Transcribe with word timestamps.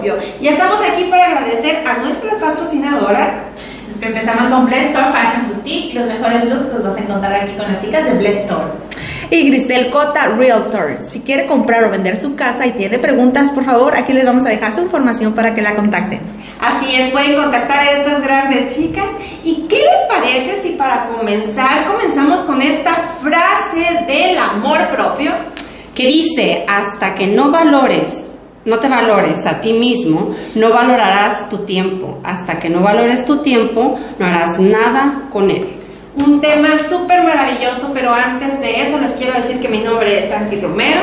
propio. 0.00 0.18
Y 0.40 0.48
estamos 0.48 0.80
aquí 0.80 1.04
para 1.04 1.26
agradecer 1.26 1.86
a 1.86 1.98
nuestras 1.98 2.34
patrocinadoras. 2.34 3.34
Empezamos 4.00 4.50
con 4.50 4.66
Bless 4.66 4.88
Store 4.88 5.08
Fashion 5.12 5.48
Boutique. 5.54 5.94
Los 5.94 6.06
mejores 6.06 6.44
looks 6.44 6.72
los 6.72 6.82
vas 6.82 6.96
a 6.96 7.00
encontrar 7.00 7.34
aquí 7.34 7.52
con 7.52 7.70
las 7.70 7.82
chicas 7.82 8.04
de 8.04 8.14
Bless 8.14 8.36
Store. 8.38 8.64
Y 9.30 9.48
Grisel 9.48 9.90
Cota 9.90 10.28
Realtor. 10.36 10.96
Si 11.00 11.20
quiere 11.20 11.46
comprar 11.46 11.84
o 11.84 11.90
vender 11.90 12.20
su 12.20 12.34
casa 12.34 12.66
y 12.66 12.72
tiene 12.72 12.98
preguntas, 12.98 13.50
por 13.50 13.64
favor, 13.64 13.94
aquí 13.94 14.12
les 14.12 14.24
vamos 14.24 14.46
a 14.46 14.48
dejar 14.48 14.72
su 14.72 14.80
información 14.80 15.34
para 15.34 15.54
que 15.54 15.62
la 15.62 15.76
contacten. 15.76 16.20
Así 16.60 16.94
es, 16.94 17.10
pueden 17.10 17.36
contactar 17.36 17.80
a 17.80 17.90
estas 17.92 18.22
grandes 18.22 18.74
chicas. 18.74 19.06
¿Y 19.44 19.66
qué 19.68 19.76
les 19.76 20.08
parece 20.08 20.62
si 20.62 20.70
para 20.70 21.04
comenzar 21.06 21.86
comenzamos 21.86 22.40
con 22.40 22.60
esta 22.60 22.94
frase 23.22 24.04
del 24.06 24.36
amor 24.36 24.88
propio? 24.88 25.32
Que 25.94 26.06
dice, 26.06 26.64
hasta 26.66 27.14
que 27.14 27.26
no 27.28 27.50
valores 27.50 28.24
no 28.64 28.78
te 28.78 28.88
valores 28.88 29.46
a 29.46 29.60
ti 29.60 29.72
mismo, 29.72 30.34
no 30.54 30.70
valorarás 30.70 31.48
tu 31.48 31.58
tiempo. 31.58 32.18
Hasta 32.24 32.58
que 32.58 32.68
no 32.68 32.80
valores 32.80 33.24
tu 33.24 33.42
tiempo, 33.42 33.98
no 34.18 34.26
harás 34.26 34.58
nada 34.58 35.28
con 35.32 35.50
él. 35.50 35.66
Un 36.16 36.40
tema 36.40 36.76
súper 36.88 37.22
maravilloso, 37.22 37.90
pero 37.94 38.12
antes 38.12 38.60
de 38.60 38.82
eso 38.82 38.98
les 38.98 39.12
quiero 39.12 39.40
decir 39.40 39.60
que 39.60 39.68
mi 39.68 39.78
nombre 39.78 40.18
es 40.18 40.30
Santi 40.30 40.60
Romero. 40.60 41.02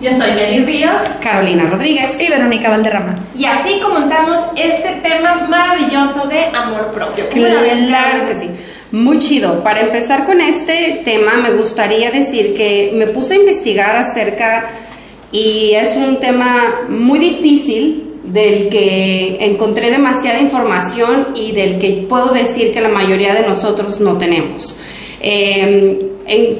Yo 0.00 0.10
soy 0.12 0.30
Mary 0.30 0.64
Ríos, 0.64 1.02
Carolina 1.22 1.66
Rodríguez 1.66 2.18
y 2.18 2.28
Verónica 2.28 2.70
Valderrama. 2.70 3.16
Y 3.36 3.44
así 3.44 3.80
comenzamos 3.80 4.38
este 4.56 4.92
tema 5.02 5.46
maravilloso 5.48 6.26
de 6.26 6.46
amor 6.46 6.90
propio. 6.92 7.28
claro 7.28 8.26
que 8.26 8.34
sí. 8.34 8.50
Muy 8.92 9.18
chido. 9.18 9.62
Para 9.62 9.80
empezar 9.82 10.24
con 10.24 10.40
este 10.40 11.02
tema, 11.04 11.34
me 11.34 11.50
gustaría 11.52 12.10
decir 12.10 12.54
que 12.54 12.92
me 12.94 13.06
puse 13.08 13.34
a 13.34 13.36
investigar 13.36 13.94
acerca 13.94 14.70
y 15.32 15.72
es 15.74 15.96
un 15.96 16.18
tema 16.18 16.86
muy 16.88 17.18
difícil 17.18 18.10
del 18.24 18.68
que 18.68 19.38
encontré 19.40 19.90
demasiada 19.90 20.40
información 20.40 21.28
y 21.34 21.52
del 21.52 21.78
que 21.78 22.06
puedo 22.08 22.32
decir 22.32 22.72
que 22.72 22.80
la 22.80 22.88
mayoría 22.88 23.34
de 23.34 23.46
nosotros 23.46 24.00
no 24.00 24.18
tenemos. 24.18 24.76
Em, 25.20 25.98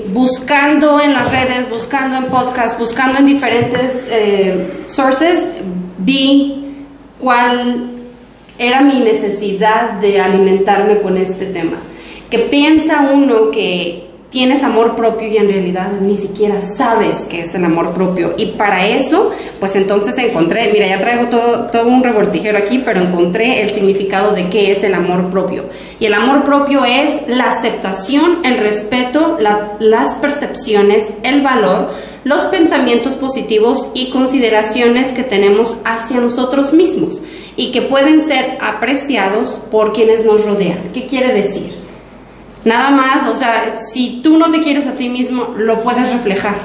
buscando 0.08 1.00
en 1.00 1.12
las 1.12 1.30
redes, 1.30 1.70
buscando 1.70 2.16
en 2.16 2.24
podcasts, 2.24 2.78
buscando 2.78 3.18
en 3.18 3.26
diferentes 3.26 4.06
eh, 4.10 4.66
sources, 4.86 5.48
vi 5.98 6.84
cuál 7.20 7.91
era 8.58 8.80
mi 8.82 9.00
necesidad 9.00 9.92
de 10.00 10.20
alimentarme 10.20 11.00
con 11.00 11.16
este 11.16 11.46
tema. 11.46 11.78
Que 12.28 12.41
piensa 12.41 13.10
uno 13.12 13.50
que 13.50 14.09
tienes 14.31 14.62
amor 14.62 14.95
propio 14.95 15.28
y 15.28 15.36
en 15.36 15.48
realidad 15.48 15.92
ni 16.00 16.17
siquiera 16.17 16.61
sabes 16.61 17.27
qué 17.28 17.42
es 17.42 17.55
el 17.55 17.64
amor 17.64 17.92
propio. 17.92 18.34
Y 18.39 18.53
para 18.53 18.87
eso, 18.87 19.31
pues 19.59 19.75
entonces 19.75 20.17
encontré, 20.19 20.70
mira, 20.72 20.87
ya 20.87 21.00
traigo 21.00 21.27
todo, 21.27 21.67
todo 21.67 21.89
un 21.89 22.03
revoltijero 22.03 22.56
aquí, 22.56 22.81
pero 22.84 23.00
encontré 23.00 23.62
el 23.62 23.70
significado 23.70 24.33
de 24.33 24.48
qué 24.48 24.70
es 24.70 24.84
el 24.84 24.95
amor 24.95 25.31
propio. 25.31 25.64
Y 25.98 26.06
el 26.06 26.14
amor 26.14 26.45
propio 26.45 26.84
es 26.84 27.28
la 27.28 27.50
aceptación, 27.50 28.39
el 28.45 28.59
respeto, 28.59 29.37
las 29.81 30.14
percepciones, 30.17 31.12
el 31.25 31.42
valor, 31.42 31.91
los 32.22 32.42
pensamientos 32.42 33.15
positivos 33.15 33.88
y 33.94 34.10
consideraciones 34.10 35.09
que 35.09 35.25
tenemos 35.25 35.77
hacia 35.84 36.21
nosotros 36.21 36.72
mismos 36.72 37.21
y 37.56 37.72
que 37.72 37.83
pueden 37.83 38.21
ser 38.21 38.59
apreciados 38.60 39.59
por 39.71 39.93
quienes 39.93 40.25
nos 40.25 40.44
rodean. 40.44 40.91
¿Qué 40.94 41.06
quiere 41.06 41.33
decir? 41.33 41.79
Nada 42.65 42.91
más, 42.91 43.26
o 43.26 43.34
sea, 43.34 43.81
si 43.93 44.21
tú 44.22 44.38
no 44.38 44.50
te 44.50 44.60
quieres 44.60 44.87
a 44.87 44.94
ti 44.94 45.09
mismo, 45.09 45.54
lo 45.56 45.81
puedes 45.82 46.12
reflejar. 46.12 46.56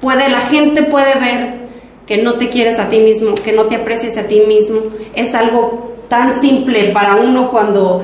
Puede, 0.00 0.28
la 0.28 0.40
gente 0.42 0.82
puede 0.82 1.18
ver 1.18 1.68
que 2.06 2.18
no 2.18 2.34
te 2.34 2.48
quieres 2.48 2.78
a 2.78 2.88
ti 2.88 2.98
mismo, 3.00 3.34
que 3.34 3.52
no 3.52 3.66
te 3.66 3.76
aprecias 3.76 4.16
a 4.16 4.24
ti 4.24 4.42
mismo. 4.48 4.80
Es 5.14 5.34
algo 5.34 5.96
tan 6.08 6.40
simple 6.40 6.90
para 6.92 7.16
uno 7.16 7.50
cuando, 7.50 8.02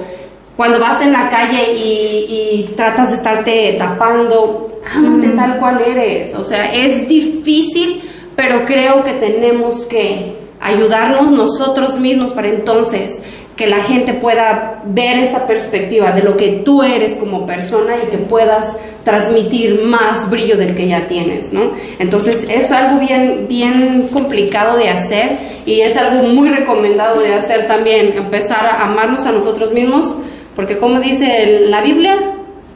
cuando 0.56 0.78
vas 0.78 1.00
en 1.02 1.12
la 1.12 1.28
calle 1.28 1.72
y, 1.72 2.72
tratas 2.76 3.08
de 3.10 3.16
estarte 3.16 3.76
tapando. 3.78 4.80
Ámate 4.94 5.28
tal 5.30 5.58
cual 5.58 5.80
eres. 5.80 6.34
O 6.34 6.44
sea, 6.44 6.72
es 6.72 7.08
difícil, 7.08 8.02
pero 8.36 8.64
creo 8.64 9.02
que 9.02 9.12
tenemos 9.12 9.86
que 9.86 10.36
ayudarnos 10.60 11.30
nosotros 11.30 11.98
mismos 11.98 12.32
para 12.32 12.48
entonces 12.48 13.22
que 13.56 13.66
la 13.68 13.82
gente 13.84 14.14
pueda 14.14 14.82
ver 14.84 15.18
esa 15.18 15.46
perspectiva 15.46 16.12
de 16.12 16.22
lo 16.22 16.36
que 16.36 16.62
tú 16.64 16.82
eres 16.82 17.14
como 17.14 17.46
persona 17.46 17.94
y 17.96 18.10
que 18.10 18.18
puedas 18.18 18.76
transmitir 19.04 19.82
más 19.82 20.28
brillo 20.30 20.56
del 20.56 20.74
que 20.74 20.88
ya 20.88 21.06
tienes, 21.06 21.52
¿no? 21.52 21.72
Entonces 21.98 22.48
es 22.50 22.72
algo 22.72 22.98
bien, 22.98 23.46
bien 23.48 24.08
complicado 24.12 24.76
de 24.76 24.88
hacer 24.88 25.38
y 25.66 25.82
es 25.82 25.96
algo 25.96 26.26
muy 26.28 26.48
recomendado 26.48 27.20
de 27.20 27.34
hacer 27.34 27.68
también, 27.68 28.14
empezar 28.16 28.66
a 28.66 28.82
amarnos 28.82 29.24
a 29.26 29.32
nosotros 29.32 29.72
mismos, 29.72 30.14
porque 30.56 30.78
como 30.78 31.00
dice 31.00 31.60
la 31.68 31.80
Biblia, 31.80 32.16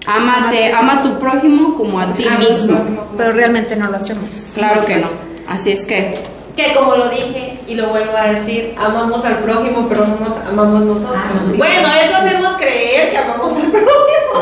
amate, 0.07 0.73
ama 0.73 1.01
a 1.01 1.03
tu 1.03 1.19
prójimo 1.19 1.75
como 1.77 1.99
a 1.99 2.15
ti 2.15 2.27
mismo. 2.39 3.09
Pero 3.17 3.33
realmente 3.33 3.75
no 3.75 3.91
lo 3.91 3.97
hacemos. 3.97 4.53
Claro 4.55 4.85
que 4.85 4.97
no. 4.97 5.09
Así 5.49 5.73
es 5.73 5.87
que 5.87 6.15
que 6.59 6.75
como 6.75 6.97
lo 6.97 7.09
dije 7.09 7.55
y 7.69 7.75
lo 7.75 7.89
vuelvo 7.91 8.17
a 8.17 8.33
decir, 8.33 8.75
amamos 8.77 9.25
al 9.25 9.37
prójimo, 9.37 9.87
pero 9.89 10.05
no 10.07 10.17
nos 10.17 10.45
amamos 10.45 10.81
nosotros. 10.83 11.15
Ah, 11.17 11.41
bueno, 11.57 11.89
eso 11.95 12.17
hacemos 12.17 12.57
creer 12.57 13.11
que 13.11 13.17
amamos 13.17 13.53
al 13.53 13.71
prójimo. 13.71 13.87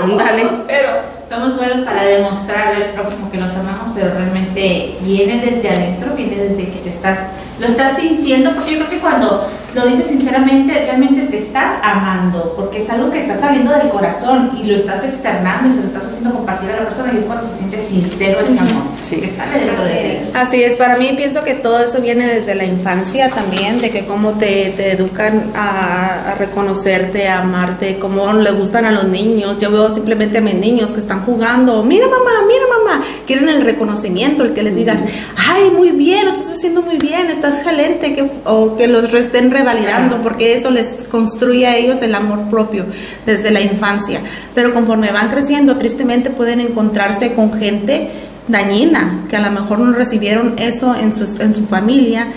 Ándale. 0.02 0.46
Pero 0.66 0.88
somos 1.28 1.58
buenos 1.58 1.80
para 1.80 2.04
demostrar 2.04 2.68
al 2.68 2.84
prójimo 2.94 3.30
que 3.30 3.36
los 3.36 3.50
amamos, 3.50 3.92
pero 3.94 4.14
realmente 4.14 4.96
viene 5.02 5.44
desde 5.44 5.68
adentro, 5.68 6.14
viene 6.16 6.36
desde 6.36 6.70
que 6.70 6.78
te 6.78 6.88
estás, 6.88 7.18
lo 7.60 7.66
estás 7.66 7.98
sintiendo, 7.98 8.54
porque 8.54 8.72
yo 8.72 8.78
creo 8.78 8.90
que 8.90 9.00
cuando 9.00 9.46
lo 9.76 9.86
dices 9.86 10.06
sinceramente, 10.08 10.72
realmente 10.72 11.26
te 11.26 11.38
estás 11.38 11.78
amando, 11.82 12.54
porque 12.56 12.82
es 12.82 12.88
algo 12.88 13.10
que 13.10 13.20
está 13.20 13.38
saliendo 13.38 13.72
del 13.72 13.90
corazón 13.90 14.52
y 14.58 14.64
lo 14.64 14.74
estás 14.74 15.04
externando 15.04 15.68
y 15.68 15.74
se 15.74 15.80
lo 15.80 15.86
estás 15.86 16.04
haciendo 16.04 16.32
compartir 16.32 16.70
a 16.70 16.80
la 16.80 16.88
persona 16.88 17.12
y 17.12 17.18
es 17.18 17.26
cuando 17.26 17.46
se 17.46 17.58
siente 17.58 17.82
sincero 17.82 18.38
el 18.40 18.58
amor, 18.58 18.84
que 19.02 19.28
sale 19.28 19.66
dentro 19.66 19.84
de 19.84 20.22
ti. 20.24 20.30
Así 20.32 20.62
es, 20.62 20.76
para 20.76 20.96
mí 20.96 21.12
pienso 21.14 21.44
que 21.44 21.52
todo 21.52 21.80
eso 21.80 22.00
viene 22.00 22.26
desde 22.26 22.54
la 22.54 22.64
infancia 22.64 23.28
también, 23.28 23.82
de 23.82 23.90
que 23.90 24.06
cómo 24.06 24.30
te, 24.32 24.72
te 24.74 24.92
educan 24.92 25.52
a, 25.54 26.30
a, 26.30 26.34
reconocerte, 26.36 27.28
a 27.28 27.42
amarte, 27.42 27.98
cómo 27.98 28.32
le 28.32 28.52
gustan 28.52 28.86
a 28.86 28.92
los 28.92 29.04
niños. 29.04 29.58
Yo 29.58 29.70
veo 29.70 29.90
simplemente 29.90 30.38
a 30.38 30.40
mis 30.40 30.54
niños 30.54 30.94
que 30.94 31.00
están 31.00 31.22
jugando, 31.26 31.82
mira 31.82 32.06
mamá, 32.06 32.30
mira 32.48 32.64
mamá, 32.78 33.04
quieren 33.26 33.50
el 33.50 33.60
reconocimiento, 33.60 34.42
el 34.42 34.54
que 34.54 34.62
les 34.62 34.74
digas, 34.74 35.04
ay, 35.36 35.70
muy 35.70 35.90
bien, 35.90 36.24
lo 36.24 36.32
estás 36.32 36.52
haciendo 36.52 36.80
muy 36.80 36.96
bien, 36.96 37.28
estás 37.28 37.56
excelente, 37.56 38.14
que, 38.14 38.26
o 38.44 38.76
que 38.76 38.86
los 38.86 39.12
estén 39.12 39.50
validando, 39.66 40.22
porque 40.22 40.54
eso 40.54 40.70
les 40.70 41.04
construye 41.10 41.66
a 41.66 41.76
ellos 41.76 42.00
el 42.00 42.14
amor 42.14 42.48
propio 42.48 42.86
desde 43.26 43.50
la 43.50 43.60
infancia. 43.60 44.20
Pero 44.54 44.72
conforme 44.72 45.12
van 45.12 45.28
creciendo, 45.28 45.76
tristemente 45.76 46.30
pueden 46.30 46.60
encontrarse 46.60 47.34
con 47.34 47.52
gente 47.52 48.08
dañina, 48.48 49.26
que 49.28 49.36
a 49.36 49.40
lo 49.40 49.50
mejor 49.50 49.80
no 49.80 49.92
recibieron 49.92 50.54
eso 50.56 50.94
en, 50.94 51.12
en 51.40 51.54
su 51.54 51.66
familia, 51.66 52.28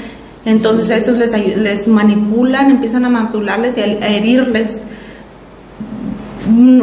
entonces 0.43 0.89
esos 0.89 1.17
les, 1.17 1.31
les 1.57 1.87
manipulan, 1.87 2.69
empiezan 2.69 3.05
a 3.05 3.09
manipularles 3.09 3.77
y 3.77 3.81
a 3.81 4.07
herirles. 4.07 4.81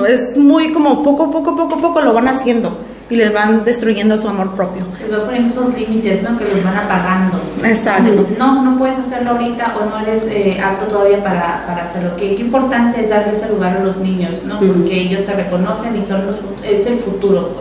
Es 0.09 0.37
muy 0.37 0.73
como 0.73 1.03
poco, 1.03 1.31
poco, 1.31 1.57
poco, 1.57 1.79
poco 1.79 2.01
lo 2.01 2.15
van 2.15 2.29
haciendo 2.29 2.79
y 3.09 3.17
les 3.17 3.33
van 3.33 3.65
destruyendo 3.65 4.19
su 4.19 4.29
amor 4.29 4.51
propio. 4.53 4.83
Les 5.01 5.11
van 5.11 5.27
poniendo 5.27 5.51
esos 5.51 5.79
límites, 5.79 6.23
¿no? 6.23 6.37
Que 6.37 6.45
los 6.45 6.65
van 6.65 6.77
apagando. 6.77 7.41
Exacto. 7.65 8.27
No, 8.39 8.63
no 8.63 8.79
puedes 8.79 8.99
hacerlo 8.99 9.33
ahorita 9.33 9.75
o 9.81 9.91
no 9.91 9.99
eres 10.01 10.25
eh, 10.29 10.61
apto 10.63 10.87
todavía 10.87 11.23
para, 11.23 11.65
para 11.67 11.85
hacerlo. 11.85 12.17
Qué, 12.17 12.35
importante 12.35 13.03
es 13.03 13.11
darle 13.11 13.35
ese 13.35 13.49
lugar 13.49 13.77
a 13.77 13.85
los 13.85 13.97
niños, 13.99 14.43
¿no? 14.45 14.59
Porque 14.59 15.03
ellos 15.03 15.25
se 15.25 15.35
reconocen 15.35 15.97
y 15.97 16.05
son 16.05 16.27
los, 16.27 16.37
es 16.65 16.87
el 16.87 16.99
futuro, 16.99 17.53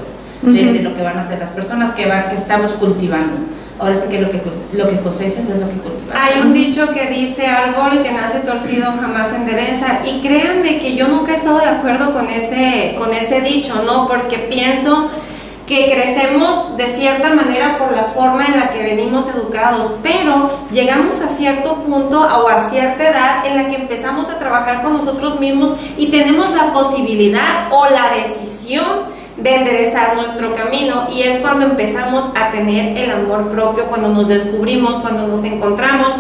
pues, 0.41 0.53
de, 0.53 0.81
lo 0.81 0.95
que 0.95 1.03
van 1.03 1.17
a 1.17 1.21
hacer 1.21 1.39
las 1.39 1.49
personas 1.51 1.93
que, 1.93 2.07
van, 2.07 2.29
que 2.29 2.35
estamos 2.35 2.71
cultivando. 2.73 3.33
Ahora 3.77 3.95
sí 3.95 4.07
que 4.09 4.21
lo 4.21 4.31
que, 4.31 4.41
lo 4.73 4.89
que 4.89 4.97
cosechas 4.99 5.43
es 5.43 5.59
lo 5.59 5.67
que 5.67 5.75
cultivas. 5.75 6.17
Hay 6.17 6.41
un 6.41 6.53
dicho 6.53 6.91
que 6.91 7.07
dice, 7.07 7.45
árbol 7.45 8.01
que 8.01 8.11
nace 8.11 8.39
torcido 8.39 8.93
jamás 8.99 9.33
endereza. 9.33 9.99
Y 10.05 10.21
créanme 10.21 10.79
que 10.79 10.95
yo 10.95 11.07
nunca 11.07 11.33
he 11.33 11.35
estado 11.35 11.59
de 11.59 11.67
acuerdo 11.67 12.13
con 12.13 12.29
ese, 12.29 12.95
con 12.97 13.13
ese 13.13 13.41
dicho, 13.41 13.83
¿no? 13.83 14.07
Porque 14.07 14.37
pienso 14.49 15.09
que 15.67 15.91
crecemos 15.91 16.77
de 16.77 16.95
cierta 16.95 17.33
manera 17.33 17.77
por 17.79 17.91
la 17.91 18.03
forma 18.05 18.45
en 18.45 18.57
la 18.57 18.69
que 18.69 18.83
venimos 18.83 19.25
educados, 19.33 19.93
pero 20.03 20.51
llegamos 20.71 21.19
a 21.21 21.29
cierto 21.29 21.75
punto 21.77 22.19
o 22.19 22.47
a 22.47 22.69
cierta 22.69 23.09
edad 23.09 23.45
en 23.47 23.55
la 23.55 23.69
que 23.69 23.75
empezamos 23.75 24.29
a 24.29 24.37
trabajar 24.37 24.83
con 24.83 24.93
nosotros 24.93 25.39
mismos 25.39 25.73
y 25.97 26.07
tenemos 26.07 26.53
la 26.53 26.71
posibilidad 26.71 27.67
o 27.71 27.85
la 27.89 28.11
decisión 28.15 29.15
de 29.37 29.55
enderezar 29.55 30.15
nuestro 30.15 30.55
camino 30.55 31.07
y 31.11 31.23
es 31.23 31.39
cuando 31.41 31.65
empezamos 31.65 32.25
a 32.35 32.51
tener 32.51 32.97
el 32.97 33.11
amor 33.11 33.49
propio, 33.49 33.85
cuando 33.85 34.09
nos 34.09 34.27
descubrimos, 34.27 34.99
cuando 34.99 35.27
nos 35.27 35.43
encontramos, 35.43 36.13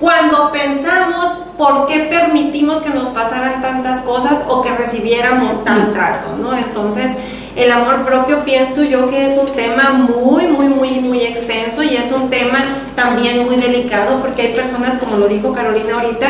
cuando 0.00 0.50
pensamos 0.52 1.32
por 1.56 1.86
qué 1.86 2.00
permitimos 2.10 2.82
que 2.82 2.90
nos 2.90 3.08
pasaran 3.08 3.62
tantas 3.62 4.00
cosas 4.02 4.44
o 4.48 4.62
que 4.62 4.70
recibiéramos 4.70 5.64
tal 5.64 5.92
trato, 5.92 6.36
¿no? 6.36 6.56
Entonces, 6.56 7.10
el 7.58 7.72
amor 7.72 8.04
propio 8.04 8.44
pienso 8.44 8.84
yo 8.84 9.10
que 9.10 9.32
es 9.32 9.36
un 9.36 9.46
tema 9.46 9.90
muy, 9.90 10.46
muy, 10.46 10.68
muy, 10.68 10.90
muy 11.00 11.22
extenso 11.22 11.82
y 11.82 11.96
es 11.96 12.12
un 12.12 12.30
tema 12.30 12.76
también 12.94 13.44
muy 13.44 13.56
delicado 13.56 14.20
porque 14.20 14.42
hay 14.42 14.54
personas, 14.54 14.96
como 14.98 15.16
lo 15.16 15.26
dijo 15.26 15.52
Carolina 15.52 15.94
ahorita, 16.00 16.28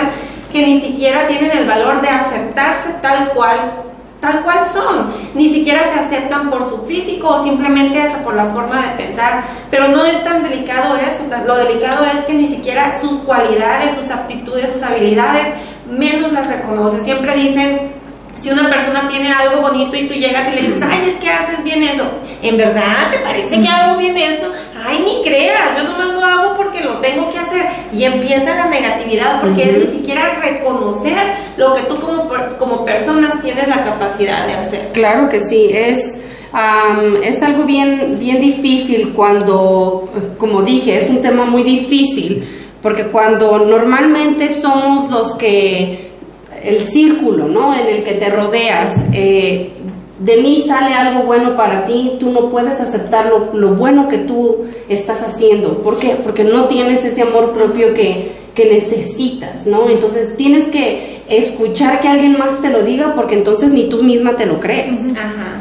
que 0.50 0.66
ni 0.66 0.80
siquiera 0.80 1.26
tienen 1.26 1.50
el 1.50 1.66
valor 1.66 2.00
de 2.00 2.08
aceptarse 2.08 2.94
tal 3.02 3.28
cual 3.34 3.58
tal 4.20 4.42
cual 4.42 4.58
son, 4.72 5.12
ni 5.34 5.52
siquiera 5.52 5.84
se 5.92 6.00
aceptan 6.00 6.50
por 6.50 6.68
su 6.68 6.78
físico 6.86 7.28
o 7.28 7.44
simplemente 7.44 8.02
por 8.24 8.34
la 8.34 8.46
forma 8.46 8.86
de 8.86 9.04
pensar, 9.04 9.44
pero 9.70 9.86
no 9.88 10.04
es 10.06 10.24
tan 10.24 10.42
delicado 10.42 10.96
eso, 10.96 11.24
lo 11.46 11.56
delicado 11.56 12.04
es 12.06 12.24
que 12.24 12.34
ni 12.34 12.48
siquiera 12.48 13.00
sus 13.00 13.18
cualidades, 13.18 13.94
sus 13.96 14.10
aptitudes, 14.10 14.72
sus 14.72 14.82
habilidades, 14.82 15.54
menos 15.88 16.32
las 16.32 16.48
reconoce, 16.48 17.04
siempre 17.04 17.36
dicen 17.36 17.97
si 18.40 18.50
una 18.50 18.68
persona 18.68 19.08
tiene 19.08 19.32
algo 19.32 19.60
bonito 19.60 19.96
y 19.96 20.06
tú 20.06 20.14
llegas 20.14 20.52
y 20.52 20.56
le 20.56 20.62
dices, 20.62 20.82
ay, 20.82 21.12
es 21.14 21.20
que 21.20 21.30
haces 21.30 21.64
bien 21.64 21.82
eso, 21.82 22.04
¿en 22.42 22.56
verdad 22.56 23.10
te 23.10 23.18
parece 23.18 23.60
que 23.60 23.68
hago 23.68 23.98
bien 23.98 24.16
esto? 24.16 24.52
Ay, 24.84 25.02
ni 25.04 25.22
creas, 25.28 25.76
yo 25.76 25.84
nomás 25.84 26.14
lo 26.14 26.24
hago 26.24 26.56
porque 26.56 26.80
lo 26.80 26.98
tengo 26.98 27.32
que 27.32 27.38
hacer. 27.38 27.66
Y 27.92 28.04
empieza 28.04 28.54
la 28.54 28.66
negatividad 28.66 29.40
porque 29.40 29.62
es 29.62 29.86
ni 29.86 29.92
siquiera 29.98 30.40
reconocer 30.40 31.34
lo 31.56 31.74
que 31.74 31.82
tú 31.82 31.96
como, 31.96 32.28
como 32.58 32.84
personas 32.84 33.42
tienes 33.42 33.66
la 33.68 33.82
capacidad 33.82 34.46
de 34.46 34.54
hacer. 34.54 34.90
Claro 34.92 35.28
que 35.28 35.40
sí, 35.40 35.70
es... 35.72 36.20
es 37.24 37.42
algo 37.42 37.64
bien, 37.64 38.16
bien 38.18 38.40
difícil 38.40 39.12
cuando, 39.14 40.08
como 40.38 40.62
dije, 40.62 40.96
es 40.96 41.10
un 41.10 41.20
tema 41.20 41.44
muy 41.44 41.62
difícil, 41.62 42.42
porque 42.80 43.08
cuando 43.08 43.58
normalmente 43.58 44.52
somos 44.52 45.10
los 45.10 45.34
que 45.36 46.07
el 46.68 46.86
círculo, 46.86 47.46
¿no? 47.46 47.74
En 47.74 47.86
el 47.86 48.04
que 48.04 48.14
te 48.14 48.28
rodeas. 48.30 49.06
Eh, 49.12 49.70
de 50.18 50.36
mí 50.38 50.64
sale 50.66 50.94
algo 50.94 51.24
bueno 51.24 51.56
para 51.56 51.84
ti, 51.84 52.16
tú 52.18 52.30
no 52.30 52.50
puedes 52.50 52.80
aceptar 52.80 53.26
lo, 53.26 53.54
lo, 53.54 53.74
bueno 53.74 54.08
que 54.08 54.18
tú 54.18 54.64
estás 54.88 55.22
haciendo. 55.22 55.82
¿Por 55.82 55.98
qué? 55.98 56.16
Porque 56.22 56.42
no 56.44 56.66
tienes 56.66 57.04
ese 57.04 57.22
amor 57.22 57.52
propio 57.52 57.94
que, 57.94 58.32
que 58.54 58.66
necesitas, 58.66 59.66
¿no? 59.66 59.88
Entonces 59.88 60.36
tienes 60.36 60.66
que 60.66 61.17
escuchar 61.28 62.00
que 62.00 62.08
alguien 62.08 62.38
más 62.38 62.60
te 62.60 62.70
lo 62.70 62.82
diga 62.82 63.14
porque 63.14 63.34
entonces 63.34 63.72
ni 63.72 63.88
tú 63.88 64.02
misma 64.02 64.36
te 64.36 64.46
lo 64.46 64.60
crees. 64.60 64.98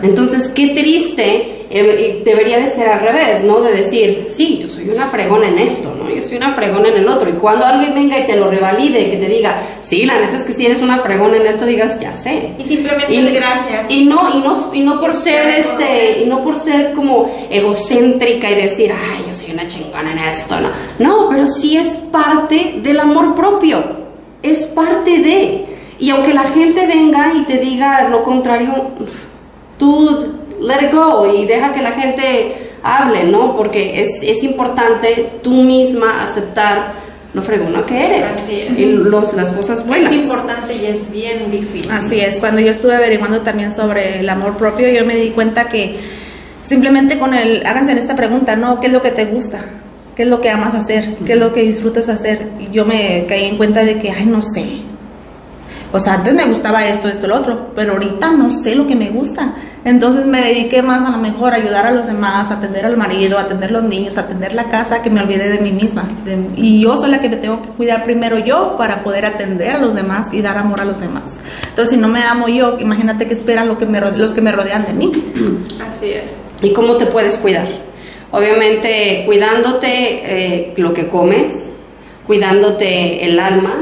Entonces, 0.01 0.49
qué 0.49 0.69
triste 0.69 1.65
eh, 1.69 2.21
debería 2.23 2.59
de 2.59 2.71
ser 2.71 2.87
al 2.87 3.01
revés, 3.01 3.43
¿no? 3.43 3.59
De 3.61 3.73
decir, 3.73 4.27
sí, 4.29 4.59
yo 4.61 4.69
soy 4.69 4.89
una 4.89 5.05
fregona 5.07 5.47
en 5.47 5.57
esto, 5.57 5.93
¿no? 5.97 6.09
Yo 6.09 6.21
soy 6.21 6.37
una 6.37 6.53
fregona 6.53 6.89
en 6.89 6.97
el 6.97 7.07
otro. 7.07 7.29
Y 7.29 7.33
cuando 7.33 7.65
alguien 7.65 7.93
venga 7.93 8.17
y 8.19 8.25
te 8.25 8.37
lo 8.37 8.49
revalide, 8.49 9.09
que 9.09 9.17
te 9.17 9.27
diga, 9.27 9.59
sí, 9.81 10.05
la 10.05 10.19
neta 10.19 10.37
es 10.37 10.43
que 10.43 10.53
si 10.53 10.65
eres 10.65 10.81
una 10.81 10.99
fregona 10.99 11.37
en 11.37 11.47
esto, 11.47 11.65
digas, 11.65 11.99
ya 11.99 12.13
sé. 12.13 12.51
Y 12.57 12.63
simplemente 12.63 13.31
gracias. 13.31 13.87
Y 13.89 14.05
no, 14.05 14.29
y 14.33 14.39
no, 14.39 14.73
y 14.73 14.79
no 14.81 15.01
por 15.01 15.13
ser 15.13 15.47
este, 15.49 16.21
y 16.23 16.25
no 16.25 16.41
por 16.41 16.55
ser 16.55 16.93
como 16.93 17.29
egocéntrica 17.49 18.49
y 18.49 18.55
decir, 18.55 18.93
ay, 18.93 19.25
yo 19.27 19.33
soy 19.33 19.51
una 19.51 19.67
chingona 19.67 20.13
en 20.13 20.19
esto, 20.19 20.59
no. 20.61 20.69
No, 20.99 21.29
pero 21.29 21.47
sí 21.47 21.75
es 21.75 21.97
parte 21.97 22.75
del 22.81 22.99
amor 22.99 23.35
propio. 23.35 24.06
Es 24.51 24.65
parte 24.65 25.19
de. 25.19 25.65
Y 25.99 26.09
aunque 26.11 26.33
la 26.33 26.43
gente 26.43 26.85
venga 26.85 27.33
y 27.35 27.43
te 27.45 27.57
diga 27.57 28.07
lo 28.09 28.23
contrario, 28.23 28.91
tú 29.79 30.33
let 30.61 30.87
it 30.87 30.93
go 30.93 31.31
y 31.33 31.45
deja 31.45 31.73
que 31.73 31.81
la 31.81 31.91
gente 31.91 32.71
hable, 32.83 33.23
¿no? 33.23 33.55
Porque 33.55 34.01
es, 34.01 34.21
es 34.21 34.43
importante 34.43 35.39
tú 35.41 35.51
misma 35.63 36.23
aceptar 36.23 37.07
lo 37.33 37.41
fregona 37.43 37.85
que 37.85 38.05
eres 38.05 38.37
Así 38.37 38.61
es. 38.61 38.79
y 38.79 38.85
los, 38.85 39.33
las 39.33 39.51
cosas 39.51 39.85
buenas. 39.85 40.11
Es 40.11 40.23
importante 40.23 40.73
y 40.73 40.85
es 40.85 41.11
bien 41.11 41.51
difícil. 41.51 41.91
Así 41.91 42.19
es, 42.19 42.39
cuando 42.39 42.61
yo 42.61 42.71
estuve 42.71 42.95
averiguando 42.95 43.41
también 43.41 43.71
sobre 43.71 44.19
el 44.19 44.29
amor 44.29 44.57
propio, 44.57 44.89
yo 44.89 45.05
me 45.05 45.15
di 45.15 45.29
cuenta 45.29 45.67
que 45.67 45.97
simplemente 46.63 47.19
con 47.19 47.33
el, 47.33 47.65
háganse 47.65 47.91
en 47.91 47.97
esta 47.97 48.15
pregunta, 48.15 48.55
¿no? 48.55 48.79
¿Qué 48.79 48.87
es 48.87 48.93
lo 48.93 49.01
que 49.01 49.11
te 49.11 49.25
gusta? 49.25 49.59
¿Qué 50.17 50.23
es 50.23 50.29
lo 50.29 50.41
que 50.41 50.49
amas 50.49 50.73
hacer? 50.73 51.13
¿Qué 51.27 51.33
es 51.33 51.39
lo 51.39 51.53
que 51.53 51.61
disfrutas 51.61 52.09
hacer? 52.09 52.49
Y 52.59 52.73
yo 52.73 52.85
me 52.85 53.27
caí 53.29 53.45
en 53.45 53.55
cuenta 53.55 53.83
de 53.83 53.99
que, 53.99 54.09
ay, 54.09 54.25
no 54.25 54.41
sé. 54.41 54.65
O 55.93 55.99
sea, 55.99 56.15
antes 56.15 56.33
me 56.33 56.43
gustaba 56.47 56.87
esto, 56.87 57.07
esto, 57.07 57.27
lo 57.27 57.35
otro, 57.35 57.71
pero 57.75 57.93
ahorita 57.93 58.31
no 58.31 58.49
sé 58.51 58.73
lo 58.73 58.87
que 58.87 58.95
me 58.95 59.11
gusta. 59.11 59.53
Entonces 59.85 60.25
me 60.25 60.41
dediqué 60.41 60.81
más 60.81 61.07
a 61.07 61.11
lo 61.11 61.19
mejor 61.19 61.53
a 61.53 61.57
ayudar 61.57 61.85
a 61.85 61.91
los 61.91 62.07
demás, 62.07 62.49
a 62.49 62.55
atender 62.55 62.83
al 62.87 62.97
marido, 62.97 63.37
a 63.37 63.41
atender 63.41 63.69
a 63.69 63.73
los 63.73 63.83
niños, 63.83 64.17
a 64.17 64.21
atender 64.21 64.55
la 64.55 64.69
casa, 64.69 65.03
que 65.03 65.11
me 65.11 65.21
olvidé 65.21 65.49
de 65.49 65.59
mí 65.59 65.71
misma. 65.71 66.05
y 66.55 66.81
yo 66.81 66.97
soy 66.97 67.11
la 67.11 67.21
que 67.21 67.29
me 67.29 67.37
tengo 67.37 67.61
que 67.61 67.69
cuidar 67.69 68.03
primero 68.03 68.39
yo 68.39 68.75
para 68.75 69.03
poder 69.03 69.23
atender 69.23 69.75
a 69.75 69.77
los 69.77 69.93
demás 69.93 70.29
y 70.31 70.41
dar 70.41 70.57
amor 70.57 70.81
a 70.81 70.85
los 70.85 70.99
demás. 70.99 71.25
Entonces, 71.69 71.91
si 71.91 71.97
no 71.97 72.07
me 72.07 72.23
amo 72.23 72.47
yo, 72.47 72.79
imagínate 72.79 73.27
que 73.27 73.35
esperan 73.35 73.67
lo 73.67 73.77
que 73.77 73.85
me, 73.85 74.01
los 74.01 74.33
que 74.33 74.41
me 74.41 74.51
rodean 74.51 74.83
de 74.87 74.93
mí. 74.93 75.11
Así 75.75 76.09
es. 76.09 76.31
¿Y 76.63 76.73
cómo 76.73 76.97
te 76.97 77.05
puedes 77.05 77.37
cuidar? 77.37 77.67
Obviamente 78.31 79.23
cuidándote 79.25 79.87
eh, 79.89 80.73
lo 80.77 80.93
que 80.93 81.07
comes, 81.07 81.73
cuidándote 82.25 83.25
el 83.25 83.39
alma, 83.39 83.73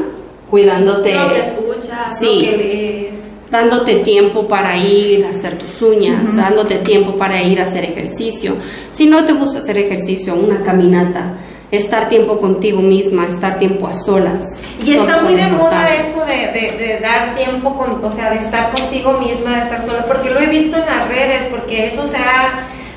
cuidándote... 0.50 1.14
Lo 1.16 1.34
que 1.34 1.40
escuchas, 1.40 2.20
Sí. 2.20 2.46
lo 2.46 2.52
que 2.52 2.58
lees. 2.58 3.06
dándote 3.50 3.96
tiempo 3.98 4.48
para 4.48 4.78
ir 4.78 5.26
a 5.26 5.30
hacer 5.30 5.58
tus 5.58 5.82
uñas, 5.82 6.36
dándote 6.36 6.76
tiempo 6.80 7.18
para 7.18 7.42
ir 7.42 7.60
a 7.60 7.64
hacer 7.64 7.84
ejercicio. 7.86 8.56
Si 8.92 9.08
no 9.08 9.26
te 9.26 9.34
gusta 9.34 9.60
hacer 9.60 9.78
ejercicio, 9.78 10.36
una 10.36 10.62
caminata, 10.62 11.34
estar 11.72 12.08
tiempo 12.08 12.38
contigo 12.40 12.82
misma, 12.82 13.26
estar 13.28 13.58
tiempo 13.58 13.88
a 13.88 13.94
solas. 13.94 14.62
Y 14.86 14.94
está 14.96 15.22
muy 15.22 15.34
de 15.36 15.48
moda 15.48 15.88
eso 15.96 16.24
de, 16.26 16.60
de- 16.60 16.78
de 16.78 17.00
dar 17.00 17.34
tiempo, 17.36 17.76
con, 17.78 18.04
o 18.04 18.12
sea, 18.12 18.30
de 18.32 18.38
estar 18.38 18.72
contigo 18.72 19.14
misma, 19.20 19.56
de 19.58 19.64
estar 19.64 19.82
sola, 19.86 20.06
porque 20.06 20.30
lo 20.30 20.40
he 20.40 20.46
visto 20.48 20.78
en 20.78 20.86
las 20.86 21.08
redes, 21.10 21.44
porque 21.50 21.88
eso 21.88 22.08
se 22.10 22.18
ha, 22.18 22.56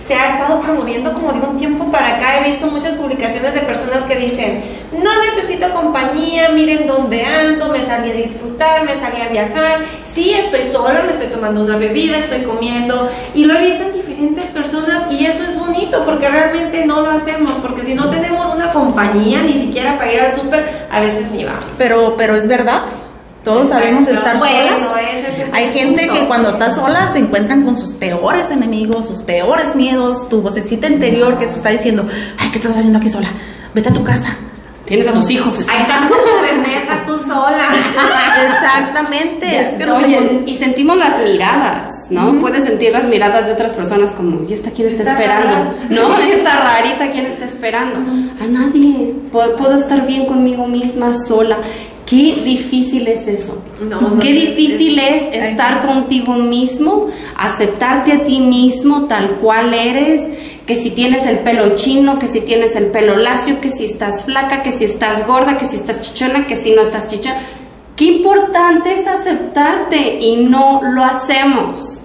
se 0.08 0.14
ha 0.14 0.30
estado 0.30 0.62
promoviendo 0.62 1.12
como 1.12 1.34
de 1.34 1.40
un 1.46 1.58
tiempo 1.58 1.84
para 1.90 2.16
acá. 2.16 2.38
He 2.38 2.50
visto 2.50 2.66
muchas 2.66 2.94
publicaciones 2.94 3.52
de 3.52 3.60
personas 3.60 4.04
que 4.04 4.16
dicen, 4.16 4.64
no 4.90 5.10
necesito 5.22 5.70
compañía, 5.70 6.48
miren 6.48 6.86
dónde 6.86 7.22
ando, 7.22 7.68
me 7.68 7.84
salí 7.84 8.10
a 8.10 8.14
disfrutar, 8.14 8.86
me 8.86 8.98
salí 8.98 9.20
a 9.20 9.28
viajar, 9.28 9.80
sí 10.06 10.32
estoy 10.32 10.72
sola, 10.72 11.02
me 11.02 11.12
estoy 11.12 11.26
tomando 11.26 11.62
una 11.62 11.76
bebida, 11.76 12.16
estoy 12.16 12.40
comiendo, 12.42 13.10
y 13.34 13.44
lo 13.44 13.58
he 13.58 13.66
visto 13.66 13.84
en 13.84 13.92
diferentes 13.92 14.46
personas 14.46 15.12
y 15.12 15.26
eso 15.26 15.42
es 15.42 15.58
bonito 15.58 16.02
porque 16.06 16.26
realmente 16.26 16.86
no 16.86 17.02
lo 17.02 17.10
hacemos, 17.10 17.52
porque 17.60 17.82
si 17.82 17.92
no 17.92 18.08
tenemos 18.08 18.54
una 18.54 18.72
compañía, 18.72 19.42
ni 19.42 19.52
siquiera 19.52 19.98
para 19.98 20.10
ir 20.10 20.20
al 20.22 20.36
súper, 20.36 20.86
a 20.90 21.00
veces 21.00 21.30
ni 21.32 21.44
vamos. 21.44 21.66
Pero, 21.76 22.14
pero 22.16 22.34
es 22.34 22.48
verdad. 22.48 22.80
Todos 23.44 23.68
sabemos 23.68 24.06
estar 24.06 24.38
solas. 24.38 24.82
Hay 25.52 25.68
gente 25.72 26.08
que 26.08 26.26
cuando 26.26 26.48
está 26.50 26.74
sola 26.74 27.10
se 27.12 27.18
encuentran 27.18 27.62
con 27.62 27.76
sus 27.76 27.92
peores 27.92 28.50
enemigos, 28.50 29.06
sus 29.06 29.22
peores 29.22 29.74
miedos, 29.74 30.28
tu 30.28 30.42
vocecita 30.42 30.86
interior 30.88 31.38
que 31.38 31.46
te 31.46 31.54
está 31.54 31.70
diciendo, 31.70 32.06
ay, 32.38 32.48
¿qué 32.50 32.58
estás 32.58 32.76
haciendo 32.76 32.98
aquí 32.98 33.08
sola? 33.08 33.28
Vete 33.74 33.88
a 33.88 33.92
tu 33.92 34.04
casa. 34.04 34.36
Tienes 34.84 35.06
a 35.08 35.12
tus 35.12 35.28
hijos. 35.30 35.66
Ahí 35.68 35.80
estás 35.82 36.00
como 36.08 36.42
pendeja 36.46 37.04
tú 37.06 37.18
sola. 37.26 37.68
Exactamente. 38.46 39.60
es 39.60 39.74
que 39.74 39.86
nos 39.86 40.02
Oye, 40.02 40.18
encon- 40.18 40.42
y 40.46 40.56
sentimos 40.56 40.96
las 40.96 41.18
miradas, 41.22 42.06
¿no? 42.10 42.38
Puedes 42.40 42.64
sentir 42.64 42.92
las 42.92 43.04
miradas 43.04 43.46
de 43.46 43.52
otras 43.52 43.72
personas 43.74 44.12
como, 44.12 44.42
¿y 44.48 44.52
esta 44.52 44.70
quién 44.70 44.88
está, 44.88 45.02
Está 45.02 45.12
esperando? 45.12 45.46
rara. 45.46 45.72
¿No? 45.90 46.18
Esta 46.22 46.50
rarita, 46.64 47.10
¿quién 47.10 47.26
está 47.26 47.44
esperando? 47.44 47.98
A 48.42 48.46
nadie. 48.46 49.14
Puedo, 49.30 49.56
puedo 49.56 49.76
estar 49.76 50.06
bien 50.06 50.26
conmigo 50.26 50.66
misma, 50.66 51.16
sola. 51.16 51.58
Qué 52.08 52.34
difícil 52.42 53.06
es 53.06 53.28
eso. 53.28 53.62
No, 53.82 54.00
no, 54.00 54.18
Qué 54.18 54.32
difícil 54.32 54.98
es 54.98 55.24
estar 55.34 55.86
contigo 55.86 56.36
mismo, 56.36 57.08
aceptarte 57.36 58.12
a 58.12 58.24
ti 58.24 58.40
mismo 58.40 59.04
tal 59.08 59.32
cual 59.32 59.74
eres, 59.74 60.30
que 60.64 60.76
si 60.76 60.90
tienes 60.90 61.26
el 61.26 61.40
pelo 61.40 61.76
chino, 61.76 62.18
que 62.18 62.26
si 62.26 62.40
tienes 62.40 62.76
el 62.76 62.86
pelo 62.86 63.16
lacio, 63.16 63.60
que 63.60 63.68
si 63.68 63.84
estás 63.84 64.24
flaca, 64.24 64.62
que 64.62 64.72
si 64.72 64.86
estás 64.86 65.26
gorda, 65.26 65.58
que 65.58 65.68
si 65.68 65.76
estás 65.76 66.00
chichona, 66.00 66.46
que 66.46 66.56
si 66.56 66.70
no 66.70 66.80
estás 66.80 67.08
chichona. 67.08 67.40
Qué 67.94 68.06
importante 68.06 68.94
es 68.94 69.06
aceptarte 69.06 70.18
y 70.18 70.36
no 70.36 70.80
lo 70.82 71.04
hacemos. 71.04 71.97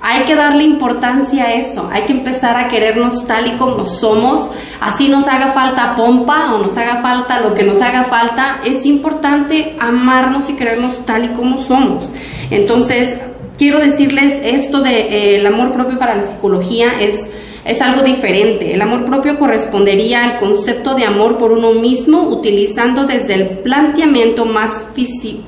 Hay 0.00 0.24
que 0.24 0.36
darle 0.36 0.62
importancia 0.62 1.46
a 1.46 1.54
eso, 1.54 1.88
hay 1.92 2.02
que 2.02 2.12
empezar 2.12 2.56
a 2.56 2.68
querernos 2.68 3.26
tal 3.26 3.48
y 3.48 3.50
como 3.52 3.84
somos, 3.84 4.48
así 4.80 5.08
nos 5.08 5.26
haga 5.26 5.52
falta 5.52 5.96
pompa 5.96 6.54
o 6.54 6.58
nos 6.58 6.76
haga 6.76 7.02
falta 7.02 7.40
lo 7.40 7.54
que 7.54 7.64
nos 7.64 7.82
haga 7.82 8.04
falta, 8.04 8.60
es 8.64 8.86
importante 8.86 9.76
amarnos 9.80 10.50
y 10.50 10.54
querernos 10.54 11.04
tal 11.04 11.24
y 11.24 11.28
como 11.28 11.58
somos. 11.58 12.12
Entonces, 12.50 13.18
quiero 13.56 13.80
decirles 13.80 14.34
esto 14.44 14.82
de 14.82 15.00
eh, 15.00 15.40
el 15.40 15.46
amor 15.46 15.72
propio 15.72 15.98
para 15.98 16.14
la 16.14 16.26
psicología 16.26 17.00
es 17.00 17.28
es 17.68 17.82
algo 17.82 18.02
diferente. 18.02 18.72
El 18.72 18.80
amor 18.80 19.04
propio 19.04 19.38
correspondería 19.38 20.24
al 20.24 20.38
concepto 20.38 20.94
de 20.94 21.04
amor 21.04 21.36
por 21.36 21.52
uno 21.52 21.72
mismo 21.72 22.22
utilizando 22.22 23.04
desde 23.04 23.34
el 23.34 23.48
planteamiento 23.58 24.46
más 24.46 24.86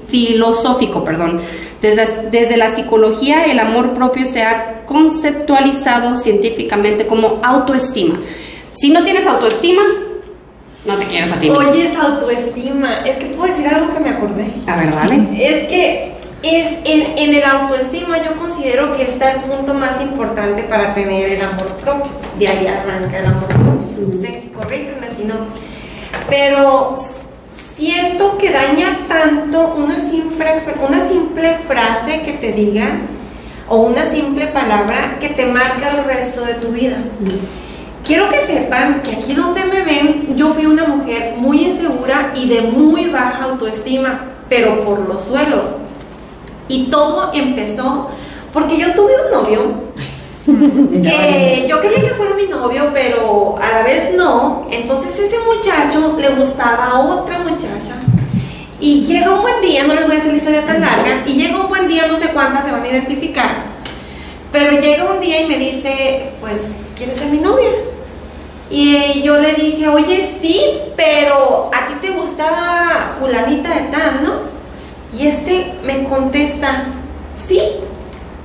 filosófico, 0.08 1.02
perdón. 1.02 1.40
Desde, 1.80 2.28
desde 2.30 2.56
la 2.56 2.74
psicología 2.74 3.44
el 3.44 3.58
amor 3.58 3.94
propio 3.94 4.26
se 4.26 4.42
ha 4.42 4.84
conceptualizado 4.84 6.16
científicamente 6.16 7.06
como 7.06 7.40
autoestima. 7.42 8.18
Si 8.72 8.90
no 8.90 9.02
tienes 9.02 9.26
autoestima, 9.26 9.82
No 10.84 10.96
te 10.96 11.06
quieres 11.06 11.30
a 11.30 11.38
ti 11.38 11.50
mismo. 11.50 11.70
Oye, 11.70 11.88
esa 11.88 12.02
autoestima. 12.02 13.00
Es 13.04 13.16
que 13.18 13.26
puedo 13.26 13.52
decir 13.52 13.68
algo 13.68 13.92
que 13.92 14.00
me 14.00 14.08
acordé. 14.10 14.50
A 14.66 14.76
ver, 14.76 14.94
dale. 14.94 15.16
Es 15.38 15.68
que 15.68 16.12
es 16.42 16.68
en, 16.84 17.18
en 17.18 17.34
el 17.34 17.44
autoestima 17.44 18.16
yo 18.24 18.34
considero 18.36 18.96
que 18.96 19.02
está 19.02 19.32
el 19.32 19.40
punto 19.42 19.74
más 19.74 20.00
importante 20.00 20.62
para 20.62 20.94
tener 20.94 21.32
el 21.32 21.42
amor 21.42 21.66
propio. 21.84 22.10
De 22.38 22.48
ahí 22.48 22.66
arranca 22.66 23.18
el 23.18 23.26
amor 23.26 23.46
propio. 23.48 24.06
No 24.06 24.22
sé, 24.22 24.50
corrígeme 24.54 25.08
si 25.18 25.24
no. 25.24 25.34
Pero 26.30 26.96
siento 27.80 28.36
que 28.36 28.50
daña 28.50 28.98
tanto 29.08 29.74
una 29.74 29.98
simple, 30.00 30.62
una 30.86 31.08
simple 31.08 31.56
frase 31.66 32.20
que 32.20 32.34
te 32.34 32.52
diga 32.52 32.98
o 33.68 33.78
una 33.78 34.04
simple 34.04 34.48
palabra 34.48 35.16
que 35.18 35.30
te 35.30 35.46
marca 35.46 35.88
el 35.88 36.04
resto 36.04 36.44
de 36.44 36.54
tu 36.54 36.68
vida. 36.68 36.98
Quiero 38.04 38.28
que 38.28 38.46
sepan 38.46 39.00
que 39.02 39.12
aquí 39.12 39.32
donde 39.32 39.64
me 39.64 39.82
ven, 39.82 40.36
yo 40.36 40.52
fui 40.52 40.66
una 40.66 40.84
mujer 40.84 41.34
muy 41.38 41.64
insegura 41.64 42.32
y 42.34 42.48
de 42.48 42.60
muy 42.60 43.06
baja 43.06 43.44
autoestima, 43.44 44.26
pero 44.50 44.84
por 44.84 45.08
los 45.08 45.24
suelos. 45.24 45.68
Y 46.68 46.90
todo 46.90 47.30
empezó 47.32 48.10
porque 48.52 48.76
yo 48.76 48.92
tuve 48.92 49.12
un 49.24 49.30
novio 49.30 49.60
que 50.58 51.66
yo 51.68 51.80
quería 51.80 52.00
que 52.00 52.14
fuera 52.14 52.34
mi 52.34 52.46
novio, 52.46 52.90
pero 52.92 53.56
a 53.60 53.78
la 53.78 53.82
vez 53.82 54.14
no. 54.14 54.66
Entonces 54.70 55.18
ese 55.18 55.36
muchacho 55.40 56.16
le 56.18 56.30
gustaba 56.30 56.86
a 56.86 57.00
otra 57.00 57.38
muchacha. 57.38 57.96
Y 58.80 59.02
llega 59.04 59.30
un 59.30 59.42
buen 59.42 59.60
día, 59.60 59.84
no 59.84 59.94
les 59.94 60.06
voy 60.06 60.16
a 60.16 60.18
hacer 60.20 60.32
la 60.32 60.38
historia 60.38 60.64
tan 60.64 60.80
larga, 60.80 61.22
y 61.26 61.34
llega 61.34 61.60
un 61.60 61.68
buen 61.68 61.86
día, 61.86 62.06
no 62.06 62.16
sé 62.18 62.28
cuántas 62.28 62.64
se 62.64 62.72
van 62.72 62.82
a 62.82 62.88
identificar, 62.88 63.50
pero 64.50 64.80
llega 64.80 65.04
un 65.04 65.20
día 65.20 65.42
y 65.42 65.48
me 65.48 65.58
dice, 65.58 66.30
pues, 66.40 66.62
¿quieres 66.96 67.18
ser 67.18 67.28
mi 67.28 67.38
novia? 67.38 67.68
Y 68.70 69.20
yo 69.22 69.38
le 69.38 69.52
dije, 69.52 69.86
oye, 69.88 70.34
sí, 70.40 70.62
pero 70.96 71.70
a 71.74 71.88
ti 71.88 71.94
te 72.00 72.10
gustaba 72.10 73.16
fulanita 73.18 73.68
de 73.68 73.80
tal, 73.90 74.22
¿no? 74.22 74.32
Y 75.18 75.26
este 75.26 75.74
me 75.84 76.04
contesta, 76.04 76.86
sí, 77.46 77.60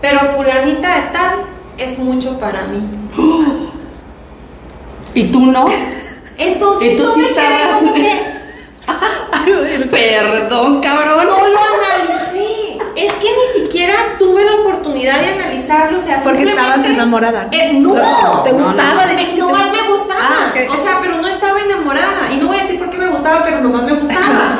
pero 0.02 0.20
fulanita 0.36 0.96
de 0.96 1.02
tal 1.14 1.55
es 1.78 1.98
mucho 1.98 2.40
para 2.40 2.64
mí. 2.68 2.82
¿Y 5.14 5.24
tú 5.26 5.46
no? 5.46 5.66
Entonces, 6.38 6.94
¿Y 6.94 6.96
tú 6.98 7.08
sí 7.14 7.22
me 7.22 7.28
quedé 7.28 7.40
estabas- 7.42 7.80
como 7.80 7.94
que, 7.94 8.36
Perdón, 9.92 10.82
cabrón. 10.82 11.28
no 11.28 11.48
lo 11.48 11.60
analicé. 11.60 12.78
Es 12.96 13.12
que 13.14 13.28
ni 13.30 13.64
siquiera 13.64 13.94
tuve 14.20 14.44
la 14.46 14.54
oportunidad 14.56 15.20
de 15.22 15.30
analizarlo. 15.30 16.00
O 16.00 16.02
sea, 16.02 16.22
Porque 16.24 16.44
estabas 16.44 16.86
enamorada. 16.86 17.48
Eh, 17.52 17.74
no, 17.74 17.94
No, 17.94 18.42
¿te 18.44 18.52
no, 18.52 18.58
gustaba? 18.60 19.06
no, 19.06 19.10
que 19.16 19.26
te 19.26 19.34
nomás 19.36 19.72
me 19.72 19.82
gustaba. 19.92 20.20
Ah. 20.22 20.54
O 20.72 20.76
sea, 20.84 21.00
pero 21.02 21.18
no 21.22 21.28
estaba 21.28 21.60
enamorada. 21.62 22.32
Y 22.32 22.38
no 22.38 22.48
voy 22.48 22.58
a 22.58 22.62
decir 22.64 22.80
por 22.80 22.90
qué 22.90 22.98
me 22.98 23.08
gustaba, 23.08 23.44
pero 23.44 23.60
nomás 23.62 23.84
me 23.84 23.94
gustaba. 23.94 24.22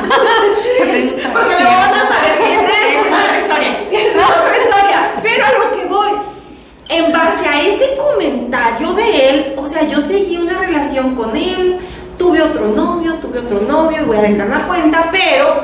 Porque 1.32 1.54
luego 1.60 1.76
van 1.76 1.94
a 1.94 2.08
saber 2.08 2.38
que 2.38 2.54
es 2.54 4.16
otra 4.16 4.58
historia. 4.58 5.12
Pero 5.22 5.44
a 5.46 5.52
lo 5.52 5.76
que 5.78 5.84
voy. 5.86 6.10
En 6.88 7.12
base 7.12 7.48
a 7.48 7.62
ese 7.62 7.96
comentario 7.96 8.92
de 8.92 9.28
él, 9.28 9.54
o 9.56 9.66
sea, 9.66 9.82
yo 9.88 10.00
seguí 10.02 10.36
una 10.36 10.58
relación 10.58 11.16
con 11.16 11.36
él, 11.36 11.78
tuve 12.16 12.40
otro 12.40 12.68
novio, 12.68 13.14
tuve 13.14 13.40
otro 13.40 13.60
novio, 13.60 14.06
voy 14.06 14.18
a 14.18 14.22
dejar 14.22 14.48
la 14.48 14.60
cuenta, 14.66 15.08
pero 15.10 15.62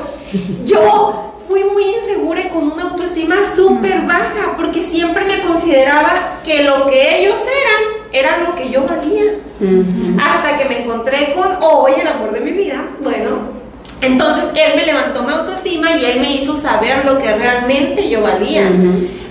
yo 0.65 1.33
fui 1.47 1.63
muy 1.63 1.83
insegura 1.83 2.41
y 2.41 2.49
con 2.49 2.71
una 2.71 2.83
autoestima 2.83 3.35
súper 3.55 4.01
baja, 4.01 4.53
porque 4.57 4.81
siempre 4.83 5.23
me 5.25 5.41
consideraba 5.43 6.39
que 6.43 6.63
lo 6.63 6.87
que 6.87 7.19
ellos 7.19 7.35
eran 7.35 8.03
era 8.11 8.37
lo 8.37 8.55
que 8.55 8.69
yo 8.69 8.85
valía. 8.85 9.23
Hasta 10.21 10.57
que 10.57 10.65
me 10.65 10.83
encontré 10.83 11.33
con 11.33 11.57
hoy 11.61 11.93
el 11.99 12.07
amor 12.07 12.33
de 12.33 12.41
mi 12.41 12.51
vida, 12.51 12.83
bueno. 12.99 13.62
Entonces 14.03 14.45
él 14.55 14.73
me 14.75 14.85
levantó 14.85 15.23
mi 15.23 15.31
autoestima 15.31 15.95
y 15.95 16.05
él 16.05 16.19
me 16.19 16.35
hizo 16.35 16.59
saber 16.59 17.05
lo 17.05 17.19
que 17.19 17.33
realmente 17.33 18.09
yo 18.09 18.21
valía. 18.21 18.69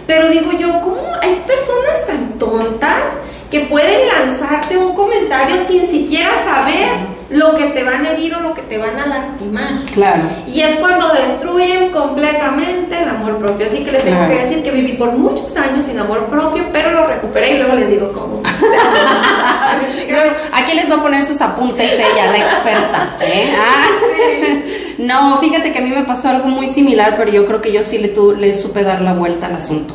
Pero 0.07 0.31
digo 0.31 0.51
yo, 0.59 0.81
¿cómo 0.81 1.03
hay 1.21 1.43
personas 1.47 2.07
tan 2.07 2.39
tontas 2.39 3.03
que 3.51 3.61
pueden 3.61 4.09
lanzarte 4.09 4.79
un 4.79 4.95
comentario 4.95 5.57
sin 5.67 5.87
siquiera 5.89 6.33
saber 6.45 7.12
lo 7.33 7.55
que 7.57 7.65
te 7.67 7.83
van 7.83 8.05
a 8.07 8.11
herir 8.13 8.35
o 8.35 8.41
lo 8.41 8.55
que 8.55 8.63
te 8.63 8.79
van 8.79 8.99
a 8.99 9.07
lastimar? 9.07 9.73
Claro. 9.95 10.23
Y 10.47 10.61
es 10.61 10.77
cuando 10.77 11.09
destruyen 11.13 11.91
completamente 11.91 12.99
el 13.03 13.09
amor 13.09 13.39
propio. 13.39 13.67
Así 13.67 13.85
que 13.85 13.91
les 13.93 14.05
tengo 14.05 14.19
Claro. 14.19 14.33
que 14.33 14.45
decir 14.47 14.63
que 14.63 14.71
viví 14.71 14.93
por 14.93 15.13
muchos 15.13 15.55
años 15.57 15.85
sin 15.87 15.99
amor 15.99 16.27
propio, 16.27 16.65
pero 16.73 16.91
lo 16.93 17.07
recuperé 17.07 17.53
y 17.55 17.59
luego 17.59 17.75
les 17.75 17.89
digo 17.91 18.13
cómo. 18.13 18.43
Luego, 20.09 20.31
aquí 20.53 20.75
les 20.75 20.91
va 20.91 20.97
a 20.97 21.03
poner 21.03 21.23
sus 21.23 21.41
apuntes 21.41 21.93
ella, 21.93 22.31
la 22.31 22.39
experta. 22.39 23.17
¿eh? 23.23 23.49
Ah. 23.59 23.87
No, 24.99 25.39
fíjate 25.39 25.73
que 25.73 25.79
a 25.79 25.83
mí 25.83 25.91
me 25.91 26.05
pasó 26.05 26.29
algo 26.29 26.47
muy 26.49 26.67
similar, 26.67 27.15
pero 27.17 27.31
yo 27.33 27.47
creo 27.47 27.61
que 27.63 27.73
yo 27.73 27.83
sí 27.83 27.99
le, 27.99 28.09
tu- 28.09 28.33
le 28.35 28.55
supe 28.55 28.83
dar 28.85 29.01
la 29.01 29.15
vuelta 29.15 29.47
al 29.47 29.55
asunto. 29.57 29.95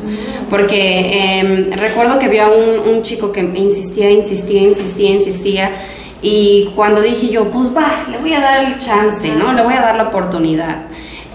Porque 0.50 1.38
em, 1.40 1.70
recuerdo 1.72 2.18
que 2.18 2.26
había 2.26 2.48
un, 2.48 2.88
un 2.96 3.02
chico 3.02 3.30
que 3.32 3.40
insistía, 3.40 4.10
insistía, 4.10 4.60
insistía, 4.62 5.10
insistía. 5.10 5.70
Y 6.20 6.70
cuando 6.74 7.00
dije 7.00 7.28
yo, 7.28 7.50
pues 7.50 7.74
va, 7.76 7.88
le 8.10 8.18
voy 8.18 8.32
a 8.32 8.40
dar 8.40 8.64
el 8.64 8.78
chance, 8.78 9.28
¿no? 9.34 9.52
Le 9.52 9.62
voy 9.62 9.74
a 9.74 9.80
dar 9.80 9.96
la 9.96 10.04
oportunidad. 10.04 10.86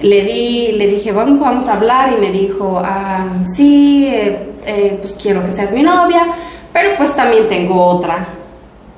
Le 0.01 0.23
di, 0.23 0.73
le 0.73 0.87
dije, 0.87 1.11
vamos, 1.13 1.39
vamos 1.39 1.67
a 1.67 1.73
hablar 1.73 2.13
y 2.13 2.19
me 2.19 2.31
dijo, 2.31 2.81
ah, 2.83 3.25
sí, 3.55 4.07
eh, 4.07 4.49
eh, 4.65 4.97
pues 4.99 5.17
quiero 5.21 5.43
que 5.45 5.53
seas 5.53 5.71
mi 5.71 5.81
novia, 5.81 6.25
pero 6.73 6.97
pues 6.97 7.15
también 7.15 7.47
tengo 7.47 7.81
otra. 7.85 8.25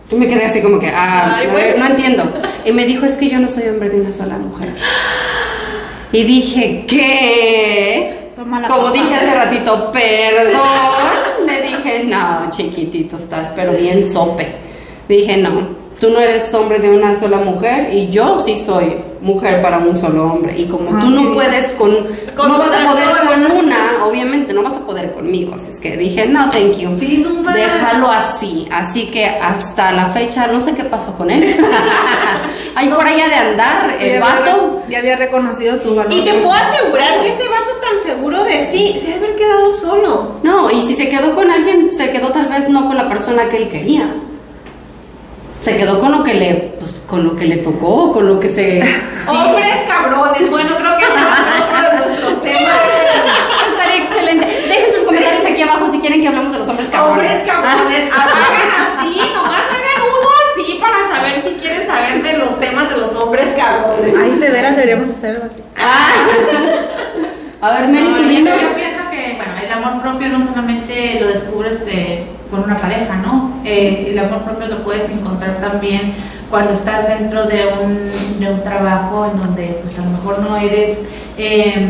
Y 0.09 0.15
me 0.15 0.27
quedé 0.27 0.45
así 0.45 0.61
como 0.61 0.79
que, 0.79 0.89
ah, 0.89 1.35
Ay, 1.37 1.47
a 1.47 1.53
ver, 1.53 1.71
bueno. 1.73 1.85
no 1.85 1.91
entiendo. 1.91 2.23
Y 2.63 2.71
me 2.71 2.85
dijo, 2.85 3.05
es 3.05 3.17
que 3.17 3.29
yo 3.29 3.39
no 3.39 3.47
soy 3.47 3.69
hombre 3.69 3.89
de 3.89 4.01
una 4.01 4.13
sola 4.13 4.37
mujer. 4.37 4.69
Y 6.11 6.23
dije, 6.23 6.85
¿qué? 6.87 8.31
Como 8.35 8.91
dije 8.91 9.15
hace 9.15 9.35
ratito, 9.35 9.91
perdón. 9.91 11.45
Le 11.45 11.61
dije, 11.61 12.03
no, 12.05 12.49
chiquitito 12.51 13.17
estás, 13.17 13.51
pero 13.55 13.73
bien 13.73 14.09
sope. 14.09 14.64
Dije, 15.07 15.37
no, 15.37 15.49
tú 15.99 16.09
no 16.09 16.19
eres 16.19 16.53
hombre 16.53 16.79
de 16.79 16.89
una 16.89 17.17
sola 17.19 17.37
mujer 17.37 17.93
y 17.93 18.09
yo 18.09 18.39
sí 18.43 18.61
soy 18.65 18.97
mujer 19.21 19.61
para 19.61 19.79
un 19.79 19.95
solo 19.95 20.23
hombre. 20.33 20.55
Y 20.57 20.65
como 20.65 20.89
Ah, 20.95 20.99
tú 21.01 21.09
no 21.09 21.33
puedes 21.33 21.69
con, 21.71 21.91
Con 22.35 22.47
no 22.49 22.57
vas 22.59 22.67
a 22.69 22.87
poder 22.91 23.05
sola. 23.05 23.21
con 23.27 23.57
una, 23.65 24.05
obviamente 24.05 24.53
no 24.53 24.61
vas 24.61 24.75
a 24.75 24.85
poder 24.85 25.13
conmigo. 25.13 25.55
Así 25.55 25.71
es 25.71 25.79
que 25.79 25.97
dije, 25.97 26.27
no, 26.27 26.49
thank 26.51 26.77
you. 26.77 26.89
Déjalo 27.53 28.11
así. 28.11 28.67
Así 28.71 29.07
que 29.07 29.25
hasta 29.25 29.91
la 29.93 30.07
fecha, 30.07 30.47
no 30.47 30.61
sé 30.61 30.73
qué 30.75 30.83
pasó 30.83 31.13
con 31.15 31.31
él. 31.31 31.55
Hay 32.75 32.89
por 32.89 33.07
allá 33.07 33.27
de 33.27 33.35
andar, 33.35 33.95
el 33.99 33.99
Ya 33.99 34.17
había- 34.17 34.19
vato. 34.19 34.81
Ya 34.89 34.99
había 34.99 35.15
reconocido 35.15 35.77
tu 35.77 35.95
valor. 35.95 36.13
Y 36.13 36.23
te 36.23 36.33
puedo 36.33 36.51
asegurar 36.51 37.19
que 37.21 37.29
ese 37.29 37.47
vato 37.47 37.71
tan 37.81 38.03
seguro 38.03 38.43
de 38.43 38.69
sí 38.71 38.99
se 38.99 39.13
debe 39.13 39.17
haber 39.25 39.35
quedado 39.37 39.79
solo. 39.79 40.31
No, 40.43 40.69
y 40.69 40.81
si 40.81 40.93
se 40.95 41.09
quedó 41.09 41.33
con 41.33 41.49
alguien, 41.49 41.89
se 41.91 42.11
quedó 42.11 42.27
tal 42.29 42.47
vez 42.47 42.69
no 42.69 42.85
con 42.87 42.97
la 42.97 43.07
persona 43.09 43.49
que 43.49 43.57
él 43.57 43.69
quería. 43.69 44.07
Se 45.65 45.75
quedó 45.77 45.99
con 45.99 46.11
lo 46.11 46.23
que 46.23 46.35
le, 46.35 46.53
pues, 46.79 47.01
con 47.07 47.23
lo 47.23 47.35
que 47.35 47.45
le 47.45 47.55
tocó, 47.57 48.13
con 48.13 48.27
lo 48.27 48.39
que 48.39 48.51
se. 48.51 48.83
Hombres 49.27 49.77
cabrones. 49.87 50.51
Bueno, 50.51 50.75
creo 50.77 50.95
que 50.95 51.05
ser 51.05 51.15
otro 51.15 51.81
de 51.81 52.05
nuestros 52.05 52.43
temas. 52.43 52.75
Estaría 53.71 54.03
excelente. 54.03 54.45
Dejen 54.45 54.93
sus 54.93 55.03
comentarios 55.05 55.43
aquí 55.43 55.63
abajo 55.63 55.89
si 55.89 55.97
quieren 55.97 56.21
que 56.21 56.27
hablemos 56.27 56.51
de 56.51 56.59
los 56.59 56.69
hombres 56.69 56.87
cabrones. 56.89 57.31
Hombres 57.31 57.51
cabrones. 57.51 58.13
Hagan 58.13 58.69
así, 58.77 59.17
nomás 59.33 59.63
hagan 59.65 60.01
uno 60.05 60.29
así 60.53 60.77
para 60.79 61.09
saber 61.09 61.43
si 61.43 61.55
quieren 61.55 61.87
saber 61.87 62.21
de 62.21 62.37
los 62.37 62.59
temas 62.59 62.87
de 62.87 62.97
los 62.97 63.13
hombres 63.13 63.47
cabrones. 63.57 64.13
Ay, 64.21 64.37
de 64.37 64.51
veras 64.51 64.75
deberíamos 64.75 65.09
hacer 65.09 65.31
algo 65.31 65.45
así. 65.45 65.63
A 67.61 67.71
ver, 67.71 67.87
Meli, 67.87 68.43
No, 68.43 68.51
amor 69.85 70.01
propio 70.03 70.29
no 70.29 70.45
solamente 70.45 71.19
lo 71.21 71.27
descubres 71.27 71.83
eh, 71.87 72.23
con 72.51 72.63
una 72.63 72.77
pareja, 72.77 73.15
¿no? 73.17 73.61
Eh, 73.65 74.07
el 74.11 74.19
amor 74.19 74.41
propio 74.43 74.67
lo 74.67 74.83
puedes 74.83 75.09
encontrar 75.09 75.57
también 75.59 76.13
cuando 76.49 76.73
estás 76.73 77.07
dentro 77.07 77.45
de 77.45 77.63
un, 77.83 78.39
de 78.39 78.51
un 78.51 78.63
trabajo 78.63 79.25
en 79.31 79.37
donde 79.37 79.79
pues 79.83 79.97
a 79.99 80.03
lo 80.03 80.11
mejor 80.11 80.39
no 80.39 80.57
eres 80.57 80.99
eh, 81.37 81.87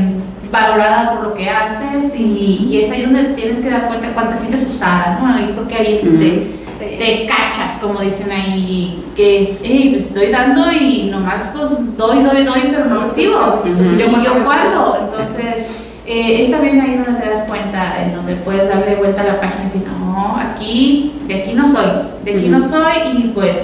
valorada 0.52 1.14
por 1.16 1.24
lo 1.30 1.34
que 1.34 1.50
haces 1.50 2.16
y, 2.16 2.68
y 2.72 2.82
es 2.82 2.92
ahí 2.92 3.02
donde 3.02 3.24
tienes 3.34 3.60
que 3.60 3.70
dar 3.70 3.88
cuenta 3.88 4.30
te 4.30 4.38
sientes 4.38 4.68
usada, 4.70 5.20
¿no? 5.22 5.40
Yo 5.40 5.54
creo 5.54 5.68
que 5.68 5.76
ahí 5.76 5.96
es 5.96 6.06
donde 6.06 6.56
Sí. 6.78 6.98
te 7.00 7.26
cachas, 7.26 7.80
como 7.82 8.02
dicen 8.02 8.30
ahí, 8.30 9.02
que 9.16 9.58
hey, 9.64 9.92
pues 9.94 10.08
estoy 10.08 10.30
dando 10.30 10.70
y 10.74 11.10
nomás 11.10 11.36
pues 11.54 11.70
doy, 11.96 12.22
doy, 12.22 12.44
doy, 12.44 12.62
pero 12.70 12.86
no 12.86 13.04
recibo. 13.04 13.64
Yo, 13.64 13.72
¿Y 14.06 14.26
yo 14.26 14.44
cuándo? 14.44 15.10
Entonces, 15.10 15.75
eh, 16.06 16.44
es 16.44 16.52
también 16.52 16.82
ahí 16.82 16.96
donde 16.96 17.22
te 17.22 17.30
das 17.30 17.44
cuenta, 17.48 18.02
en 18.04 18.16
donde 18.16 18.36
puedes 18.36 18.68
darle 18.70 18.96
vuelta 18.96 19.22
a 19.22 19.26
la 19.26 19.42
página 19.42 19.62
y 19.62 19.66
decir, 19.66 19.84
no, 19.88 20.38
aquí, 20.38 21.18
de 21.28 21.36
aquí 21.36 21.54
no 21.54 21.72
soy, 21.72 21.86
de 22.24 22.32
aquí 22.36 22.48
no 22.48 22.70
soy 22.70 23.18
y 23.18 23.32
pues 23.34 23.58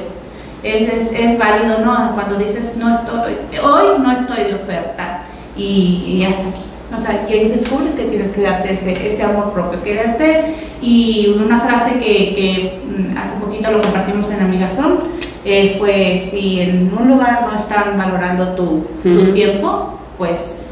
es, 0.63 0.89
es, 0.89 1.11
es 1.11 1.37
válido, 1.37 1.79
¿no? 1.85 2.13
Cuando 2.13 2.37
dices, 2.37 2.75
no 2.77 2.93
estoy, 2.93 3.33
hoy 3.63 3.99
no 3.99 4.11
estoy 4.11 4.43
de 4.45 4.55
oferta 4.55 5.23
y, 5.55 6.19
y 6.19 6.23
hasta 6.23 6.49
aquí. 6.49 6.61
O 6.95 6.99
sea, 6.99 7.25
que 7.25 7.47
descubres 7.47 7.93
que 7.93 8.03
tienes 8.03 8.31
que 8.31 8.41
darte 8.41 8.73
ese, 8.73 8.91
ese 8.91 9.23
amor 9.23 9.51
propio, 9.51 9.81
quererte. 9.81 10.55
Y 10.81 11.27
una 11.29 11.59
frase 11.61 11.99
que, 11.99 12.35
que 12.35 12.81
mm, 12.85 13.17
hace 13.17 13.39
poquito 13.39 13.71
lo 13.71 13.81
compartimos 13.81 14.29
en 14.29 14.41
Amigazón, 14.41 14.99
eh, 15.45 15.75
fue 15.79 16.21
si 16.29 16.61
en 16.61 16.91
un 16.93 17.07
lugar 17.07 17.45
no 17.47 17.57
están 17.57 17.97
valorando 17.97 18.55
tu, 18.55 18.85
tiempo, 19.33 19.97
pues 20.17 20.67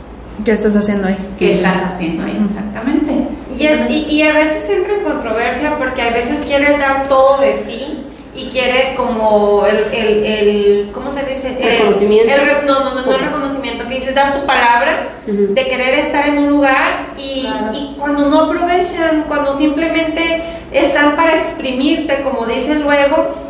¿Qué 0.45 0.51
estás 0.51 0.75
haciendo 0.75 1.07
ahí? 1.07 1.17
¿qué 1.37 1.51
estás 1.51 1.75
haciendo 1.93 2.23
ahí 2.23 2.41
exactamente? 2.45 3.13
Y, 3.57 3.65
es- 3.65 3.89
y, 3.89 4.05
y 4.15 4.21
a 4.23 4.33
veces 4.33 4.69
entra 4.69 4.93
en 4.95 5.03
controversia 5.03 5.75
porque 5.77 6.01
a 6.01 6.11
veces 6.11 6.37
quieres 6.45 6.77
dar 6.79 7.07
todo 7.07 7.41
de 7.41 7.53
ti 7.67 8.05
y 8.35 8.45
quieres 8.49 8.95
como 8.95 9.65
el, 9.65 9.77
el, 9.93 10.23
el 10.25 10.91
¿cómo 10.93 11.11
se 11.11 11.23
dice? 11.25 11.57
El- 11.59 11.79
Reconocimiento. 11.79 12.33
el 12.33 12.65
no, 12.67 12.83
no, 12.85 12.95
no, 12.95 13.05
no 13.05 13.13
el 13.15 13.19
reconocimiento, 13.19 13.87
que 13.87 13.95
dices, 13.95 14.15
das 14.15 14.39
tu 14.39 14.45
palabra 14.45 15.09
de 15.27 15.67
querer 15.67 15.93
estar 15.95 16.27
en 16.27 16.37
un 16.37 16.49
lugar 16.49 17.13
y, 17.17 17.41
Claro. 17.41 17.71
y 17.73 17.95
cuando 17.99 18.29
no 18.29 18.45
aprovechan, 18.45 19.25
cuando 19.27 19.57
simplemente 19.57 20.41
están 20.71 21.15
para 21.17 21.35
exprimirte, 21.37 22.21
como 22.21 22.45
dicen 22.45 22.81
luego, 22.83 23.48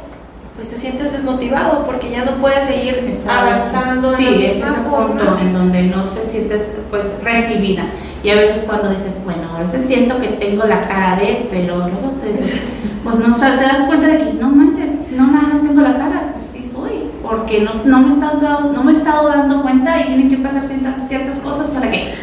pues 0.60 0.72
te 0.72 0.78
sientes 0.78 1.14
desmotivado 1.14 1.86
porque 1.86 2.10
ya 2.12 2.26
no 2.26 2.34
puedes 2.34 2.68
seguir 2.68 3.06
Exacto. 3.08 3.32
avanzando 3.32 4.14
Sí, 4.18 4.28
en 4.28 4.40
la 4.42 4.46
es 4.48 4.58
ese 4.58 4.66
forma. 4.66 5.08
punto 5.08 5.38
en 5.40 5.54
donde 5.54 5.84
no 5.84 6.04
te 6.04 6.30
sientes 6.30 6.64
pues 6.92 7.06
recibida. 7.24 7.84
Y 8.26 8.30
a 8.32 8.36
veces 8.36 8.64
cuando 8.68 8.90
dices, 8.90 9.22
bueno, 9.24 9.44
a 9.56 9.62
veces 9.64 9.86
siento 9.86 10.20
que 10.20 10.28
tengo 10.28 10.66
la 10.66 10.82
cara 10.82 11.16
de, 11.16 11.48
pero 11.50 11.78
luego 11.78 12.12
te, 12.22 12.32
pues 13.06 13.16
no 13.16 13.34
te 13.38 13.46
das 13.64 13.86
cuenta 13.88 14.08
de 14.08 14.18
que 14.18 14.34
no 14.34 14.50
manches, 14.50 15.12
no 15.16 15.28
nada 15.28 15.48
más 15.54 15.62
tengo 15.62 15.80
la 15.80 15.96
cara, 15.96 16.34
pues 16.34 16.46
sí 16.52 16.70
soy, 16.70 17.06
porque 17.24 17.62
no, 17.62 17.72
no 17.86 18.00
me 18.02 18.10
he 18.10 18.14
estado 18.16 18.42
dando, 18.42 18.74
no 18.74 18.84
me 18.84 18.92
he 18.92 18.98
estado 18.98 19.30
dando 19.30 19.62
cuenta 19.62 19.98
y 20.02 20.08
tienen 20.08 20.30
que 20.30 20.38
pasar 20.40 20.64
ciertas, 20.64 21.08
ciertas 21.08 21.38
cosas 21.38 21.68
para 21.70 21.90
que 21.90 22.14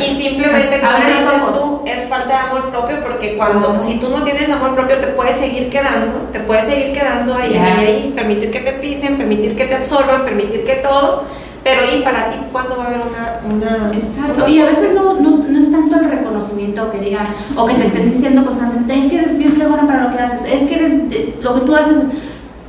Y 0.00 0.16
simplemente 0.16 0.78
Pues, 0.78 0.80
como 0.80 1.06
dices 1.06 1.60
tú, 1.60 1.82
es 1.86 2.08
falta 2.08 2.28
de 2.28 2.34
amor 2.48 2.70
propio 2.70 3.00
porque 3.02 3.36
cuando, 3.36 3.82
si 3.82 3.94
tú 3.98 4.08
no 4.08 4.22
tienes 4.22 4.48
amor 4.50 4.74
propio 4.74 4.96
te 4.98 5.08
puedes 5.08 5.36
seguir 5.38 5.68
quedando, 5.70 6.18
te 6.32 6.40
puedes 6.40 6.66
seguir 6.66 6.92
quedando 6.92 7.34
ahí, 7.34 7.54
Ya. 7.54 7.64
ahí, 7.78 7.86
ahí, 7.86 8.12
permitir 8.14 8.50
que 8.50 8.60
te 8.60 8.72
pisen, 8.74 9.16
permitir 9.16 9.56
que 9.56 9.64
te 9.66 9.74
absorban, 9.74 10.24
permitir 10.24 10.64
que 10.64 10.74
todo, 10.76 11.24
pero 11.64 11.82
y 11.96 12.02
para 12.02 12.30
ti, 12.30 12.36
¿cuándo 12.52 12.76
va 12.76 12.84
a 12.84 12.86
haber 12.88 13.00
una... 13.00 13.56
una 13.56 13.92
Exacto, 13.96 14.34
una- 14.44 14.48
y 14.48 14.60
a 14.60 14.66
veces 14.66 14.94
no, 14.94 15.14
no, 15.14 15.30
no 15.38 15.58
es 15.58 15.72
tanto 15.72 15.96
el 15.96 16.10
reconocimiento 16.10 16.90
que 16.92 16.98
digan 16.98 17.26
o 17.56 17.66
que 17.66 17.74
te 17.74 17.86
estén 17.86 18.12
diciendo 18.12 18.44
constantemente, 18.44 18.94
es 18.98 19.10
que 19.10 19.18
eres 19.18 19.36
bien 19.38 19.52
fregona 19.52 19.84
para 19.86 20.04
lo 20.04 20.16
que 20.16 20.22
haces, 20.22 20.42
es 20.44 20.68
que 20.68 20.74
eres- 20.76 21.08
de- 21.10 21.34
lo 21.42 21.54
que 21.54 21.66
tú 21.66 21.74
haces, 21.74 21.96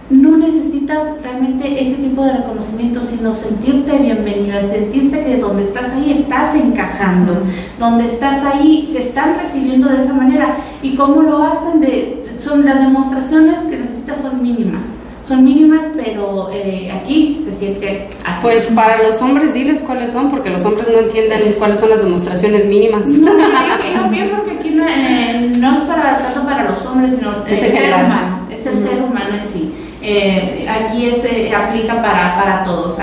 no 0.09 0.37
necesitas 0.37 1.21
realmente 1.21 1.81
ese 1.81 1.95
tipo 1.95 2.23
de 2.23 2.33
reconocimiento, 2.33 3.01
sino 3.03 3.35
sentirte 3.35 3.97
bienvenida, 3.97 4.61
sentirte 4.61 5.23
que 5.23 5.37
donde 5.37 5.63
estás 5.63 5.91
ahí 5.93 6.11
estás 6.11 6.55
encajando, 6.55 7.37
donde 7.77 8.05
estás 8.05 8.43
ahí 8.45 8.89
te 8.93 9.03
están 9.03 9.35
recibiendo 9.41 9.89
de 9.89 10.03
esa 10.05 10.13
manera 10.13 10.55
y 10.81 10.95
cómo 10.95 11.21
lo 11.21 11.43
hacen, 11.43 11.81
de, 11.81 12.23
son 12.39 12.63
las 12.65 12.79
demostraciones 12.79 13.59
que 13.61 13.77
necesitas 13.77 14.21
son 14.21 14.41
mínimas. 14.41 14.83
Son 15.27 15.43
mínimas, 15.43 15.81
pero 15.93 16.49
eh, 16.53 16.89
aquí 16.89 17.41
se 17.43 17.53
siente 17.57 18.07
así. 18.25 18.39
Pues 18.41 18.67
para 18.67 19.03
los 19.03 19.21
hombres 19.21 19.53
diles 19.53 19.81
cuáles 19.81 20.13
son, 20.13 20.31
porque 20.31 20.49
los 20.49 20.63
hombres 20.63 20.87
no 20.87 20.99
entienden 20.99 21.55
cuáles 21.57 21.81
son 21.81 21.89
las 21.89 22.01
demostraciones 22.01 22.65
mínimas. 22.65 23.09
No, 23.09 23.33
no, 23.33 23.39
yo, 23.43 24.09
pienso 24.09 24.45
que 24.45 24.51
aquí 24.51 24.69
no, 24.69 24.85
eh, 24.87 25.51
no 25.57 25.77
es 25.77 25.83
para 25.83 26.17
tanto 26.17 26.45
para 26.45 26.71
los 26.71 26.85
hombres, 26.85 27.11
sino 27.13 27.31
Es 27.45 27.61
el 27.61 27.71
ser 27.73 27.93
humano, 27.93 28.47
es 28.49 28.65
el 28.65 28.75
ser 28.87 29.03
humano 29.03 29.35
en 29.43 29.49
sí. 29.51 29.66
Eh, 30.09 30.65
aquí 30.69 31.09
es, 31.09 31.25
eh, 31.25 31.53
aplica 31.53 32.01
para, 32.01 32.37
para 32.37 32.63
todos. 32.63 32.95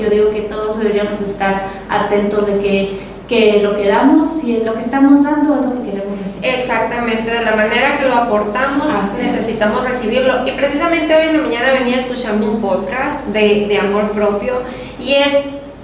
Yo 0.00 0.08
digo 0.08 0.30
que 0.30 0.40
todos 0.42 0.78
deberíamos 0.78 1.20
estar 1.20 1.66
atentos 1.90 2.46
de 2.46 2.58
que, 2.60 2.98
que 3.28 3.60
lo 3.60 3.76
que 3.76 3.86
damos 3.86 4.42
y 4.42 4.64
lo 4.64 4.72
que 4.72 4.80
estamos 4.80 5.22
dando 5.22 5.54
es 5.54 5.60
lo 5.60 5.74
que 5.74 5.90
queremos 5.90 6.18
recibir. 6.18 6.54
Exactamente, 6.54 7.30
de 7.30 7.44
la 7.44 7.56
manera 7.56 7.98
que 7.98 8.08
lo 8.08 8.14
aportamos 8.14 8.88
Así 8.88 9.20
es. 9.20 9.34
necesitamos 9.34 9.84
recibirlo. 9.86 10.48
Y 10.48 10.52
precisamente 10.52 11.14
hoy 11.14 11.28
en 11.28 11.36
la 11.36 11.42
mañana 11.42 11.72
venía 11.78 11.98
escuchando 11.98 12.50
un 12.50 12.62
podcast 12.62 13.22
de, 13.26 13.66
de 13.68 13.78
amor 13.78 14.12
propio 14.12 14.54
y 14.98 15.12
es 15.12 15.34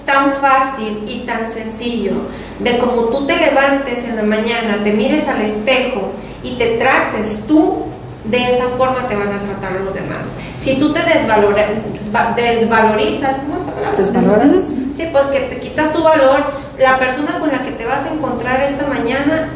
tan 0.07 0.33
fácil 0.41 1.05
y 1.07 1.21
tan 1.27 1.53
sencillo 1.53 2.13
de 2.61 2.79
como 2.79 3.03
tú 3.05 3.27
te 3.27 3.37
levantes 3.37 4.05
en 4.05 4.17
la 4.17 4.23
mañana, 4.23 4.83
te 4.83 4.93
mires 4.93 5.29
al 5.29 5.43
espejo 5.43 6.13
y 6.43 6.53
te 6.53 6.79
trates 6.79 7.47
tú, 7.47 7.85
de 8.25 8.39
esa 8.39 8.69
forma 8.79 9.07
te 9.07 9.17
van 9.17 9.29
a 9.29 9.39
tratar 9.39 9.81
los 9.85 9.93
demás. 9.93 10.27
Si 10.63 10.75
tú 10.77 10.93
te 10.93 11.01
desvalora- 11.01 11.67
va- 12.15 12.33
desvalorizas, 12.37 13.37
¿cómo 13.37 13.57
es 13.59 13.67
la 13.67 13.73
palabra? 13.73 13.99
¿Desvaloras? 13.99 14.63
Sí, 14.97 15.09
pues 15.11 15.25
que 15.27 15.41
te 15.41 15.59
quitas 15.59 15.93
tu 15.93 16.03
valor, 16.03 16.45
la 16.79 16.99
persona 16.99 17.39
con 17.41 17.51
la 17.51 17.59
que 17.63 17.73
te 17.73 17.85
vas 17.85 18.05
a 18.05 18.13
encontrar 18.15 18.61
esta 18.63 18.87
mañana 18.87 19.49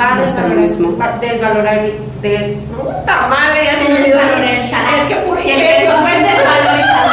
va 0.00 0.14
a 0.16 0.20
desvalorar, 0.20 0.56
mismo. 0.58 0.96
va 0.96 1.14
a 1.14 1.18
desvalorar 1.18 1.80
de 2.22 2.56
puta 2.76 3.26
madre, 3.28 3.64
ya 3.64 3.82
se 3.84 3.92
me 3.92 3.98
olvidó. 4.00 4.18
Es 4.20 5.08
que 5.08 5.14
puro 5.26 5.40
Y 5.40 5.50
el 5.50 5.58
inglés, 5.58 5.76
que 5.82 5.88
¿no? 5.88 6.00
no 6.00 6.08
es 6.08 6.22
desvalorizador 6.22 7.10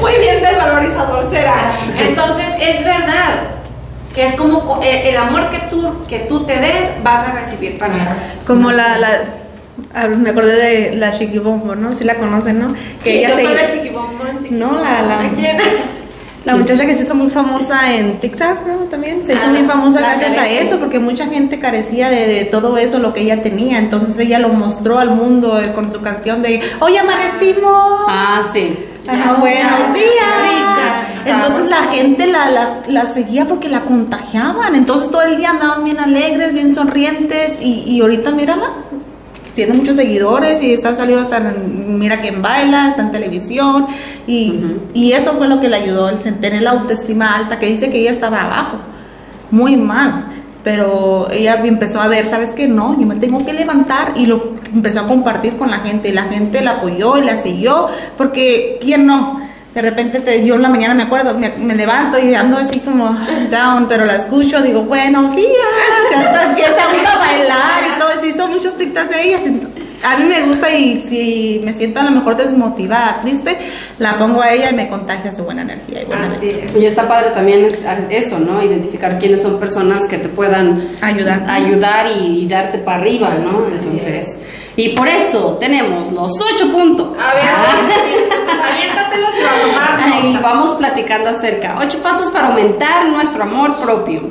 Muy 0.00 0.12
bien 0.18 0.42
desvalorizador 0.42 1.30
será. 1.30 1.54
Entonces, 1.98 2.46
es 2.60 2.84
verdad 2.84 3.34
que 4.14 4.26
es 4.26 4.34
como 4.34 4.66
co- 4.66 4.80
el, 4.82 4.96
el 5.06 5.16
amor 5.16 5.50
que 5.50 5.58
tú, 5.70 6.04
que 6.08 6.20
tú 6.20 6.44
te 6.44 6.58
des, 6.58 7.02
vas 7.02 7.28
a 7.28 7.32
recibir 7.32 7.78
para. 7.78 8.16
Como 8.46 8.70
la, 8.72 8.98
la 8.98 9.08
me 10.18 10.30
acordé 10.30 10.56
de 10.90 10.96
la 10.96 11.10
Chiquibombo, 11.10 11.74
¿no? 11.74 11.92
Si 11.92 12.04
la 12.04 12.14
conocen, 12.16 12.58
¿no? 12.60 12.74
Que 13.02 13.18
ella 13.18 13.34
se 13.36 13.42
la 13.44 13.68
chiquibombón. 13.68 14.46
No, 14.50 14.72
la- 14.72 15.02
la- 15.02 15.20
¿A 15.26 15.30
quién? 15.34 15.56
La 16.44 16.56
muchacha 16.56 16.86
que 16.86 16.94
se 16.94 17.02
hizo 17.02 17.14
muy 17.14 17.28
famosa 17.28 17.94
en 17.94 18.18
TikTok, 18.20 18.66
¿no? 18.66 18.74
También 18.90 19.26
se 19.26 19.34
hizo 19.34 19.42
Ah, 19.46 19.50
muy 19.50 19.64
famosa 19.64 20.00
gracias 20.00 20.34
a 20.38 20.48
eso, 20.48 20.78
porque 20.78 20.98
mucha 20.98 21.26
gente 21.26 21.58
carecía 21.58 22.08
de, 22.08 22.26
de 22.26 22.44
todo 22.44 22.78
eso, 22.78 22.98
lo 23.00 23.12
que 23.12 23.20
ella 23.22 23.42
tenía. 23.42 23.78
Entonces 23.78 24.16
ella 24.18 24.38
lo 24.38 24.48
mostró 24.50 24.98
al 24.98 25.10
mundo 25.10 25.60
eh, 25.60 25.72
con 25.74 25.90
su 25.92 26.00
canción 26.00 26.40
de 26.40 26.62
Hoy 26.80 26.96
amanecimos. 26.96 28.04
Ah, 28.08 28.42
sí. 28.52 28.74
Ajá, 29.06 29.34
Ah, 29.36 29.40
buenos 29.40 29.92
días. 29.94 30.04
ricas, 30.42 31.26
Entonces 31.26 31.68
la 31.68 31.82
gente 31.92 32.26
la, 32.26 32.50
la, 32.50 32.68
la 32.88 33.12
seguía 33.12 33.46
porque 33.46 33.68
la 33.68 33.80
contagiaban. 33.82 34.74
Entonces 34.74 35.10
todo 35.10 35.22
el 35.22 35.36
día 35.38 35.50
andaban 35.50 35.84
bien 35.84 35.98
alegres, 35.98 36.54
bien 36.54 36.74
sonrientes. 36.74 37.54
Y, 37.60 37.82
y 37.86 38.00
ahorita 38.00 38.30
mírala, 38.30 38.70
tiene 39.58 39.74
muchos 39.74 39.96
seguidores 39.96 40.62
y 40.62 40.72
está 40.72 40.94
salido 40.94 41.20
hasta 41.20 41.38
en 41.38 41.98
Mira 41.98 42.20
quién 42.20 42.40
baila, 42.42 42.86
está 42.88 43.02
en 43.02 43.10
televisión. 43.10 43.86
Y, 44.26 44.52
Ujú. 44.56 44.82
y 44.94 45.12
eso 45.12 45.32
fue 45.32 45.48
lo 45.48 45.60
que 45.60 45.66
le 45.68 45.76
ayudó, 45.76 46.08
el 46.08 46.18
tener 46.18 46.62
la 46.62 46.70
autoestima 46.70 47.34
alta, 47.34 47.58
que 47.58 47.66
dice 47.66 47.90
que 47.90 47.98
ella 48.00 48.12
estaba 48.12 48.42
abajo, 48.42 48.76
muy 49.50 49.76
mal. 49.76 50.26
Pero 50.62 51.28
ella 51.32 51.60
empezó 51.64 52.00
a 52.00 52.06
ver, 52.08 52.26
¿sabes 52.28 52.52
qué? 52.52 52.68
No, 52.68 52.98
yo 53.00 53.06
me 53.06 53.16
tengo 53.16 53.44
que 53.44 53.52
levantar 53.52 54.12
y 54.16 54.26
lo 54.26 54.54
empezó 54.72 55.00
a 55.00 55.06
compartir 55.06 55.56
con 55.56 55.70
la 55.70 55.78
gente 55.78 56.08
y 56.08 56.12
la 56.12 56.24
gente 56.24 56.60
la 56.60 56.72
apoyó 56.72 57.16
y 57.18 57.24
la 57.24 57.36
siguió, 57.38 57.88
porque 58.16 58.78
¿quién 58.80 59.06
no? 59.06 59.40
De 59.74 59.82
repente 59.82 60.20
te- 60.20 60.44
yo 60.44 60.56
en 60.56 60.62
la 60.62 60.68
mañana 60.68 60.94
me 60.94 61.04
acuerdo, 61.04 61.34
me, 61.38 61.50
me 61.58 61.74
levanto 61.76 62.18
y 62.18 62.34
ando 62.34 62.58
así 62.58 62.80
como 62.80 63.16
down, 63.50 63.86
pero 63.88 64.04
la 64.04 64.16
escucho, 64.16 64.60
digo, 64.60 64.82
buenos 64.82 65.34
días, 65.36 65.48
ya 66.10 66.20
hasta 66.20 66.42
empieza 66.50 66.76
uno 66.98 67.08
a 67.08 67.18
bailar 67.18 67.80
y 67.96 67.97
he 68.22 68.26
visto 68.26 68.46
muchos 68.48 68.76
TikToks 68.76 69.08
de 69.10 69.22
ellas. 69.28 69.40
A 70.04 70.16
mí 70.16 70.24
me 70.28 70.42
gusta 70.42 70.70
y 70.70 71.02
si 71.02 71.60
me 71.64 71.72
siento 71.72 71.98
a 72.00 72.04
lo 72.04 72.12
mejor 72.12 72.36
desmotivada, 72.36 73.18
triste, 73.22 73.58
la 73.98 74.16
pongo 74.16 74.40
a 74.40 74.52
ella 74.52 74.70
y 74.70 74.74
me 74.74 74.86
contagia 74.88 75.32
su 75.32 75.42
buena 75.42 75.62
energía 75.62 76.02
y 76.02 76.04
buena 76.04 76.32
es. 76.40 76.76
Y 76.76 76.86
está 76.86 77.08
padre 77.08 77.30
también 77.30 77.64
es- 77.64 77.80
eso, 78.10 78.38
¿no? 78.38 78.62
Identificar 78.62 79.18
quiénes 79.18 79.42
son 79.42 79.58
personas 79.58 80.06
que 80.06 80.18
te 80.18 80.28
puedan 80.28 80.88
Ayudar. 81.00 81.42
ayudar 81.48 82.06
y, 82.12 82.42
y 82.44 82.48
darte 82.48 82.78
para 82.78 82.98
arriba, 83.00 83.34
¿no? 83.42 83.66
Entonces, 83.66 84.44
y 84.76 84.90
por 84.90 85.08
eso 85.08 85.56
tenemos 85.58 86.12
los 86.12 86.30
ocho 86.54 86.70
puntos. 86.70 87.18
A 87.18 87.34
ver, 87.34 87.44
Ah. 87.44 88.72
aviéntatelos 88.72 89.30
y 89.34 90.14
Ahí 90.14 90.38
vamos 90.42 90.76
platicando 90.76 91.30
acerca. 91.30 91.76
Ocho 91.84 91.98
pasos 92.02 92.30
para 92.30 92.48
aumentar 92.48 93.08
nuestro 93.08 93.42
amor 93.42 93.74
propio. 93.82 94.22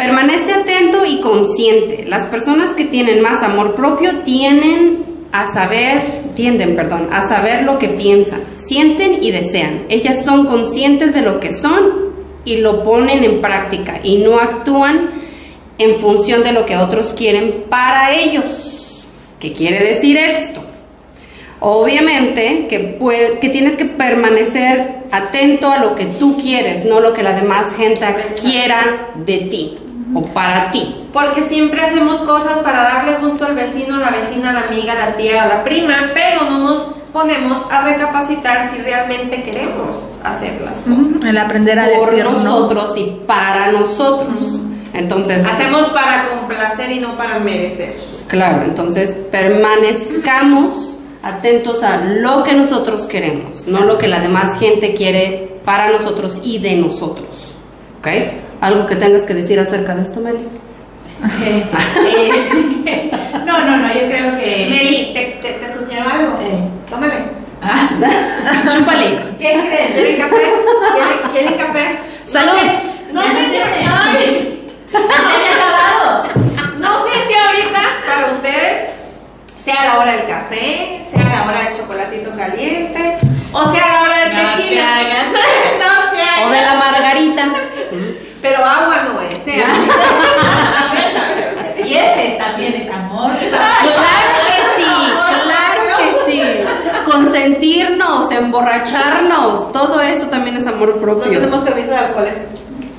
Permanece 0.00 0.54
atento 0.54 1.04
y 1.04 1.20
consciente. 1.20 2.06
Las 2.08 2.24
personas 2.24 2.70
que 2.70 2.86
tienen 2.86 3.20
más 3.20 3.42
amor 3.42 3.74
propio 3.74 4.20
tienen 4.20 5.04
a 5.30 5.52
saber, 5.52 6.00
tienden, 6.34 6.74
perdón, 6.74 7.08
a 7.12 7.22
saber 7.28 7.64
lo 7.64 7.78
que 7.78 7.88
piensan, 7.88 8.40
sienten 8.54 9.22
y 9.22 9.30
desean. 9.30 9.82
Ellas 9.90 10.24
son 10.24 10.46
conscientes 10.46 11.12
de 11.12 11.20
lo 11.20 11.38
que 11.38 11.52
son 11.52 12.14
y 12.46 12.56
lo 12.56 12.82
ponen 12.82 13.24
en 13.24 13.42
práctica 13.42 14.00
y 14.02 14.16
no 14.16 14.38
actúan 14.38 15.10
en 15.76 15.96
función 15.96 16.42
de 16.44 16.52
lo 16.52 16.64
que 16.64 16.78
otros 16.78 17.08
quieren 17.08 17.64
para 17.68 18.14
ellos. 18.14 19.04
¿Qué 19.38 19.52
quiere 19.52 19.80
decir 19.80 20.16
esto? 20.16 20.62
Obviamente 21.60 22.68
que, 22.70 22.78
puede- 22.98 23.38
que 23.38 23.50
tienes 23.50 23.76
que 23.76 23.84
permanecer 23.84 25.00
atento 25.12 25.70
a 25.70 25.76
lo 25.76 25.94
que 25.94 26.06
tú 26.06 26.40
quieres, 26.40 26.86
no 26.86 27.00
lo 27.00 27.12
que 27.12 27.22
la 27.22 27.34
demás 27.34 27.74
gente 27.76 28.06
quiera 28.40 29.10
de 29.26 29.36
ti 29.36 29.76
o 30.14 30.22
para 30.34 30.70
ti. 30.70 31.08
Porque 31.12 31.42
siempre 31.44 31.80
hacemos 31.82 32.18
cosas 32.20 32.58
para 32.58 32.82
darle 32.82 33.16
gusto 33.16 33.44
al 33.46 33.54
vecino, 33.54 33.96
a 33.96 33.98
la 33.98 34.10
vecina, 34.10 34.50
a 34.50 34.52
la 34.52 34.60
amiga, 34.68 34.92
a 34.92 35.10
la 35.10 35.16
tía, 35.16 35.42
a 35.42 35.46
la 35.48 35.64
prima, 35.64 36.10
pero 36.14 36.44
no 36.50 36.58
nos 36.58 36.82
ponemos 37.12 37.64
a 37.70 37.82
recapacitar 37.82 38.70
si 38.72 38.82
realmente 38.82 39.42
queremos 39.42 39.96
hacer 40.22 40.60
las 40.60 40.78
cosas. 40.78 41.24
El 41.26 41.38
aprender 41.38 41.78
a 41.78 41.86
Por 41.98 42.10
decir 42.10 42.24
no. 42.24 42.32
nosotros 42.32 42.96
y 42.96 43.20
para 43.26 43.72
nosotros. 43.72 44.62
Entonces, 44.92 45.44
Hacemos 45.44 45.88
para 45.88 46.26
complacer 46.28 46.90
y 46.92 47.00
no 47.00 47.16
para 47.16 47.38
merecer. 47.38 47.96
claro, 48.28 48.62
entonces 48.62 49.12
permanezcamos 49.30 50.98
atentos 51.22 51.82
a 51.82 51.98
lo 52.04 52.42
que 52.44 52.54
nosotros 52.54 53.04
queremos, 53.04 53.66
no 53.66 53.80
lo 53.84 53.98
que 53.98 54.08
la 54.08 54.20
demás 54.20 54.58
gente 54.58 54.94
quiere 54.94 55.60
para 55.64 55.90
nosotros 55.90 56.40
y 56.42 56.58
de 56.58 56.76
nosotros. 56.76 57.54
¿Ok? 57.98 58.08
¿Algo 58.60 58.86
que 58.86 58.96
tengas 58.96 59.22
que 59.24 59.34
decir 59.34 59.58
acerca 59.58 59.94
de 59.94 60.02
esto, 60.02 60.20
Meli? 60.20 60.46
Eh, 61.42 61.64
eh, 62.86 63.10
no, 63.44 63.58
no, 63.64 63.76
no, 63.78 63.88
yo 63.88 64.00
creo 64.06 64.36
que. 64.38 64.66
Meli, 64.70 65.12
¿te, 65.14 65.38
te, 65.42 65.52
te 65.54 65.72
sugiero 65.72 66.08
algo? 66.08 66.38
Eh. 66.40 66.60
Tómale. 66.88 67.14
Ah, 67.62 67.88
Chúpale. 68.72 69.18
¿Qué 69.38 69.52
crees? 69.66 69.92
¿Quieren 69.92 70.16
café? 70.18 70.36
¿Quieren, 70.94 71.30
quieren 71.32 71.54
café? 71.54 71.98
¡Salud! 72.26 72.52
No 73.12 73.22
sé, 73.22 73.28
no 73.28 73.38
sé 73.38 73.50
si 73.50 73.56
ay, 73.86 74.68
¿Ya 74.92 74.98
te 74.98 75.34
había 75.34 75.52
acabado? 75.56 76.24
no 76.78 77.04
sé 77.04 77.10
si 77.28 77.34
ahorita 77.34 77.80
para 78.06 78.32
ustedes 78.32 78.90
sea 79.64 79.84
la 79.84 79.98
hora 79.98 80.12
del 80.12 80.26
café, 80.26 81.02
sea 81.12 81.24
la 81.24 81.48
hora 81.48 81.60
del 81.64 81.76
chocolatito 81.76 82.30
caliente 82.36 83.18
o 83.52 83.72
sea 83.74 83.86
la 83.88 84.02
hora 84.02 84.18
del 84.20 84.32
No 84.34 84.38
te 84.56 84.62
tequila. 84.62 84.96
hagas. 84.96 85.26
No 85.80 86.12
te 86.12 86.22
hagas. 86.22 86.46
O 86.46 86.50
de 86.50 86.60
la. 86.62 86.74
Pero 88.50 88.64
agua 88.64 89.02
no 89.04 89.20
es, 89.20 89.44
sea. 89.44 89.66
Y 91.86 91.94
ese 91.94 92.36
también 92.38 92.74
es 92.74 92.90
amor. 92.92 93.30
Claro 93.38 94.38
que 94.46 94.52
sí, 94.76 94.84
claro 95.44 95.82
que 95.98 96.08
sí. 96.30 96.42
Consentirnos, 97.04 98.30
emborracharnos, 98.30 99.72
todo 99.72 100.00
eso 100.00 100.26
también 100.26 100.56
es 100.56 100.66
amor 100.66 100.94
No 100.96 101.00
propio. 101.00 101.30
tenemos 101.32 101.62
permiso 101.62 101.90
de 101.90 101.96
alcoholes. 101.96 102.34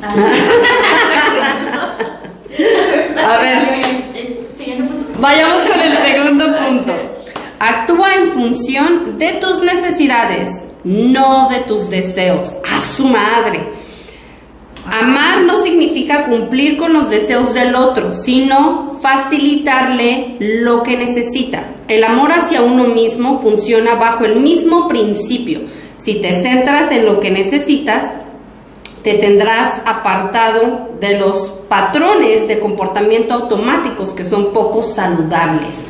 A 3.25 3.37
ver, 3.37 3.59
Siguiente 4.57 4.83
punto. 4.93 5.19
vayamos 5.21 5.57
con 5.69 5.79
el 5.79 5.97
segundo 6.03 6.57
punto. 6.57 6.93
Actúa 7.59 8.15
en 8.15 8.31
función 8.33 9.17
de 9.19 9.33
tus 9.33 9.61
necesidades, 9.61 10.65
no 10.83 11.47
de 11.49 11.59
tus 11.59 11.87
deseos. 11.89 12.55
A 12.69 12.81
su 12.81 13.05
madre. 13.05 13.71
Amar 14.85 15.43
no 15.43 15.59
significa 15.59 16.25
cumplir 16.25 16.77
con 16.77 16.93
los 16.93 17.09
deseos 17.09 17.53
del 17.53 17.75
otro, 17.75 18.13
sino 18.13 18.99
facilitarle 19.01 20.37
lo 20.39 20.83
que 20.83 20.97
necesita. 20.97 21.65
El 21.87 22.03
amor 22.03 22.31
hacia 22.31 22.61
uno 22.61 22.85
mismo 22.85 23.41
funciona 23.41 23.95
bajo 23.95 24.25
el 24.25 24.37
mismo 24.37 24.87
principio. 24.87 25.61
Si 25.97 26.15
te 26.15 26.41
centras 26.41 26.91
en 26.91 27.05
lo 27.05 27.19
que 27.19 27.29
necesitas, 27.29 28.13
te 29.03 29.15
tendrás 29.15 29.81
apartado 29.85 30.91
de 30.99 31.17
los 31.17 31.49
patrones 31.69 32.47
de 32.47 32.59
comportamiento 32.59 33.33
automáticos 33.33 34.13
que 34.13 34.25
son 34.25 34.51
poco 34.53 34.83
saludables. 34.83 35.85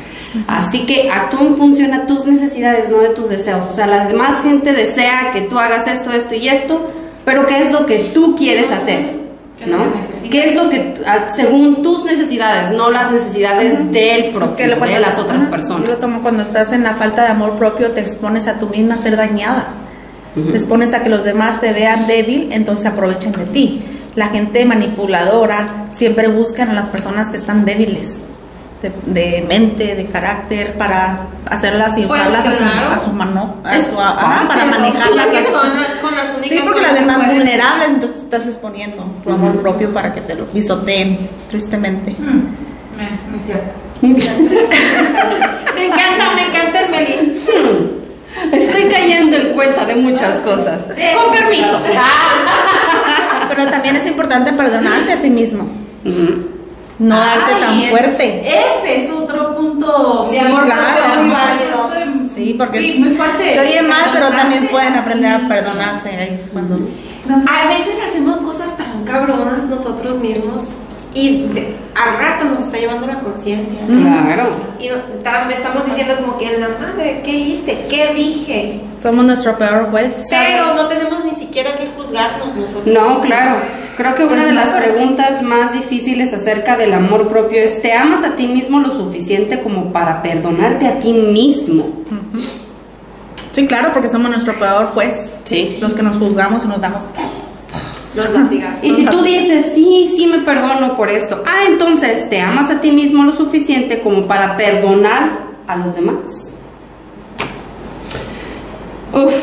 Así 0.46 0.86
que 0.86 1.10
actúa 1.10 1.42
en 1.42 1.56
función 1.56 1.92
a 1.92 2.06
tus 2.06 2.24
necesidades, 2.26 2.90
no 2.90 2.98
de 2.98 3.10
tus 3.10 3.28
deseos. 3.28 3.66
O 3.68 3.72
sea, 3.72 3.86
la 3.86 4.06
demás 4.06 4.42
gente 4.42 4.72
desea 4.72 5.30
que 5.32 5.42
tú 5.42 5.58
hagas 5.58 5.86
esto, 5.86 6.10
esto 6.10 6.34
y 6.34 6.48
esto, 6.48 6.90
pero 7.24 7.46
¿qué 7.46 7.62
es 7.62 7.72
lo 7.72 7.86
que 7.86 7.98
tú 8.14 8.34
quieres 8.36 8.70
hacer? 8.70 9.22
¿Qué 9.58 9.64
es 9.64 9.70
lo 9.70 9.78
¿No? 9.78 9.92
¿Qué 10.30 10.48
es 10.48 10.54
lo 10.56 10.70
que, 10.70 10.94
ah, 11.06 11.28
según 11.34 11.82
tus 11.82 12.04
necesidades, 12.04 12.70
no 12.72 12.90
las 12.90 13.12
necesidades 13.12 13.92
del 13.92 14.30
propio, 14.30 14.50
Es 14.50 14.56
que 14.56 14.66
lo- 14.66 14.72
de 14.74 14.78
cuando- 14.78 15.00
las 15.00 15.18
otras 15.18 15.44
personas? 15.44 15.84
yo 15.84 15.90
lo 15.92 15.96
tomo 15.98 16.22
cuando 16.22 16.42
estás 16.42 16.72
en 16.72 16.82
la 16.84 16.94
falta 16.94 17.22
de 17.22 17.28
amor 17.28 17.56
propio, 17.56 17.90
te 17.92 18.00
expones 18.00 18.48
a 18.48 18.58
tú 18.58 18.68
misma 18.68 18.94
a 18.94 18.98
ser 18.98 19.16
dañada. 19.16 19.68
Te 20.34 20.56
expones 20.56 20.94
a 20.94 21.02
que 21.02 21.10
los 21.10 21.24
demás 21.24 21.60
te 21.60 21.72
vean 21.74 22.06
débil, 22.06 22.48
entonces 22.52 22.86
aprovechen 22.86 23.32
de 23.32 23.44
ti. 23.44 23.82
La 24.14 24.28
gente 24.28 24.64
manipuladora 24.64 25.86
siempre 25.90 26.28
buscan 26.28 26.70
a 26.70 26.72
las 26.74 26.88
personas 26.88 27.30
que 27.30 27.36
están 27.36 27.66
débiles, 27.66 28.20
de, 28.82 28.92
de 29.06 29.44
mente, 29.48 29.94
de 29.94 30.06
carácter, 30.06 30.74
para 30.76 31.28
hacerlas 31.48 31.96
y 31.98 32.02
Pues, 32.02 32.20
usarlas 32.20 32.46
a 32.46 32.52
su, 32.52 32.58
claro. 32.58 32.88
a 32.90 32.98
su 32.98 33.10
mano, 33.12 33.56
a 33.64 33.80
su- 33.80 34.00
ajá, 34.00 34.48
para 34.48 34.64
manejarlas. 34.66 35.26
Con 36.02 36.14
las 36.16 36.30
únicas 36.36 36.48
Sí, 36.58 36.60
porque 36.64 36.80
las 36.82 36.94
demás 36.94 37.16
pueden- 37.18 37.36
vulnerables, 37.36 37.88
entonces 37.88 38.18
te 38.18 38.24
estás 38.24 38.46
exponiendo 38.46 39.04
tu 39.22 39.30
amor 39.30 39.60
propio 39.62 39.92
para 39.92 40.12
que 40.12 40.20
te 40.20 40.34
lo 40.34 40.44
pisoteen, 40.46 41.28
tristemente. 41.48 42.10
Mm, 42.18 42.38
eh, 43.00 43.18
Muy 43.30 43.40
cierto. 43.46 43.74
Me 45.74 45.86
encanta, 45.86 46.34
me 46.34 46.46
encanta 46.48 46.80
el 46.80 46.90
Meli. 46.90 47.40
Estoy 48.52 48.84
cayendo 48.90 49.36
en 49.36 49.52
cuenta 49.54 49.84
de 49.84 49.94
muchas 49.96 50.40
cosas. 50.40 50.80
Con 50.86 51.32
permiso. 51.32 51.78
Pero 53.48 53.66
también 53.70 53.96
es 53.96 54.06
importante 54.06 54.52
perdonarse 54.52 55.12
a 55.12 55.16
sí 55.16 55.30
mismo, 55.30 55.68
Ujú. 56.04 56.48
No 56.98 57.16
darte 57.18 57.54
Ay, 57.54 57.60
tan 57.60 57.78
ese- 57.80 57.90
fuerte. 57.90 58.40
Ese 58.48 59.04
es 59.04 59.10
otro 59.10 59.56
punto 59.56 60.26
Sí, 60.30 60.38
amor 60.38 60.64
claro. 60.64 61.22
muy 61.22 61.30
válido. 61.30 61.92
Sí, 62.28 62.54
porque 62.56 62.78
Sí, 62.78 62.96
muy 62.98 63.10
fuerte. 63.14 63.52
se 63.52 63.60
oye 63.60 63.82
mal, 63.82 64.10
pero 64.12 64.30
también 64.30 64.66
pueden 64.68 64.94
aprender 64.94 65.32
a 65.32 65.48
perdonarse. 65.48 66.08
Ahí 66.10 66.34
es 66.34 66.50
cuando... 66.50 66.76
A 66.76 67.68
veces 67.68 67.94
hacemos 68.08 68.38
cosas 68.38 68.76
tan 68.76 69.04
cabronas 69.04 69.64
nosotros 69.68 70.16
mismos 70.18 70.64
y 71.14 71.42
de- 71.52 71.74
al 71.94 72.18
rato 72.18 72.44
nos 72.46 72.62
está 72.62 72.78
llevando 72.78 73.06
la 73.06 73.20
conciencia. 73.20 73.80
Claro. 73.86 74.48
Y 74.80 74.86
estamos 74.86 75.86
diciendo 75.86 76.14
como 76.20 76.38
que 76.38 76.56
la 76.58 76.68
madre, 76.80 77.20
¿qué 77.24 77.30
hice? 77.32 77.86
¿Qué 77.90 78.12
dije? 78.14 78.80
Somos 79.02 79.24
nuestro 79.26 79.56
peor 79.58 79.90
juez. 79.90 80.26
Pero 80.30 80.74
no 80.74 80.86
tenemos 80.88 81.24
ni 81.24 81.32
siquiera 81.34 81.76
que 81.76 81.88
juzgarnos 81.96 82.54
nosotros. 82.54 82.86
No, 82.86 83.20
claro. 83.20 83.56
Creo 83.96 84.14
que 84.14 84.22
una 84.24 84.32
Pues 84.36 84.44
de 84.46 84.52
no, 84.52 84.60
las 84.60 84.68
sí. 84.70 84.74
preguntas 84.76 85.42
más 85.42 85.72
difíciles 85.74 86.32
acerca 86.32 86.76
del 86.78 86.94
amor 86.94 87.28
propio 87.28 87.60
es, 87.60 87.82
¿te 87.82 87.92
amas 87.92 88.24
a 88.24 88.36
ti 88.36 88.48
mismo 88.48 88.80
lo 88.80 88.92
suficiente 88.94 89.60
como 89.60 89.92
para 89.92 90.22
perdonarte 90.22 90.86
a 90.86 90.98
ti 90.98 91.12
mismo? 91.12 91.88
Sí, 93.52 93.66
claro, 93.66 93.90
porque 93.92 94.08
somos 94.08 94.30
nuestro 94.30 94.54
peor 94.54 94.86
juez. 94.86 95.30
Sí. 95.44 95.76
Los 95.80 95.94
que 95.94 96.02
nos 96.02 96.16
juzgamos 96.16 96.64
y 96.64 96.68
nos 96.68 96.80
damos... 96.80 97.06
Los 98.14 98.30
latigazos. 98.30 98.84
Y 98.84 98.94
si 98.94 99.06
tú 99.06 99.22
dices, 99.22 99.72
sí, 99.74 100.12
sí 100.14 100.26
me 100.26 100.38
perdono 100.40 100.96
por 100.96 101.08
esto, 101.08 101.42
ah, 101.46 101.64
entonces, 101.66 102.28
¿te 102.28 102.40
amas 102.40 102.70
a 102.70 102.80
ti 102.80 102.92
mismo 102.92 103.24
lo 103.24 103.32
suficiente 103.32 104.00
como 104.00 104.26
para 104.26 104.56
perdonar 104.56 105.30
a 105.66 105.76
los 105.76 105.94
demás? 105.94 106.52
Uf, 109.12 109.34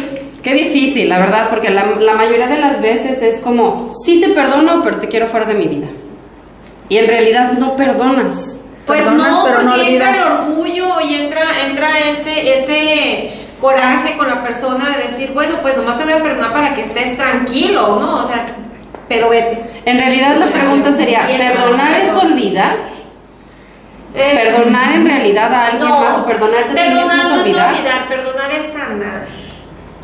qué 0.41 0.53
difícil, 0.53 1.09
la 1.09 1.19
verdad, 1.19 1.47
porque 1.49 1.69
la, 1.69 1.85
la 1.99 2.13
mayoría 2.13 2.47
de 2.47 2.59
las 2.59 2.81
veces 2.81 3.21
es 3.21 3.39
como, 3.39 3.91
sí 4.05 4.19
te 4.19 4.29
perdono, 4.29 4.81
pero 4.83 4.97
te 4.97 5.07
quiero 5.07 5.27
fuera 5.27 5.45
de 5.45 5.53
mi 5.55 5.67
vida. 5.67 5.87
Y 6.89 6.97
en 6.97 7.07
realidad 7.07 7.53
no 7.53 7.75
perdonas. 7.75 8.55
Pues 8.85 9.03
Perdonas, 9.03 9.29
no, 9.29 9.43
pero 9.45 9.61
no 9.61 9.71
porque 9.75 9.93
entra 9.93 10.09
el 10.09 10.23
olvidas. 10.23 10.47
orgullo 10.49 11.01
y 11.07 11.13
entra, 11.15 11.67
entra 11.67 11.99
ese, 11.99 12.59
ese 12.59 13.29
coraje 13.59 14.15
con 14.17 14.27
la 14.27 14.43
persona 14.43 14.97
de 14.97 15.11
decir, 15.11 15.31
bueno, 15.33 15.57
pues 15.61 15.75
nomás 15.75 15.97
te 15.97 16.05
voy 16.05 16.13
a 16.13 16.23
perdonar 16.23 16.53
para 16.53 16.73
que 16.73 16.83
estés 16.83 17.17
tranquilo, 17.17 17.99
¿no? 17.99 18.23
O 18.23 18.27
sea, 18.27 18.45
pero 19.07 19.29
vete. 19.29 19.61
En 19.85 19.97
realidad 19.97 20.35
la 20.37 20.51
pregunta 20.51 20.91
sería, 20.91 21.27
¿perdonar 21.27 21.93
es 21.93 22.13
olvidar? 22.13 22.75
Eh, 24.15 24.39
¿Perdonar 24.43 24.91
en 24.93 25.05
realidad 25.05 25.53
a 25.53 25.65
alguien 25.67 25.87
no, 25.87 25.99
más 25.99 26.17
o 26.17 26.25
perdonarte 26.25 26.79
a 26.79 26.83
ti 26.83 26.89
mismo 26.89 27.07
perdonar 27.07 27.17
es 27.17 27.23
no 27.23 27.35
es 27.35 27.41
olvidar? 27.41 28.07
perdonar 28.07 28.51
es 28.51 28.73
sanar. 28.73 29.25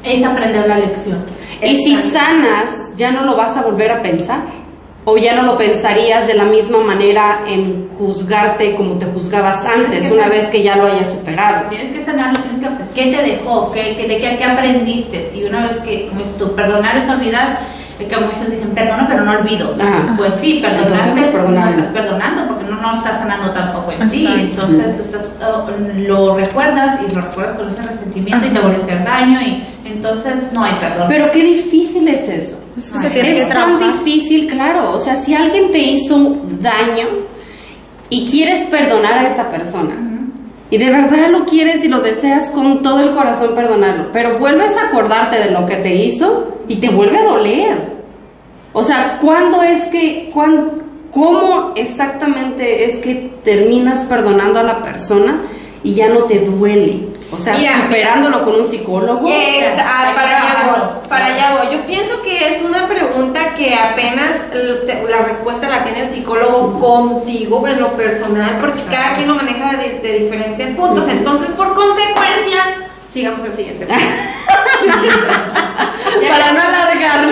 Es 0.04 0.24
aprender 0.24 0.68
la 0.68 0.78
lección. 0.78 1.26
Y 1.62 1.76
si 1.84 1.96
sanas, 2.12 2.96
¿ya 2.98 3.12
no 3.12 3.24
lo 3.24 3.36
vas 3.36 3.58
a 3.58 3.62
volver 3.62 3.92
a 3.92 4.02
pensar? 4.02 4.42
¿O 5.08 5.18
ya 5.18 5.36
no 5.36 5.44
lo 5.44 5.58
pensarías 5.58 6.26
de 6.28 6.34
la 6.34 6.46
misma 6.46 6.80
manera 6.80 7.42
en 7.48 7.90
juzgarte 7.98 8.76
como 8.76 8.98
te 8.98 9.06
juzgabas 9.06 9.64
antes, 9.66 10.10
una 10.12 10.28
vez 10.28 10.48
que 10.48 10.64
ya 10.64 10.76
lo 10.78 10.88
hayas 10.88 11.10
superado? 11.10 11.70
Tienes 11.70 11.92
que 11.94 12.04
sanarlo, 12.04 12.40
tienes 12.40 12.60
que 12.60 12.66
¿Qué 13.04 13.16
te 13.16 13.22
dejó? 13.24 13.72
¿Qué, 13.72 13.96
qué- 13.98 14.08
de 14.08 14.18
qué, 14.20 14.38
qué 14.38 14.44
aprendiste? 14.44 15.32
Y 15.36 15.44
una 15.44 15.68
vez 15.68 15.78
que, 15.78 16.08
como 16.08 16.20
dices 16.22 16.38
tú, 16.38 16.56
perdonar 16.56 16.98
es 16.98 17.08
olvidar, 17.10 17.60
es 18.00 18.08
que 18.08 18.16
muchos 18.18 18.50
dicen 18.50 18.70
perdono 18.72 19.06
pero 19.08 19.24
no 19.24 19.32
olvido. 19.34 19.76
Ajá. 19.80 20.16
Pues 20.18 20.34
sí, 20.42 20.58
Entonces 20.66 20.82
no 20.82 20.88
perdonaste, 20.88 21.22
es 21.22 21.28
perdonar. 21.28 21.64
no 21.66 21.70
estás 21.72 21.88
perdonando 21.94 22.48
porque 22.48 22.64
no, 22.72 22.82
no 22.82 22.98
estás 22.98 23.20
sanando 23.20 23.52
tampoco 23.52 23.92
en 23.92 24.10
ti. 24.10 24.28
Entonces 24.28 24.98
tú 24.98 25.04
estás, 25.04 25.36
oh, 25.48 25.70
lo 25.98 26.36
recuerdas 26.36 27.00
y 27.08 27.14
lo 27.14 27.22
recuerdas 27.22 27.56
con 27.58 27.70
ese 27.70 27.82
resentimiento 27.84 28.48
y 28.48 28.50
te 28.50 28.60
vuelve 28.60 28.82
a 28.82 28.84
hacer 28.86 29.04
daño 29.06 29.40
y 29.42 29.64
entonces 29.86 30.52
no 30.52 30.64
hay 30.64 30.74
perdón. 30.82 31.06
Pero 31.10 31.32
qué 31.32 31.44
difícil 31.44 32.08
es 32.08 32.28
eso. 32.28 32.58
Es 32.78 32.92
que 32.92 33.00
se 33.00 33.10
tiene 33.10 33.30
que 33.34 33.42
Es 33.44 33.50
tan 33.50 33.80
difícil, 34.04 34.48
claro. 34.48 34.92
O 34.92 35.00
sea, 35.00 35.16
si 35.18 35.34
alguien 35.34 35.72
te 35.72 35.80
hizo 35.80 36.36
daño 36.60 37.08
y 38.10 38.26
quieres 38.30 38.66
perdonar 38.66 39.14
a 39.20 39.28
esa 39.30 39.50
persona, 39.50 39.96
y 40.72 40.78
de 40.78 40.90
verdad 40.90 41.30
lo 41.30 41.46
quieres 41.46 41.84
y 41.84 41.88
lo 41.88 42.00
deseas 42.02 42.50
con 42.50 42.82
todo 42.82 43.00
el 43.02 43.12
corazón 43.16 43.52
perdonarlo, 43.56 44.12
pero 44.12 44.40
vuelves 44.40 44.76
a 44.78 44.88
acordarte 44.90 45.38
de 45.40 45.52
lo 45.52 45.66
que 45.66 45.76
te 45.78 45.96
hizo 45.96 46.58
y 46.68 46.76
te 46.78 46.90
vuelve 46.90 47.18
a 47.20 47.24
doler. 47.26 47.96
O 48.74 48.84
sea, 48.84 49.20
¿cuándo 49.22 49.62
es 49.62 49.84
que, 49.86 50.30
cuán- 50.34 50.70
cómo 51.12 51.72
exactamente 51.76 52.86
es 52.86 52.98
que 52.98 53.32
terminas 53.44 54.04
perdonando 54.06 54.60
a 54.60 54.64
la 54.64 54.82
persona 54.84 55.44
y 55.84 55.94
ya 55.94 56.10
no 56.10 56.22
te 56.24 56.40
duele? 56.40 57.08
O 57.36 57.40
sea, 57.40 57.54
Mira, 57.56 57.82
superándolo 57.84 58.44
con 58.44 58.56
un 58.62 58.68
psicólogo. 58.70 59.28
Ex- 59.30 59.74
ah, 59.80 60.12
para 60.16 60.38
allá 60.38 60.72
voy, 60.72 61.10
para 61.10 61.26
allá 61.28 61.58
voy. 61.62 61.74
Yo 61.76 61.82
pienso 61.86 62.22
que 62.22 62.54
es 62.56 62.62
una 62.62 62.88
pregunta 62.88 63.54
que 63.56 63.76
apenas 63.76 64.32
eh, 64.54 65.06
la 65.10 65.18
respuesta 65.26 65.68
la 65.70 65.84
tiene 65.84 66.02
el 66.08 66.14
psicólogo 66.14 66.80
contigo 66.80 67.68
en 67.68 67.80
lo 67.80 67.92
personal, 67.98 68.58
porque 68.60 68.82
cada 68.90 69.14
quien 69.16 69.28
lo 69.28 69.36
maneja 69.36 69.74
de, 69.78 70.00
de 70.00 70.20
diferentes 70.20 70.76
puntos. 70.76 71.08
Entonces, 71.08 71.50
por 71.52 71.74
consecuencia, 71.76 72.88
sigamos 73.14 73.44
al 73.44 73.56
siguiente. 73.56 73.86
Para 76.28 76.52
no 76.52 76.60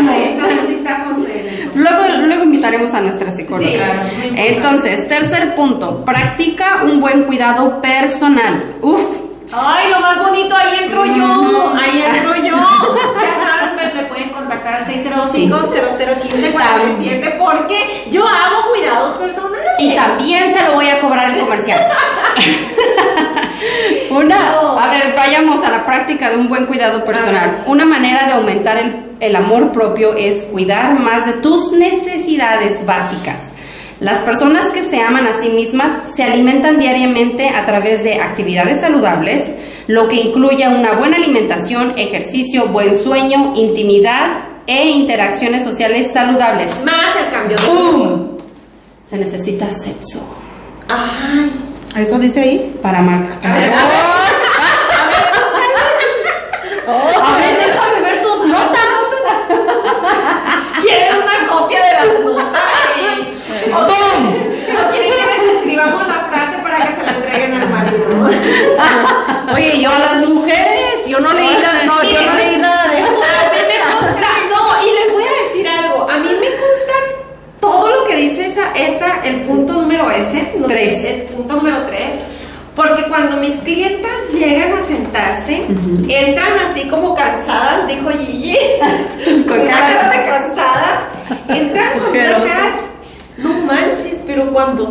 en- 0.09 0.73
Luego, 1.75 2.03
luego 2.27 2.43
invitaremos 2.43 2.93
a 2.93 3.01
nuestra 3.01 3.31
psicóloga. 3.31 3.67
Sí, 3.67 3.75
claro. 3.77 3.99
Entonces, 4.35 5.07
tercer 5.09 5.55
punto, 5.55 6.05
practica 6.05 6.81
un 6.83 7.01
buen 7.01 7.23
cuidado 7.23 7.81
personal. 7.81 8.75
Uf, 8.81 9.01
Ay, 9.55 9.89
lo 9.91 9.99
más 9.99 10.17
bonito, 10.19 10.55
ahí 10.55 10.79
entro 10.83 11.05
yo, 11.05 11.73
ahí 11.79 12.03
entro 12.15 12.35
yo. 12.37 12.57
Ya 13.21 13.45
saben, 13.45 13.75
me, 13.75 13.93
me 14.01 14.07
pueden 14.07 14.29
contactar 14.29 14.73
al 14.75 14.85
605-0015-47 14.87 17.37
porque 17.37 18.05
yo 18.09 18.27
hago 18.27 18.71
cuidados 18.71 19.13
personales. 19.17 19.69
y 19.79 19.95
también 19.95 20.53
se 20.55 20.63
lo 20.65 20.73
voy 20.73 20.89
a 20.89 20.99
cobrar 21.01 21.29
el 21.31 21.39
comercial. 21.39 21.87
Una, 24.09 24.59
a 24.77 24.89
ver, 24.89 25.13
vayamos 25.15 25.63
a 25.63 25.69
la 25.69 25.85
práctica 25.85 26.29
de 26.29 26.37
un 26.37 26.49
buen 26.49 26.65
cuidado 26.65 27.03
personal. 27.03 27.57
Una 27.65 27.85
manera 27.85 28.25
de 28.25 28.33
aumentar 28.33 28.77
el, 28.77 29.05
el 29.19 29.35
amor 29.35 29.71
propio 29.71 30.13
es 30.15 30.43
cuidar 30.45 30.99
más 30.99 31.25
de 31.25 31.33
tus 31.33 31.71
necesidades 31.71 32.85
básicas. 32.85 33.49
Las 34.03 34.19
personas 34.19 34.67
que 34.71 34.83
se 34.83 35.01
aman 35.01 35.25
a 35.27 35.33
sí 35.39 35.47
mismas 35.49 36.11
se 36.13 36.23
alimentan 36.23 36.77
diariamente 36.77 37.47
a 37.49 37.65
través 37.65 38.03
de 38.03 38.15
actividades 38.21 38.81
saludables, 38.81 39.45
lo 39.87 40.07
que 40.09 40.15
incluye 40.17 40.67
una 40.67 40.91
buena 40.93 41.15
alimentación, 41.17 41.93
ejercicio, 41.97 42.67
buen 42.67 43.01
sueño, 43.01 43.53
intimidad 43.55 44.27
e 44.67 44.89
interacciones 44.89 45.63
sociales 45.63 46.11
saludables. 46.11 46.69
Más 46.83 47.15
el 47.17 47.29
cambio 47.31 47.57
¡Pum! 47.65 48.37
Se 49.09 49.17
necesita 49.17 49.67
sexo 49.69 50.19
Ay. 50.89 51.51
¿Eso 51.95 52.17
dice 52.19 52.41
ahí? 52.41 52.75
para 52.81 52.99
amar. 52.99 53.21
A 56.87 57.37
ver, 57.37 57.57
déjame 57.65 58.01
ver 58.01 58.21
tus 58.21 58.45
notas. 58.47 58.81
¿Quieren 60.81 61.15
una 61.15 61.47
copia 61.49 61.79
de 61.85 61.93
las 61.93 62.19
notas? 62.25 62.45
¿O 63.73 63.77
o 63.77 64.91
quieren 64.91 65.11
que 65.13 65.25
les 65.25 65.57
escribamos 65.57 66.07
la 66.07 66.19
frase 66.29 66.57
para 66.61 66.77
que 66.87 66.95
se 66.99 67.03
la 67.05 67.11
entreguen 67.15 67.53
al 67.53 67.69
marido? 67.69 68.05
Oye, 69.55 69.79
yo 69.81 69.89
a 69.89 69.99
las 69.99 70.27
mujeres. 70.29 71.07
yo 71.07 71.19
no 71.19 71.31
leí 71.33 71.57
nada, 71.61 71.83
no, 71.85 72.03
yo 72.03 72.21
no 72.21 72.33
leí 72.35 72.57
nada 72.57 72.87
de 72.89 72.99
eso. 72.99 73.11
A 73.11 73.53
mí 73.53 73.59
me 73.69 73.77
consta, 74.01 74.27
no, 74.49 74.87
y 74.87 74.91
les 74.93 75.13
voy 75.13 75.23
a 75.23 75.47
decir 75.47 75.67
algo. 75.67 76.09
A 76.09 76.17
mí 76.17 76.29
me 76.29 76.47
consta 76.49 76.93
todo 77.59 77.89
lo 78.01 78.05
que 78.07 78.15
dice 78.17 78.47
esa, 78.47 78.71
esa 78.73 79.21
el 79.23 79.41
punto 79.41 79.73
número 79.73 80.11
ese, 80.11 80.53
no 80.57 80.67
sé, 80.67 80.73
Tres. 80.73 81.05
el 81.05 81.21
punto 81.23 81.55
número 81.55 81.77
tres. 81.87 82.03
Porque 82.75 83.03
cuando 83.03 83.37
mis 83.37 83.53
clientas 83.59 84.11
llegan 84.33 84.73
a 84.73 84.81
sentarse, 84.87 85.63
entran 86.09 86.57
así 86.71 86.87
como 86.89 87.13
cansadas, 87.13 87.87
dijo 87.87 88.09
Gigi, 88.09 88.57
Con 89.47 89.61
una 89.61 89.69
cara 89.69 89.87
de- 89.87 89.93
cara 89.95 90.09
de 90.09 90.25
cansadas, 90.25 90.99
entran 91.49 91.99
con 91.99 92.01
una 92.01 92.09
Ojerosas. 92.09 92.47
cara, 92.49 92.75
no 93.37 93.49
manches, 93.65 94.15
pero 94.25 94.51
cuando 94.51 94.89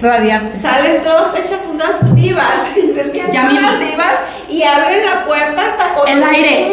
salen, 0.00 0.12
Radiante. 0.20 0.60
salen 0.60 1.02
todas 1.02 1.34
hechas 1.36 1.66
unas 1.72 2.14
divas 2.16 2.76
y 2.76 2.92
se 2.92 3.10
sienten 3.12 3.32
Ya 3.32 3.42
unas 3.50 3.78
mismo. 3.78 3.90
divas 3.90 4.14
y 4.48 4.62
abren 4.62 5.04
la 5.06 5.24
puerta 5.24 5.66
hasta 5.66 5.94
con 5.94 6.08
El 6.08 6.22
aire. 6.22 6.72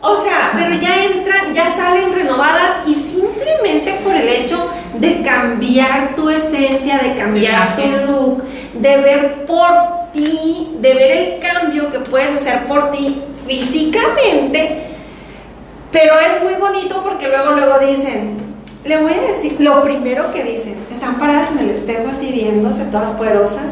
O 0.00 0.22
sea, 0.22 0.52
pero 0.54 0.74
ya 0.80 1.04
entran, 1.04 1.52
ya 1.52 1.74
salen 1.76 2.12
renovadas 2.12 2.86
y 2.86 2.94
simplemente 2.94 3.92
por 4.04 4.14
el 4.14 4.28
hecho 4.28 4.70
de 4.94 5.22
cambiar 5.22 6.14
tu 6.14 6.30
esencia, 6.30 6.98
de 6.98 7.16
cambiar 7.16 7.74
tu 7.74 7.82
look, 8.06 8.44
de 8.74 8.96
ver 8.98 9.44
por 9.44 9.70
ti, 10.12 10.70
de 10.78 10.94
ver 10.94 11.10
el 11.10 11.38
cambio 11.40 11.90
que 11.90 11.98
puedes 11.98 12.40
hacer 12.40 12.66
por 12.66 12.92
ti 12.92 13.20
físicamente, 13.46 14.82
pero 15.90 16.14
es 16.20 16.42
muy 16.44 16.54
bonito 16.54 17.02
porque 17.02 17.28
luego, 17.28 17.52
luego 17.52 17.78
dicen, 17.80 18.38
le 18.84 18.98
voy 18.98 19.12
a 19.12 19.32
decir, 19.32 19.56
lo 19.58 19.82
primero 19.82 20.32
que 20.32 20.44
dicen, 20.44 20.67
están 21.18 21.28
paradas 21.28 21.50
en 21.50 21.58
el 21.58 21.70
espejo 21.70 22.08
así 22.16 22.32
viéndose, 22.32 22.84
todas 22.92 23.10
poderosas. 23.12 23.66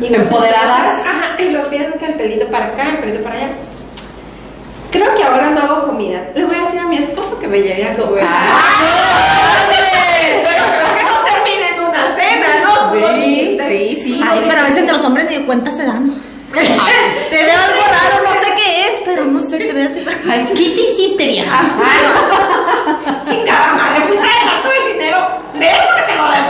Y 0.00 0.06
Empoderadas. 0.14 1.06
Ajá, 1.06 1.40
y 1.40 1.50
lo 1.50 1.62
empiezan 1.62 1.92
que 1.98 2.06
el 2.06 2.14
pelito 2.14 2.46
para 2.48 2.66
acá, 2.66 2.90
el 2.90 2.98
pelito 2.98 3.22
para 3.22 3.36
allá. 3.36 3.48
Creo 4.90 5.14
que 5.14 5.22
ahora 5.22 5.50
no 5.50 5.60
hago 5.60 5.86
comida. 5.86 6.20
Le 6.34 6.44
voy 6.44 6.56
a 6.56 6.64
decir 6.64 6.80
a 6.80 6.86
mi 6.86 6.98
esposo 6.98 7.38
que 7.38 7.46
me 7.46 7.60
lleve 7.60 7.84
a 7.84 7.96
comer. 7.96 8.24
Pero 10.42 10.64
creo 10.66 10.88
que 10.96 11.04
no 11.04 11.24
termine 11.24 11.68
en 11.68 11.80
una 11.80 12.16
cena, 12.16 12.48
¿no? 12.64 12.92
Sí, 13.14 13.58
sí, 13.68 14.00
sí. 14.02 14.20
Ay, 14.28 14.44
pero 14.48 14.60
a 14.60 14.64
veces 14.64 14.86
de 14.86 14.92
los 14.92 15.04
hombres 15.04 15.26
ni 15.30 15.36
de 15.36 15.46
cuenta 15.46 15.70
se 15.70 15.86
dan. 15.86 16.12
Te 16.52 17.36
veo 17.36 17.58
algo 17.60 17.82
raro, 17.86 18.24
no 18.24 18.32
sé 18.42 18.52
qué 18.56 18.80
es, 18.88 18.94
pero 19.04 19.24
no 19.26 19.40
sé, 19.40 19.58
te 19.58 19.72
veo 19.72 19.88
así. 19.88 20.04
Ay, 20.28 20.48
¿Qué 20.48 20.54
te 20.54 20.80
hiciste, 20.80 21.26
vieja? 21.28 21.60
Chingada 23.24 23.74
madre, 23.74 24.06
fuiste 24.08 24.26
a 24.26 24.44
dejar 24.44 24.62
todo 24.64 24.72
el 24.72 24.92
dinero. 24.92 25.18
Dejo 25.54 25.94
que 25.96 26.02
te 26.02 26.16
lo. 26.16 26.49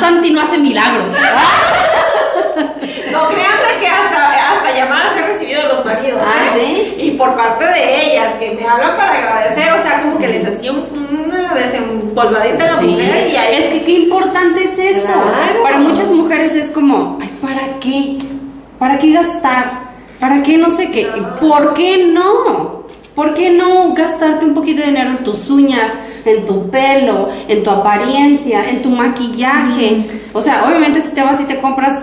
Santi 0.00 0.30
no 0.30 0.40
hace 0.40 0.58
milagros. 0.58 1.12
No 3.12 3.28
créanme 3.28 3.80
que 3.80 3.86
hasta, 3.86 4.52
hasta 4.52 4.74
llamadas 4.74 5.16
he 5.18 5.26
recibido 5.26 5.62
de 5.62 5.68
los 5.68 5.84
maridos. 5.84 6.20
Ah, 6.22 6.56
¿eh? 6.56 6.94
¿sí? 6.98 7.02
Y 7.04 7.10
por 7.12 7.34
parte 7.36 7.64
de 7.64 8.10
ellas, 8.12 8.34
que 8.38 8.50
me 8.52 8.66
hablan 8.66 8.96
para 8.96 9.12
agradecer, 9.14 9.70
o 9.72 9.82
sea, 9.82 10.02
como 10.02 10.18
que 10.18 10.28
les 10.28 10.46
hacía 10.46 10.72
un- 10.72 11.24
una 11.26 11.54
desempolvadita 11.54 12.64
a 12.64 12.66
la 12.72 12.78
Sí, 12.80 12.86
mujer 12.86 13.28
y 13.30 13.36
ahí. 13.36 13.54
es 13.56 13.64
que 13.66 13.84
qué 13.84 13.92
importante 13.92 14.64
es 14.64 14.78
eso. 14.78 15.06
Claro. 15.12 15.62
Para 15.62 15.78
muchas 15.78 16.10
mujeres 16.10 16.52
es 16.54 16.70
como, 16.70 17.18
ay, 17.20 17.30
¿para 17.40 17.78
qué? 17.80 18.18
¿Para 18.78 18.98
qué 18.98 19.12
gastar? 19.12 19.88
¿Para 20.20 20.42
qué 20.42 20.58
no 20.58 20.70
sé 20.70 20.90
qué? 20.90 21.06
¿Por 21.40 21.74
qué 21.74 22.06
no? 22.12 22.84
¿Por 23.14 23.34
qué 23.34 23.50
no 23.50 23.94
gastarte 23.94 24.44
un 24.44 24.54
poquito 24.54 24.80
de 24.80 24.88
dinero 24.88 25.10
en 25.10 25.18
tus 25.24 25.48
uñas, 25.50 25.94
en 26.24 26.46
tu 26.46 26.68
pelo, 26.70 27.28
en 27.48 27.62
tu 27.62 27.70
apariencia, 27.70 28.68
en 28.68 28.82
tu 28.82 28.90
maquillaje? 28.90 30.04
O 30.32 30.40
sea, 30.40 30.64
obviamente 30.66 31.00
si 31.00 31.14
te 31.14 31.22
vas 31.22 31.40
y 31.40 31.44
te 31.44 31.58
compras 31.58 32.02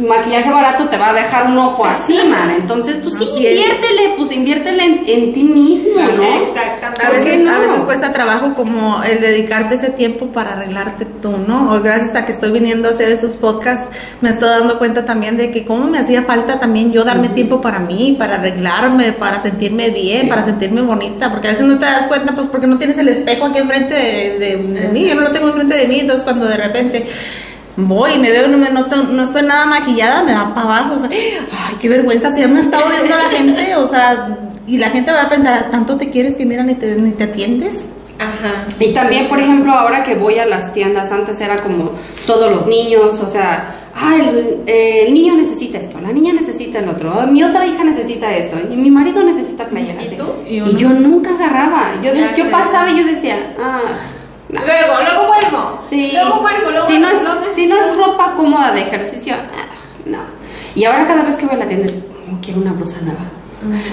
maquillaje 0.00 0.50
barato 0.50 0.88
te 0.88 0.96
va 0.96 1.10
a 1.10 1.12
dejar 1.14 1.46
un 1.46 1.58
ojo 1.58 1.84
así, 1.84 2.18
man. 2.28 2.50
Entonces, 2.50 2.98
pues 3.02 3.14
sí, 3.14 3.24
inviértele, 3.34 4.14
pues 4.16 4.32
inviértele 4.32 4.84
en, 4.84 5.02
en 5.06 5.32
ti 5.32 5.42
mismo, 5.44 6.00
¿no? 6.16 6.22
Exactamente. 6.42 6.84
A 7.06 7.10
¿Por 7.10 7.18
qué 7.18 7.24
veces, 7.30 7.40
no? 7.40 7.54
a 7.54 7.58
veces 7.58 7.82
cuesta 7.84 8.12
trabajo 8.12 8.54
como 8.54 9.02
el 9.02 9.20
dedicarte 9.20 9.74
ese 9.76 9.90
tiempo 9.90 10.26
para 10.26 10.52
arreglarte 10.52 11.04
tú, 11.04 11.32
¿no? 11.46 11.72
O 11.74 11.80
gracias 11.80 12.14
a 12.14 12.24
que 12.26 12.32
estoy 12.32 12.50
viniendo 12.52 12.88
a 12.88 12.92
hacer 12.92 13.10
estos 13.10 13.36
podcasts, 13.36 13.88
me 14.20 14.30
estoy 14.30 14.48
dando 14.48 14.78
cuenta 14.78 15.04
también 15.04 15.36
de 15.36 15.50
que 15.50 15.64
cómo 15.64 15.86
me 15.88 15.98
hacía 15.98 16.22
falta 16.22 16.58
también 16.58 16.92
yo 16.92 17.04
darme 17.04 17.28
tiempo 17.30 17.60
para 17.60 17.78
mí, 17.78 18.16
para 18.18 18.34
arreglarme, 18.36 19.12
para 19.12 19.40
sentirme 19.40 19.90
bien, 19.90 20.22
Sí. 20.22 20.26
para 20.28 20.44
sentirme 20.44 20.82
bonita, 20.82 21.30
porque 21.30 21.48
a 21.48 21.50
veces 21.50 21.66
no 21.66 21.78
te 21.78 21.86
das 21.86 22.06
cuenta, 22.06 22.34
pues 22.34 22.46
porque 22.48 22.66
no 22.66 22.78
tienes 22.78 22.98
el 22.98 23.08
espejo 23.08 23.46
aquí 23.46 23.58
enfrente 23.58 23.94
de, 23.94 24.38
de- 24.38 24.56
de 24.80 24.88
mí, 24.88 25.06
yo 25.08 25.14
no 25.14 25.22
lo 25.22 25.30
tengo 25.30 25.48
enfrente 25.48 25.74
de 25.76 25.86
mí, 25.86 26.00
entonces 26.00 26.24
cuando 26.24 26.46
de 26.46 26.56
repente 26.56 27.06
voy 27.76 28.12
y 28.12 28.18
me 28.18 28.30
veo, 28.30 28.48
no, 28.48 28.58
me 28.58 28.70
noto, 28.70 29.02
no 29.02 29.22
estoy 29.22 29.42
nada 29.42 29.66
maquillada, 29.66 30.22
me 30.22 30.34
va 30.34 30.54
para 30.54 30.66
abajo, 30.66 30.94
o 30.94 30.98
sea, 30.98 31.08
ay, 31.10 31.76
qué 31.80 31.88
vergüenza, 31.88 32.30
si 32.30 32.40
ya 32.40 32.48
me 32.48 32.58
ha 32.58 32.62
estado 32.62 32.84
viendo 32.88 33.16
la 33.16 33.30
gente, 33.30 33.76
o 33.76 33.88
sea, 33.88 34.38
y 34.66 34.78
la 34.78 34.90
gente 34.90 35.12
va 35.12 35.22
a 35.22 35.28
pensar, 35.28 35.70
¿tanto 35.70 35.96
te 35.96 36.10
quieres 36.10 36.36
que 36.36 36.46
mira 36.46 36.62
ni 36.62 36.74
te, 36.74 36.94
ni 36.96 37.12
te 37.12 37.24
atiendes? 37.24 37.82
Ajá. 38.18 38.64
Y 38.78 38.92
también, 38.92 39.28
por 39.28 39.40
ejemplo, 39.40 39.72
ahora 39.72 40.04
que 40.04 40.14
voy 40.14 40.38
a 40.38 40.46
las 40.46 40.72
tiendas, 40.72 41.10
antes 41.10 41.40
era 41.40 41.56
como 41.56 41.90
todos 42.26 42.50
los 42.50 42.66
niños, 42.66 43.20
o 43.20 43.28
sea, 43.28 43.90
ah, 43.94 44.14
el, 44.16 44.60
el 44.66 45.12
niño 45.12 45.34
necesita 45.34 45.78
esto, 45.78 46.00
la 46.00 46.12
niña 46.12 46.32
necesita 46.32 46.78
el 46.78 46.88
otro, 46.88 47.26
mi 47.26 47.42
otra 47.42 47.66
hija 47.66 47.82
necesita 47.82 48.34
esto, 48.34 48.56
y 48.70 48.76
mi 48.76 48.90
marido 48.90 49.24
necesita 49.24 49.66
playeras. 49.66 50.04
¿Y 50.04 50.16
tú? 50.16 50.24
Y 50.48 50.54
Y, 50.60 50.76
yo 50.76 50.90
nunca 50.90 51.34
agarraba, 51.34 52.00
yo, 52.02 52.12
yo 52.14 52.50
pasaba 52.50 52.90
y 52.90 52.98
yo 52.98 53.04
decía, 53.04 53.54
ah, 53.58 53.82
no. 53.84 54.23
Luego, 54.60 55.02
luego 55.02 55.26
vuelvo. 55.26 55.80
Sí. 55.90 56.10
Luego 56.12 56.40
vuelvo, 56.40 56.70
luego 56.70 56.86
si, 56.86 56.98
no 56.98 57.08
es, 57.08 57.18
si 57.54 57.66
no 57.66 57.76
es 57.76 57.96
ropa 57.96 58.34
cómoda 58.36 58.72
de 58.72 58.82
ejercicio, 58.82 59.34
ah, 59.34 59.66
no. 60.06 60.18
Y 60.74 60.84
ahora 60.84 61.06
cada 61.06 61.22
vez 61.22 61.36
que 61.36 61.46
voy 61.46 61.56
a 61.56 61.58
la 61.58 61.66
tienda 61.66 61.86
es, 61.86 61.98
oh, 62.32 62.38
quiero 62.42 62.60
una 62.60 62.72
blusa 62.72 62.98
nueva. 63.02 63.20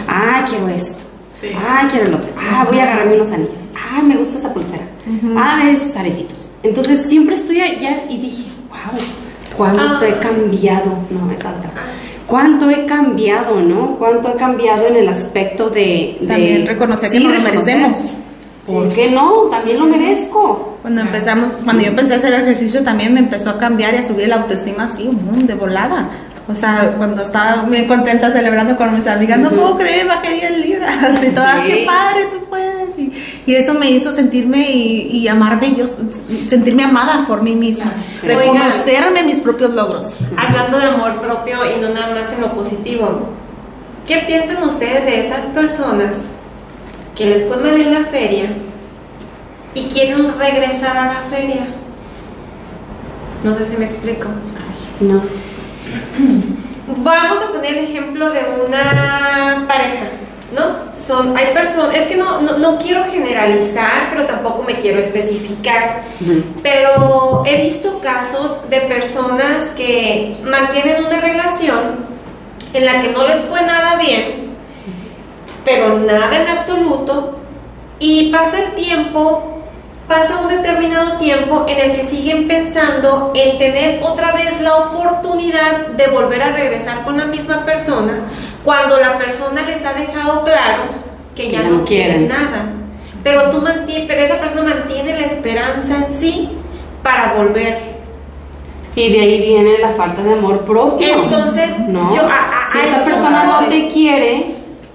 Ah, 0.07 0.43
quiero 0.47 0.67
esto. 0.67 1.03
Sí. 1.39 1.47
Ah, 1.57 1.87
quiero 1.89 2.07
el 2.07 2.13
otro. 2.13 2.29
Ah, 2.37 2.65
voy 2.69 2.79
a 2.79 2.83
agarrarme 2.83 3.15
unos 3.15 3.31
anillos. 3.31 3.65
Ah, 3.75 4.01
me 4.01 4.15
gusta 4.15 4.37
esta 4.37 4.53
pulsera. 4.53 4.83
Ah, 5.37 5.63
esos 5.69 5.95
aretitos. 5.95 6.49
Entonces 6.63 7.03
siempre 7.07 7.35
estoy 7.35 7.61
allá 7.61 7.91
y 8.09 8.17
dije, 8.19 8.43
wow, 8.69 8.99
cuánto 9.57 10.05
Ah. 10.05 10.07
he 10.07 10.13
cambiado. 10.19 10.97
No, 11.09 11.31
esa 11.31 11.49
otra. 11.49 11.71
Cuánto 12.27 12.69
he 12.69 12.85
cambiado, 12.85 13.59
¿no? 13.61 13.95
Cuánto 13.97 14.29
he 14.31 14.35
cambiado 14.35 14.87
en 14.87 14.95
el 14.97 15.09
aspecto 15.09 15.69
de... 15.69 16.17
de 16.21 16.27
También 16.27 16.67
reconocer 16.67 17.09
sí, 17.09 17.17
que 17.17 17.23
nos 17.25 17.41
lo 17.41 17.47
reconocer. 17.49 17.77
merecemos. 17.77 18.11
¿Por 18.65 18.89
qué 18.93 19.09
no? 19.11 19.47
También 19.49 19.79
lo 19.79 19.85
merezco. 19.85 20.77
Cuando 20.81 21.01
empezamos, 21.01 21.51
cuando 21.63 21.83
yo 21.83 21.89
empecé 21.89 22.13
a 22.13 22.17
hacer 22.17 22.33
ejercicio 22.33 22.83
también 22.83 23.13
me 23.13 23.19
empezó 23.19 23.49
a 23.51 23.57
cambiar 23.57 23.93
y 23.93 23.97
a 23.97 24.03
subir 24.03 24.27
la 24.27 24.37
autoestima 24.37 24.85
así, 24.85 25.07
boom, 25.07 25.45
de 25.47 25.55
volada. 25.55 26.09
O 26.47 26.55
sea, 26.55 26.95
cuando 26.97 27.21
estaba 27.21 27.63
muy 27.63 27.85
contenta 27.85 28.29
celebrando 28.31 28.75
con 28.75 28.93
mis 28.93 29.07
amigas, 29.07 29.39
no 29.39 29.51
puedo 29.51 29.77
creer, 29.77 30.07
bajé 30.07 30.33
10 30.33 30.57
libras. 30.65 31.23
Y 31.23 31.29
todas, 31.29 31.61
Sí. 31.61 31.67
qué 31.67 31.85
padre, 31.85 32.25
tú 32.31 32.45
puedes. 32.49 32.97
Y, 32.97 33.11
y 33.45 33.55
eso 33.55 33.73
me 33.75 33.89
hizo 33.91 34.11
sentirme 34.11 34.69
y, 34.71 35.07
y 35.17 35.27
amarme, 35.27 35.75
yo 35.75 35.85
sentirme 36.47 36.83
amada 36.83 37.25
por 37.27 37.41
mí 37.43 37.55
misma. 37.55 37.93
Sí. 38.21 38.27
Reconocerme 38.27 39.23
mis 39.23 39.39
propios 39.39 39.71
logros. 39.71 40.13
Hablando 40.35 40.77
de 40.79 40.85
amor 40.85 41.21
propio 41.21 41.57
y 41.75 41.79
no 41.79 41.89
nada 41.89 42.13
más 42.15 42.31
en 42.33 42.41
lo 42.41 42.51
positivo, 42.53 43.21
¿qué 44.07 44.17
piensan 44.27 44.61
ustedes 44.63 45.05
de 45.05 45.27
esas 45.27 45.45
personas 45.47 46.09
que 47.21 47.27
les 47.27 47.47
fue 47.47 47.57
mal 47.57 47.79
en 47.79 47.93
la 47.93 48.09
feria 48.09 48.45
y 49.75 49.83
quieren 49.89 50.39
regresar 50.39 50.97
a 50.97 51.05
la 51.05 51.21
feria? 51.29 51.67
No 53.43 53.55
sé 53.55 53.65
si 53.65 53.77
me 53.77 53.85
explico. 53.85 54.27
No. 54.99 55.21
Vamos 57.03 57.43
a 57.43 57.51
poner 57.51 57.77
el 57.77 57.85
ejemplo 57.85 58.31
de 58.31 58.39
una 58.65 59.65
pareja, 59.67 60.09
¿no? 60.55 60.91
Son, 60.99 61.37
hay 61.37 61.53
personas, 61.53 61.95
es 61.95 62.07
que 62.07 62.15
no, 62.15 62.41
no, 62.41 62.57
no 62.57 62.79
quiero 62.79 63.03
generalizar, 63.11 64.09
pero 64.09 64.25
tampoco 64.25 64.63
me 64.63 64.73
quiero 64.73 64.99
especificar. 64.99 66.01
Ujú. 66.21 66.43
Pero 66.63 67.43
he 67.45 67.61
visto 67.61 67.99
casos 67.99 68.57
de 68.71 68.81
personas 68.81 69.65
que 69.77 70.37
mantienen 70.43 71.05
una 71.05 71.21
relación 71.21 71.97
en 72.73 72.83
la 72.83 72.99
que 72.99 73.09
no 73.09 73.27
les 73.27 73.41
fue 73.41 73.61
nada 73.61 73.97
bien, 73.97 74.50
pero 75.65 75.99
nada 75.99 76.35
en 76.41 76.47
absoluto, 76.47 77.37
y 77.99 78.31
pasa 78.31 78.57
el 78.63 78.71
tiempo, 78.73 79.59
pasa 80.07 80.37
un 80.37 80.47
determinado 80.47 81.17
tiempo 81.19 81.65
en 81.67 81.79
el 81.79 81.95
que 81.95 82.03
siguen 82.05 82.47
pensando 82.47 83.31
en 83.35 83.57
tener 83.57 84.01
otra 84.03 84.31
vez 84.33 84.59
la 84.61 84.75
oportunidad 84.75 85.87
de 85.95 86.07
volver 86.07 86.41
a 86.41 86.51
regresar 86.53 87.03
con 87.03 87.17
la 87.17 87.25
misma 87.25 87.63
persona, 87.65 88.19
cuando 88.63 88.97
la 88.99 89.17
persona 89.17 89.61
les 89.63 89.85
ha 89.85 89.93
dejado 89.93 90.43
claro 90.43 90.83
que 91.35 91.49
ya, 91.49 91.61
ya 91.61 91.69
no 91.69 91.85
quieren 91.85 92.27
quieren. 92.27 92.27
nada. 92.27 92.65
Pero 93.23 93.51
tú 93.51 93.63
pero 93.63 94.21
esa 94.21 94.39
persona 94.39 94.63
mantiene 94.73 95.13
la 95.19 95.27
esperanza 95.27 95.95
en 95.95 96.19
sí 96.19 96.49
para 97.03 97.33
volver. 97.35 97.77
Y 98.95 99.13
de 99.13 99.21
ahí 99.21 99.41
viene 99.41 99.77
la 99.77 99.89
falta 99.91 100.21
de 100.23 100.33
amor 100.33 100.65
propio. 100.65 101.07
Entonces, 101.23 101.77
¿no? 101.87 102.13
yo 102.15 102.23
a- 102.23 102.25
a- 102.65 102.71
si 102.71 102.79
a 102.79 102.83
esta 102.87 103.05
persona 103.05 103.43
no 103.45 103.67
te 103.69 103.87
quiere, 103.89 104.47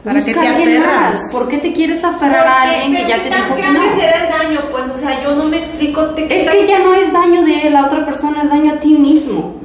¿Para 0.06 0.24
qué 0.24 0.34
te 0.34 0.48
aferras? 0.48 1.16
¿Por 1.32 1.48
qué 1.48 1.58
te 1.58 1.72
quieres 1.72 2.04
aferrar 2.04 2.46
a 2.46 2.62
alguien 2.62 2.94
que 2.94 3.08
ya 3.08 3.22
¿qué 3.22 3.28
te 3.30 3.36
dijo 3.36 3.56
que 3.56 3.62
no? 3.72 3.80
será 4.00 4.24
el 4.24 4.28
daño? 4.48 4.60
Pues, 4.70 4.86
o 4.88 4.96
sea, 4.98 5.22
yo 5.22 5.34
no 5.34 5.44
me 5.44 5.58
explico. 5.58 6.02
te- 6.14 6.42
Es 6.42 6.48
que 6.48 6.66
ya 6.66 6.78
no 6.78 6.94
es 6.94 7.12
daño 7.12 7.42
de 7.42 7.70
la 7.70 7.86
otra 7.86 8.04
persona, 8.06 8.42
es 8.44 8.50
daño 8.50 8.72
a 8.74 8.76
ti 8.78 8.94
mismo. 8.94 9.56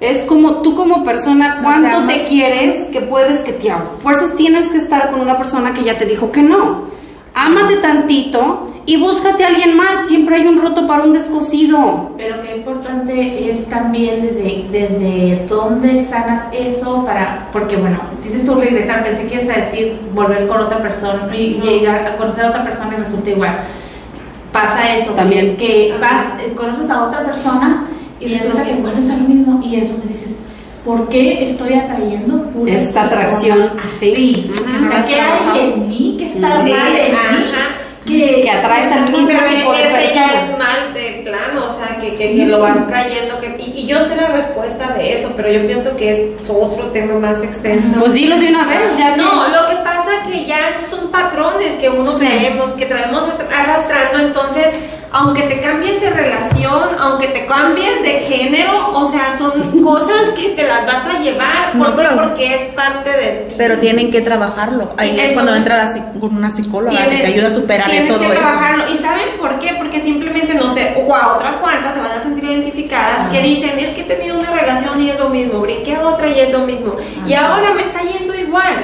Es 0.00 0.22
como 0.24 0.62
tú 0.62 0.74
como 0.74 1.04
persona, 1.04 1.56
No 1.56 1.62
cuánto 1.62 2.06
te 2.08 2.24
quieres 2.24 2.88
que 2.88 3.00
puedes 3.02 3.40
que 3.42 3.52
te 3.52 3.70
a 3.70 3.82
fuerzas 4.02 4.34
tienes 4.34 4.66
que 4.66 4.78
estar 4.78 5.10
con 5.12 5.20
una 5.20 5.36
persona 5.38 5.72
que 5.72 5.84
ya 5.84 5.96
te 5.96 6.04
dijo 6.06 6.30
que 6.32 6.42
no. 6.42 6.82
Ámate 7.34 7.76
tantito 7.78 8.70
y 8.86 8.96
búscate 8.96 9.44
a 9.44 9.48
alguien 9.48 9.76
más. 9.76 10.06
Siempre 10.06 10.36
hay 10.36 10.46
un 10.46 10.60
roto 10.60 10.86
para 10.86 11.02
un 11.02 11.12
descosido. 11.12 12.12
Pero 12.16 12.42
qué 12.42 12.56
importante 12.58 13.50
es 13.50 13.66
también 13.68 14.22
desde, 14.22 14.66
desde 14.70 15.46
dónde 15.48 16.04
sanas 16.04 16.46
eso 16.52 17.04
para, 17.04 17.48
porque 17.52 17.76
bueno, 17.76 17.98
dices 18.22 18.44
tú 18.46 18.54
regresar, 18.54 19.02
pensé 19.02 19.26
que 19.26 19.34
ibas 19.42 19.56
a 19.56 19.60
decir 19.60 19.98
volver 20.14 20.46
con 20.46 20.60
otra 20.60 20.80
persona 20.80 21.28
y 21.36 21.56
No. 21.58 21.64
llegar 21.64 22.06
a 22.06 22.16
conocer 22.16 22.44
a 22.44 22.48
otra 22.50 22.62
persona 22.64 22.92
y 22.96 23.00
resulta 23.00 23.30
igual. 23.30 23.56
Pasa 24.52 24.94
eso, 24.96 25.10
También. 25.12 25.56
que 25.56 25.96
vas, 26.00 26.26
conoces 26.54 26.88
a 26.88 27.04
otra 27.04 27.24
persona 27.24 27.86
y 28.20 28.26
Y 28.26 28.34
es 28.34 28.42
resulta 28.42 28.64
que 28.64 28.74
vuelves 28.74 29.10
a 29.10 29.16
lo 29.16 29.24
mismo 29.28 29.60
y 29.60 29.74
eso 29.76 29.94
te 29.96 30.06
dices, 30.06 30.38
¿por 30.84 31.08
qué 31.08 31.44
estoy 31.44 31.74
atrayendo 31.74 32.42
puras 32.50 32.82
Esta 32.82 33.04
atracción, 33.04 33.70
así? 33.90 34.14
sí. 34.14 34.50
O 34.58 34.60
Ujú. 34.62 34.92
sea, 34.92 35.06
¿Qué 35.06 35.20
hay 35.20 35.72
en 35.72 35.88
mí 35.88 36.16
que 36.18 36.26
está 36.26 36.48
mal 36.48 36.68
en 36.68 36.72
mí? 36.72 37.18
Ajá. 37.52 37.68
Que 38.06 38.50
atraes 38.50 38.92
al 38.92 39.10
mismo 39.10 39.26
tipo 39.48 39.72
de 39.72 39.78
personas. 39.78 40.50
es 40.50 40.58
mal 40.58 40.92
de 40.92 41.22
plano, 41.24 41.64
o 41.72 41.78
sea, 41.78 41.96
que, 41.98 42.08
que, 42.14 42.28
Sí. 42.32 42.36
que 42.36 42.46
lo 42.48 42.60
vas 42.60 42.86
trayendo. 42.86 43.38
Que, 43.38 43.56
y, 43.58 43.80
y 43.80 43.86
yo 43.86 44.04
sé 44.04 44.14
la 44.16 44.26
respuesta 44.26 44.92
de 44.92 45.14
eso, 45.14 45.32
pero 45.34 45.50
yo 45.50 45.66
pienso 45.66 45.96
que 45.96 46.12
es 46.12 46.50
otro 46.50 46.84
tema 46.88 47.14
más 47.18 47.42
extenso. 47.42 47.98
Pues 47.98 48.12
dilo 48.12 48.36
de 48.36 48.48
una 48.50 48.66
vez, 48.66 48.98
ya 48.98 49.16
No, 49.16 49.46
que- 49.46 49.52
lo 49.52 49.68
que 49.70 49.76
pasa 49.82 50.10
que 50.30 50.44
ya 50.44 50.68
esos 50.68 50.98
son 50.98 51.10
patrones 51.10 51.76
que 51.76 51.88
uno 51.88 52.12
Sí. 52.12 52.26
traemos, 52.26 52.72
que 52.72 52.84
traemos 52.84 53.24
arrastrando, 53.50 54.18
entonces, 54.18 54.66
aunque 55.10 55.40
te 55.42 55.60
cambies 55.62 55.98
de 56.02 56.10
relación, 56.10 56.90
aunque 57.00 57.28
te 57.28 57.46
cambies 57.46 58.02
de 58.02 58.10
género, 58.28 58.90
o 58.92 59.10
sea, 59.10 59.23
que 60.44 60.50
te 60.50 60.64
las 60.66 60.86
vas 60.86 61.06
a 61.06 61.18
llevar, 61.18 61.72
porque 61.76 62.54
es 62.54 62.74
parte 62.74 63.10
de 63.10 63.26
ti. 63.48 63.54
Pero 63.56 63.78
tienen 63.78 64.10
que 64.10 64.20
trabajarlo. 64.20 64.92
Ahí 64.96 65.18
es 65.18 65.32
cuando 65.32 65.54
entra 65.54 65.76
la 65.84 66.12
con 66.20 66.36
una 66.36 66.50
psicóloga 66.50 67.06
que 67.06 67.16
te 67.18 67.26
ayuda 67.26 67.48
a 67.48 67.50
superar 67.50 67.90
tienes 67.90 68.08
todo 68.08 68.20
que 68.20 68.26
eso. 68.26 68.34
trabajarlo. 68.36 68.84
¿Y 68.92 68.98
saben 68.98 69.28
por 69.38 69.58
qué? 69.58 69.74
Porque 69.78 70.00
simplemente, 70.00 70.54
no 70.54 70.72
sé, 70.74 70.94
o 70.96 71.14
a 71.14 71.34
otras 71.36 71.56
cuantas 71.56 71.94
se 71.94 72.00
van 72.00 72.18
a 72.18 72.22
sentir 72.22 72.44
identificadas 72.44 73.28
que 73.28 73.42
dicen, 73.42 73.78
es 73.78 73.90
que 73.90 74.02
he 74.02 74.04
tenido 74.04 74.38
una 74.38 74.50
relación 74.50 75.00
y 75.00 75.10
es 75.10 75.18
lo 75.18 75.28
mismo, 75.30 75.60
brinqué 75.60 75.94
a 75.96 76.06
otra 76.06 76.28
y 76.28 76.40
es 76.40 76.50
lo 76.52 76.60
mismo. 76.60 76.94
Y 77.26 77.34
ahora 77.34 77.72
me 77.74 77.82
está 77.82 78.00
yendo 78.02 78.34
igual. 78.34 78.74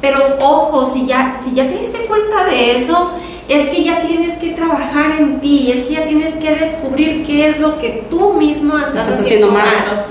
Pero 0.00 0.20
ojo, 0.40 0.92
si 0.92 1.06
ya, 1.06 1.40
si 1.42 1.54
ya 1.54 1.66
te 1.66 1.78
diste 1.78 1.98
cuenta 2.06 2.44
de 2.44 2.82
eso, 2.82 3.12
es 3.48 3.68
que 3.68 3.84
ya 3.84 4.00
tienes 4.02 4.38
que 4.38 4.50
trabajar 4.52 5.12
en 5.20 5.40
ti, 5.40 5.70
es 5.70 5.84
que 5.86 5.94
ya 5.94 6.06
tienes 6.06 6.34
que 6.36 6.54
descubrir 6.54 7.26
qué 7.26 7.48
es 7.48 7.60
lo 7.60 7.78
que 7.78 8.04
tú 8.10 8.32
mismo 8.34 8.78
estás, 8.78 9.06
Estás 9.08 9.20
haciendo 9.20 9.48
mal. 9.48 10.06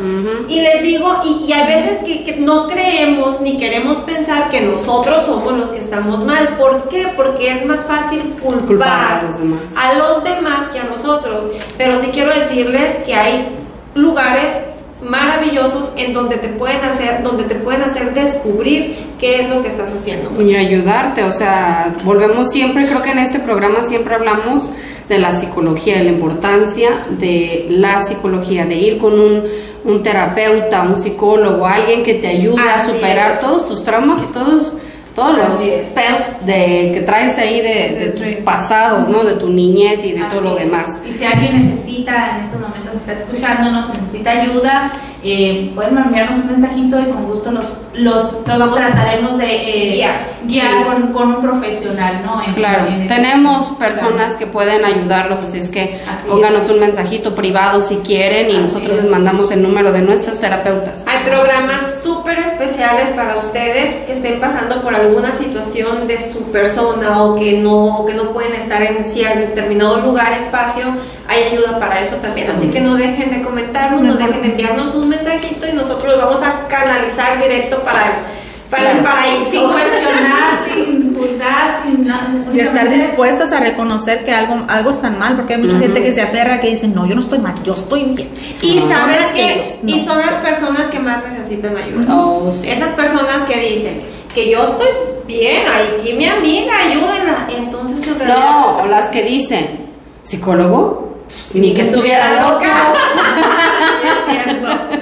Y 0.47 0.61
les 0.61 0.83
digo, 0.83 1.21
y, 1.25 1.45
y 1.47 1.53
hay 1.53 1.67
veces 1.75 1.99
que, 2.05 2.23
que 2.23 2.37
no 2.37 2.67
creemos 2.67 3.41
ni 3.41 3.57
queremos 3.57 3.97
pensar 4.03 4.49
que 4.49 4.61
nosotros 4.61 5.25
somos 5.25 5.53
los 5.57 5.69
que 5.69 5.79
estamos 5.79 6.23
mal. 6.25 6.55
¿Por 6.57 6.89
qué? 6.89 7.07
Porque 7.15 7.51
es 7.51 7.65
más 7.65 7.83
fácil 7.85 8.21
culpar, 8.41 8.67
Culpar 8.67 9.19
a 9.19 9.23
los 9.23 9.39
demás. 9.39 9.61
a 9.77 9.93
los 9.95 10.23
demás 10.23 10.71
que 10.71 10.79
a 10.79 10.83
nosotros. 10.83 11.45
Pero 11.77 11.99
sí 12.01 12.07
quiero 12.13 12.33
decirles 12.39 13.03
que 13.05 13.15
hay 13.15 13.47
lugares 13.95 14.72
maravillosos 15.03 15.89
en 15.97 16.13
donde 16.13 16.37
te 16.37 16.49
pueden 16.49 16.83
hacer, 16.83 17.23
donde 17.23 17.43
te 17.43 17.55
pueden 17.55 17.83
hacer 17.83 18.13
descubrir 18.13 18.95
qué 19.19 19.41
es 19.41 19.49
lo 19.49 19.61
que 19.61 19.69
estás 19.69 19.93
haciendo. 19.93 20.41
y 20.41 20.55
ayudarte, 20.55 21.23
o 21.23 21.31
sea, 21.31 21.93
volvemos 22.03 22.51
siempre, 22.51 22.85
creo 22.85 23.01
que 23.01 23.11
en 23.11 23.19
este 23.19 23.39
programa 23.39 23.83
siempre 23.83 24.15
hablamos 24.15 24.69
de 25.09 25.19
la 25.19 25.33
psicología, 25.33 25.97
de 25.97 26.05
la 26.05 26.11
importancia 26.11 26.89
de 27.19 27.67
la 27.69 28.01
psicología, 28.01 28.65
de 28.65 28.75
ir 28.75 28.97
con 28.97 29.19
un, 29.19 29.43
un 29.83 30.03
terapeuta, 30.03 30.83
un 30.83 30.97
psicólogo, 30.97 31.65
alguien 31.65 32.03
que 32.03 32.15
te 32.15 32.27
ayude 32.27 32.61
a 32.61 32.85
superar 32.85 33.33
es. 33.33 33.39
todos 33.39 33.67
tus 33.67 33.83
traumas 33.83 34.21
y 34.23 34.33
todos 34.33 34.75
todos 35.15 35.37
los 35.37 35.61
es. 35.61 35.83
pedos 35.89 36.25
de, 36.45 36.91
que 36.93 37.01
traes 37.05 37.37
ahí 37.37 37.61
de, 37.61 37.99
de 37.99 38.11
tus 38.11 38.43
pasados, 38.43 39.07
¿no? 39.09 39.23
De 39.23 39.33
tu 39.35 39.49
niñez 39.49 40.03
y 40.05 40.13
de 40.13 40.23
todo 40.25 40.39
Así 40.39 40.43
lo 40.49 40.57
es. 40.57 40.63
demás. 40.65 40.99
Y 41.07 41.13
si 41.13 41.23
alguien 41.25 41.69
necesita, 41.69 42.37
en 42.37 42.45
estos 42.45 42.59
momentos 42.59 42.95
está 42.95 43.13
escuchándonos, 43.13 43.89
necesita 43.89 44.31
ayuda, 44.31 44.91
eh, 45.23 45.71
pueden 45.75 45.97
enviarnos 45.97 46.37
un 46.39 46.47
mensajito 46.51 46.99
y 46.99 47.05
con 47.05 47.25
gusto 47.25 47.51
los, 47.51 47.65
los, 47.93 48.33
los 48.45 48.75
trataremos 48.75 49.37
de 49.37 49.45
eh, 49.91 49.95
Guiar. 49.95 50.15
guiar 50.45 50.67
Sí. 50.73 50.83
con, 50.83 51.13
con 51.13 51.35
un 51.35 51.41
profesional, 51.41 52.21
¿no? 52.25 52.43
En- 52.43 52.53
Claro, 52.55 52.87
en 52.87 53.01
este- 53.03 53.15
tenemos 53.15 53.69
personas 53.77 54.35
que 54.35 54.47
pueden 54.47 54.83
ayudarlos, 54.83 55.41
así 55.41 55.59
es 55.59 55.69
que 55.69 55.99
Así 56.09 56.27
pónganos 56.27 56.67
un 56.69 56.79
mensajito 56.79 57.33
privado 57.35 57.81
si 57.81 57.97
quieren 57.97 58.49
y 58.49 58.53
Así 58.55 58.61
nosotros 58.63 58.97
es. 58.97 59.03
les 59.03 59.11
mandamos 59.11 59.49
el 59.51 59.61
número 59.63 59.91
de 59.93 60.01
nuestros 60.01 60.39
terapeutas. 60.41 61.05
Hay 61.07 61.19
programas 61.29 61.81
súper 62.03 62.39
para 63.15 63.37
ustedes 63.37 64.05
que 64.05 64.11
estén 64.11 64.41
pasando 64.41 64.81
por 64.81 64.93
alguna 64.93 65.33
situación 65.37 66.05
de 66.05 66.33
su 66.33 66.51
persona 66.51 67.23
o 67.23 67.35
que 67.35 67.53
no, 67.53 68.03
que 68.05 68.13
no 68.13 68.33
pueden 68.33 68.53
estar 68.55 68.81
en 68.81 69.07
cierto 69.07 69.39
determinado 69.39 70.01
lugar, 70.01 70.33
espacio. 70.33 70.93
Hay 71.27 71.43
ayuda 71.43 71.79
para 71.79 72.01
eso 72.01 72.17
también. 72.17 72.51
Así 72.51 72.67
que 72.67 72.81
no 72.81 72.95
dejen 72.95 73.31
de 73.31 73.41
comentarnos, 73.41 74.01
no 74.01 74.15
dejen 74.15 74.41
de 74.41 74.47
enviarnos 74.49 74.93
un 74.95 75.07
mensajito 75.07 75.65
y 75.65 75.71
nosotros 75.71 76.13
los 76.13 76.17
vamos 76.17 76.41
a 76.41 76.67
canalizar 76.67 77.41
directo 77.41 77.79
para 77.83 77.99
el, 78.05 78.11
para 78.69 78.91
el 78.91 78.95
Sin 78.97 79.03
paraíso. 79.03 79.71
cuestionar, 79.71 80.52
sin 81.85 82.07
nada. 82.07 82.29
Y 82.53 82.59
estar 82.59 82.89
dispuestas 82.89 83.51
a 83.51 83.59
reconocer 83.59 84.23
que 84.23 84.31
algo, 84.33 84.65
algo 84.69 84.91
está 84.91 85.09
mal, 85.09 85.35
porque 85.35 85.55
hay 85.55 85.61
mucha 85.61 85.79
gente 85.79 86.01
que 86.03 86.11
se 86.11 86.21
aferra 86.21 86.59
que 86.59 86.69
dice, 86.69 86.87
no, 86.87 87.05
yo 87.05 87.15
no 87.15 87.21
estoy 87.21 87.39
mal, 87.39 87.55
yo 87.63 87.73
estoy 87.73 88.03
bien. 88.03 88.29
Y 88.61 88.79
Son 88.79 88.89
sabes 88.89 89.25
que 89.33 89.77
y 89.85 89.95
no. 89.97 90.05
son 90.05 90.21
las 90.21 90.35
personas 90.35 90.87
que 90.87 90.99
más 90.99 91.23
necesitan 91.29 91.75
ayuda. 91.77 92.15
Oh, 92.15 92.51
sí. 92.51 92.69
Esas 92.69 92.93
personas 92.93 93.43
que 93.43 93.59
dicen 93.59 94.01
que 94.33 94.49
yo 94.49 94.63
estoy 94.65 94.87
bien, 95.27 95.63
aquí 95.67 96.13
mi 96.13 96.25
amiga, 96.25 96.73
ayúdenla. 96.87 97.47
Entonces 97.55 98.07
en 98.07 98.19
realidad 98.19 98.37
No, 98.39 98.77
o 98.79 98.85
las 98.87 99.09
que 99.09 99.23
dicen, 99.23 99.67
¿psicólogo? 100.21 101.01
Ni 101.53 101.73
que 101.73 101.81
estuviera 101.83 102.41
loca. 102.43 102.69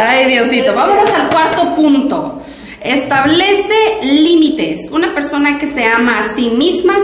Ay, 0.00 0.26
Diosito. 0.26 0.74
Vámonos 0.74 1.10
al 1.10 1.28
cuarto 1.28 1.74
punto. 1.74 2.40
Establece 2.82 3.74
límites. 4.02 4.90
Una 4.90 5.14
persona 5.14 5.58
que 5.58 5.66
se 5.66 5.84
ama 5.84 6.20
a 6.20 6.34
sí 6.34 6.50
misma 6.50 6.94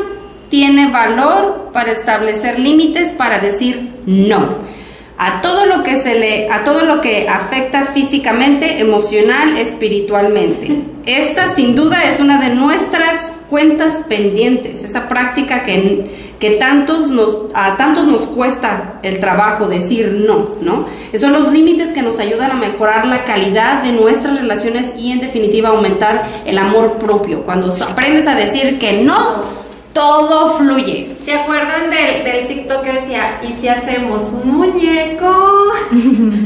tiene 0.49 0.91
valor 0.91 1.71
para 1.73 1.93
establecer 1.93 2.59
límites, 2.59 3.13
para 3.13 3.39
decir 3.39 3.91
no 4.07 4.84
a 5.17 5.41
todo 5.43 5.67
lo 5.67 5.83
que 5.83 6.03
se 6.03 6.19
le 6.19 6.51
a 6.51 6.65
todo 6.65 6.85
lo 6.85 7.01
que 7.01 7.29
afecta 7.29 7.87
físicamente, 7.87 8.81
emocional, 8.81 9.57
espiritualmente. 9.57 10.83
Esta 11.07 11.55
sin 11.55 11.77
duda 11.77 12.05
es 12.05 12.19
una 12.19 12.39
de 12.39 12.55
nuestras 12.55 13.33
cuentas 13.49 14.01
pendientes, 14.09 14.83
esa 14.83 15.07
práctica 15.07 15.65
que, 15.65 16.35
que 16.41 16.53
tantos 16.53 17.11
nos 17.11 17.37
a 17.55 17.77
tantos 17.77 18.07
nos 18.07 18.23
cuesta 18.23 18.95
el 19.03 19.21
trabajo 19.21 19.69
decir 19.69 20.25
no, 20.27 20.57
¿no? 20.61 20.87
Esos 21.13 21.31
son 21.31 21.33
los 21.33 21.53
límites 21.53 21.93
que 21.93 22.03
nos 22.03 22.19
ayudan 22.19 22.51
a 22.51 22.55
mejorar 22.55 23.07
la 23.07 23.25
calidad 23.25 23.83
de 23.83 23.93
nuestras 23.93 24.39
relaciones 24.39 24.97
y 24.99 25.13
en 25.13 25.21
definitiva 25.21 25.69
aumentar 25.69 26.27
el 26.47 26.59
amor 26.59 26.99
propio. 26.99 27.43
Cuando 27.43 27.73
aprendes 27.73 28.27
a 28.27 28.35
decir 28.35 28.79
que 28.79 29.05
no, 29.05 29.64
todo 29.95 30.59
fluye. 30.59 31.17
¿Se 31.25 31.33
acuerdan 31.35 31.89
del, 31.89 32.25
del 32.25 32.47
TikTok 32.49 32.83
que 32.83 32.93
decía, 32.93 33.41
¿y 33.43 33.53
si 33.61 33.69
hacemos 33.69 34.21
un 34.33 34.57
muñeco? 34.59 35.73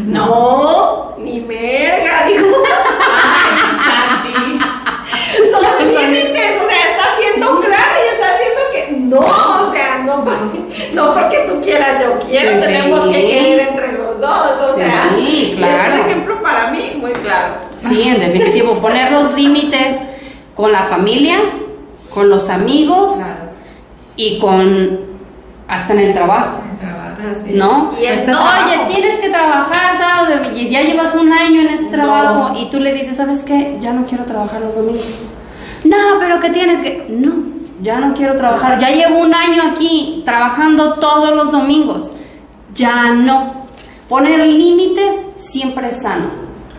no, 0.06 1.14
ni 1.18 1.40
merga, 1.40 2.24
dijo. 2.28 2.46
Son 5.50 5.62
límites, 5.88 6.62
o 6.62 6.68
sea, 6.68 6.90
está 6.90 7.16
siendo 7.18 7.60
claro 7.60 7.92
y 8.04 8.14
está 8.14 8.26
haciendo 8.34 8.60
que 8.72 8.92
no, 8.98 9.20
o 9.20 9.72
sea, 9.72 9.98
no 10.04 10.24
porque, 10.24 10.58
no 10.94 11.14
porque 11.14 11.38
tú 11.48 11.60
quieras, 11.62 12.02
yo 12.02 12.18
quiero, 12.26 12.50
Sí. 12.52 12.60
tenemos 12.66 13.00
que 13.08 13.12
querer 13.26 13.60
entre 13.60 13.92
los 13.92 14.20
dos, 14.20 14.50
o 14.70 14.74
Sí, 15.16 15.56
sea, 15.58 15.58
claro. 15.58 15.94
es 15.94 16.00
un 16.00 16.06
ejemplo 16.10 16.42
para 16.42 16.70
mí 16.70 16.92
muy 17.00 17.12
claro. 17.12 17.54
Sí, 17.88 18.02
en 18.08 18.20
definitivo, 18.20 18.74
poner 18.74 19.10
los 19.12 19.32
límites 19.34 19.96
con 20.54 20.72
la 20.72 20.82
familia, 20.84 21.36
con 22.18 22.30
los 22.30 22.50
amigos 22.50 23.16
y 24.16 24.40
con 24.40 24.98
hasta 25.68 25.92
en 25.92 25.98
el 26.00 26.14
trabajo. 26.14 26.60
Así. 27.18 27.54
¿No? 27.54 27.92
Y 28.00 28.06
es 28.06 28.18
Este 28.18 28.32
no. 28.32 28.40
Oye, 28.40 28.92
tienes 28.92 29.20
que 29.20 29.28
trabajar 29.28 29.98
sábado 29.98 30.34
y 30.54 30.68
ya 30.68 30.82
llevas 30.82 31.14
un 31.14 31.32
año 31.32 31.60
en 31.60 31.68
ese 31.68 31.84
trabajo 31.86 32.58
y 32.58 32.70
tú 32.70 32.80
le 32.80 32.92
dices, 32.92 33.16
¿sabes 33.16 33.44
qué? 33.44 33.76
Ya 33.80 33.92
no 33.92 34.04
quiero 34.04 34.24
trabajar 34.24 34.60
los 34.60 34.74
domingos. 34.74 35.28
No, 35.84 35.96
pero 36.18 36.40
¿qué 36.40 36.50
tienes 36.50 36.80
que...? 36.80 37.06
No, 37.08 37.34
ya 37.82 38.00
no 38.00 38.14
quiero 38.14 38.36
trabajar. 38.36 38.80
Ya 38.80 38.90
llevo 38.90 39.18
un 39.20 39.32
año 39.32 39.62
aquí 39.70 40.22
trabajando 40.24 40.94
todos 40.94 41.34
los 41.36 41.52
domingos. 41.52 42.12
Ya 42.74 43.10
no. 43.12 43.66
Poner 44.08 44.40
límites 44.44 45.24
siempre 45.36 45.90
es 45.90 46.02
sano, 46.02 46.30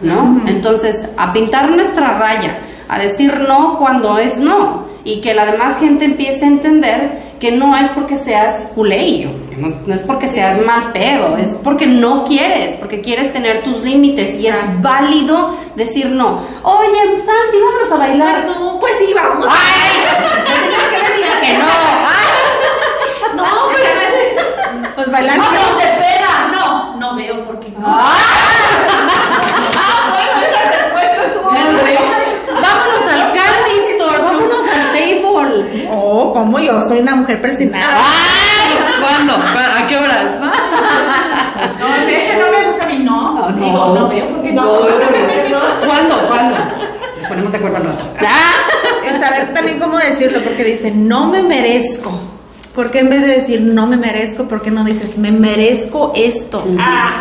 ¿no? 0.01 0.41
Entonces, 0.47 1.09
a 1.17 1.31
pintar 1.31 1.69
nuestra 1.69 2.17
raya, 2.17 2.57
a 2.89 2.99
decir 2.99 3.33
no 3.47 3.77
cuando 3.77 4.17
es 4.17 4.37
no. 4.39 4.89
Y 5.05 5.21
que 5.21 5.33
la 5.33 5.45
demás 5.45 5.79
gente 5.79 6.03
empiece 6.03 6.43
a 6.43 6.49
entender 6.49 7.29
que 7.39 7.51
no 7.51 7.75
es 7.77 7.87
porque 7.89 8.17
seas 8.17 8.67
culé, 8.75 9.27
o 9.27 9.41
sea, 9.41 9.57
no, 9.57 9.69
no 9.87 9.93
es 9.93 10.01
porque 10.01 10.27
seas 10.27 10.63
mal 10.65 10.91
pedo, 10.91 11.37
es 11.37 11.55
porque 11.63 11.85
no 11.87 12.25
quieres, 12.25 12.75
porque 12.75 12.99
quieres 12.99 13.31
tener 13.31 13.63
tus 13.63 13.81
límites 13.81 14.37
y 14.37 14.47
es 14.47 14.81
válido 14.81 15.55
decir 15.75 16.07
no. 16.07 16.41
Oye, 16.63 16.99
Santi, 17.25 17.57
vámonos 17.63 17.91
a 17.93 17.95
bailar. 17.95 18.45
Pues 18.45 18.57
no, 18.57 18.79
pues 18.79 18.93
sí, 18.99 19.13
vamos. 19.13 19.45
Diga 21.15 21.41
que 21.41 21.53
no. 21.53 21.63
Ay, 22.09 23.35
No, 23.35 23.45
pero 23.73 24.95
Pues 24.95 25.11
bailar 25.11 25.37
¡Vámonos 25.37 25.77
de 25.77 25.83
peda! 25.85 26.51
No, 26.53 26.95
no 26.97 27.15
veo 27.15 27.45
por 27.45 27.59
qué 27.61 27.69
no. 27.69 27.87
vámonos 32.61 33.05
al 33.11 33.31
candy 33.31 33.91
store, 33.93 34.17
vámonos 34.19 34.67
al 34.67 34.91
Oh, 35.91 36.33
como 36.33 36.59
yo 36.59 36.79
soy 36.87 36.99
una 36.99 37.15
mujer 37.15 37.41
presionada. 37.41 37.97
¿Cuándo? 39.01 39.33
¿A 39.33 39.87
qué 39.87 39.97
horas? 39.97 40.25
No, 41.79 41.87
ese 41.95 42.37
no 42.37 42.51
me 42.57 42.67
gusta 42.67 42.85
a 42.85 42.87
mí, 42.87 42.99
no. 42.99 43.47
Digo, 43.57 43.93
no 43.93 44.07
veo 44.07 44.27
por 44.29 44.41
qué 44.43 44.53
no. 44.53 44.63
¿Cuándo? 45.85 46.27
¿Cuándo? 46.27 46.57
Nos 47.19 47.27
ponemos 47.27 47.51
de 47.51 47.57
acuerdo 47.57 47.77
al 47.77 47.83
rato. 47.83 48.03
Es 49.05 49.19
saber 49.19 49.53
también 49.53 49.79
cómo 49.79 49.97
decirlo, 49.97 50.39
porque 50.41 50.63
dice, 50.63 50.91
no 50.91 51.25
me 51.27 51.43
merezco. 51.43 52.11
¿Por 52.79 52.91
qué 52.91 52.99
en 52.99 53.09
vez 53.09 53.19
de 53.19 53.27
decir 53.27 53.59
no 53.59 53.87
me 53.87 53.97
merezco, 53.97 54.45
por 54.47 54.61
qué 54.61 54.71
no 54.71 54.85
dices 54.85 55.17
me 55.17 55.33
merezco 55.33 56.13
esto? 56.15 56.63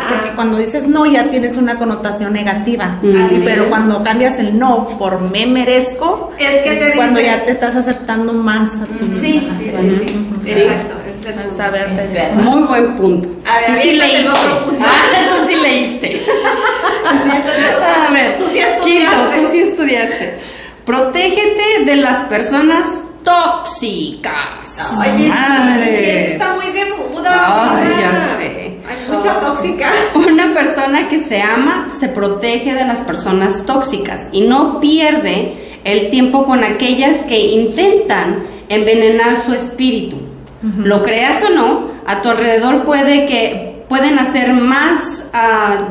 Porque 0.09 0.29
cuando 0.33 0.57
dices 0.57 0.87
no 0.87 1.05
ya 1.05 1.25
tienes 1.29 1.57
una 1.57 1.77
connotación 1.77 2.31
negativa. 2.31 2.97
Pero 3.43 3.67
cuando 3.67 4.01
cambias 4.01 4.39
el 4.39 4.57
no 4.57 4.87
por 4.97 5.19
me 5.19 5.45
merezco, 5.47 6.31
Es 6.37 6.61
que 6.61 6.93
cuando 6.95 7.19
dice- 7.19 7.31
ya 7.31 7.43
te 7.43 7.51
estás 7.51 7.75
aceptando 7.75 8.31
más 8.31 8.79
a 8.79 8.85
ti. 8.85 9.11
Sí, 9.19 9.49
sí, 9.59 9.71
sí, 9.81 9.99
sí. 10.07 10.27
Sí. 10.49 10.59
Exacto. 10.61 11.57
saber. 11.57 11.89
Muy 12.35 12.61
buen 12.63 12.95
punto. 12.95 13.27
A 13.45 13.57
ver, 13.57 13.65
tú 13.65 13.71
sí 13.81 13.91
leíste. 13.97 14.29
Ah, 14.29 14.65
tú 15.29 15.49
sí 15.49 15.57
leíste. 15.61 16.25
A 17.05 18.13
ver, 18.13 18.37
Tú 18.37 18.45
sí 18.47 18.59
Quinto, 18.81 19.11
estudiaste. 19.11 19.41
tú 19.41 19.47
sí 19.51 19.59
estudiaste. 19.59 20.37
Protégete 20.85 21.83
de 21.85 21.95
las 21.97 22.23
personas 22.27 22.87
tóxicas. 23.23 24.77
Madres. 24.95 26.31
está 26.31 26.55
muy 26.55 26.71
de 26.71 26.85
moda. 26.85 27.77
Ay, 27.77 27.89
ya 27.99 28.37
sé. 28.39 28.79
Hay 28.87 29.15
mucha 29.15 29.39
tóxica. 29.39 29.91
Una 30.15 30.53
persona 30.53 31.07
que 31.09 31.23
se 31.23 31.41
ama 31.41 31.87
se 31.97 32.07
protege 32.09 32.73
de 32.73 32.85
las 32.85 33.01
personas 33.01 33.65
tóxicas 33.65 34.27
y 34.31 34.41
no 34.41 34.79
pierde 34.79 35.53
el 35.83 36.09
tiempo 36.09 36.45
con 36.45 36.63
aquellas 36.63 37.17
que 37.25 37.39
intentan 37.39 38.43
envenenar 38.69 39.39
su 39.39 39.53
espíritu. 39.53 40.17
Lo 40.61 41.03
creas 41.03 41.41
o 41.43 41.51
no, 41.51 41.83
a 42.05 42.21
tu 42.21 42.29
alrededor 42.29 42.83
puede 42.83 43.27
que 43.27 43.85
pueden 43.87 44.19
hacer 44.19 44.51
más 44.51 45.18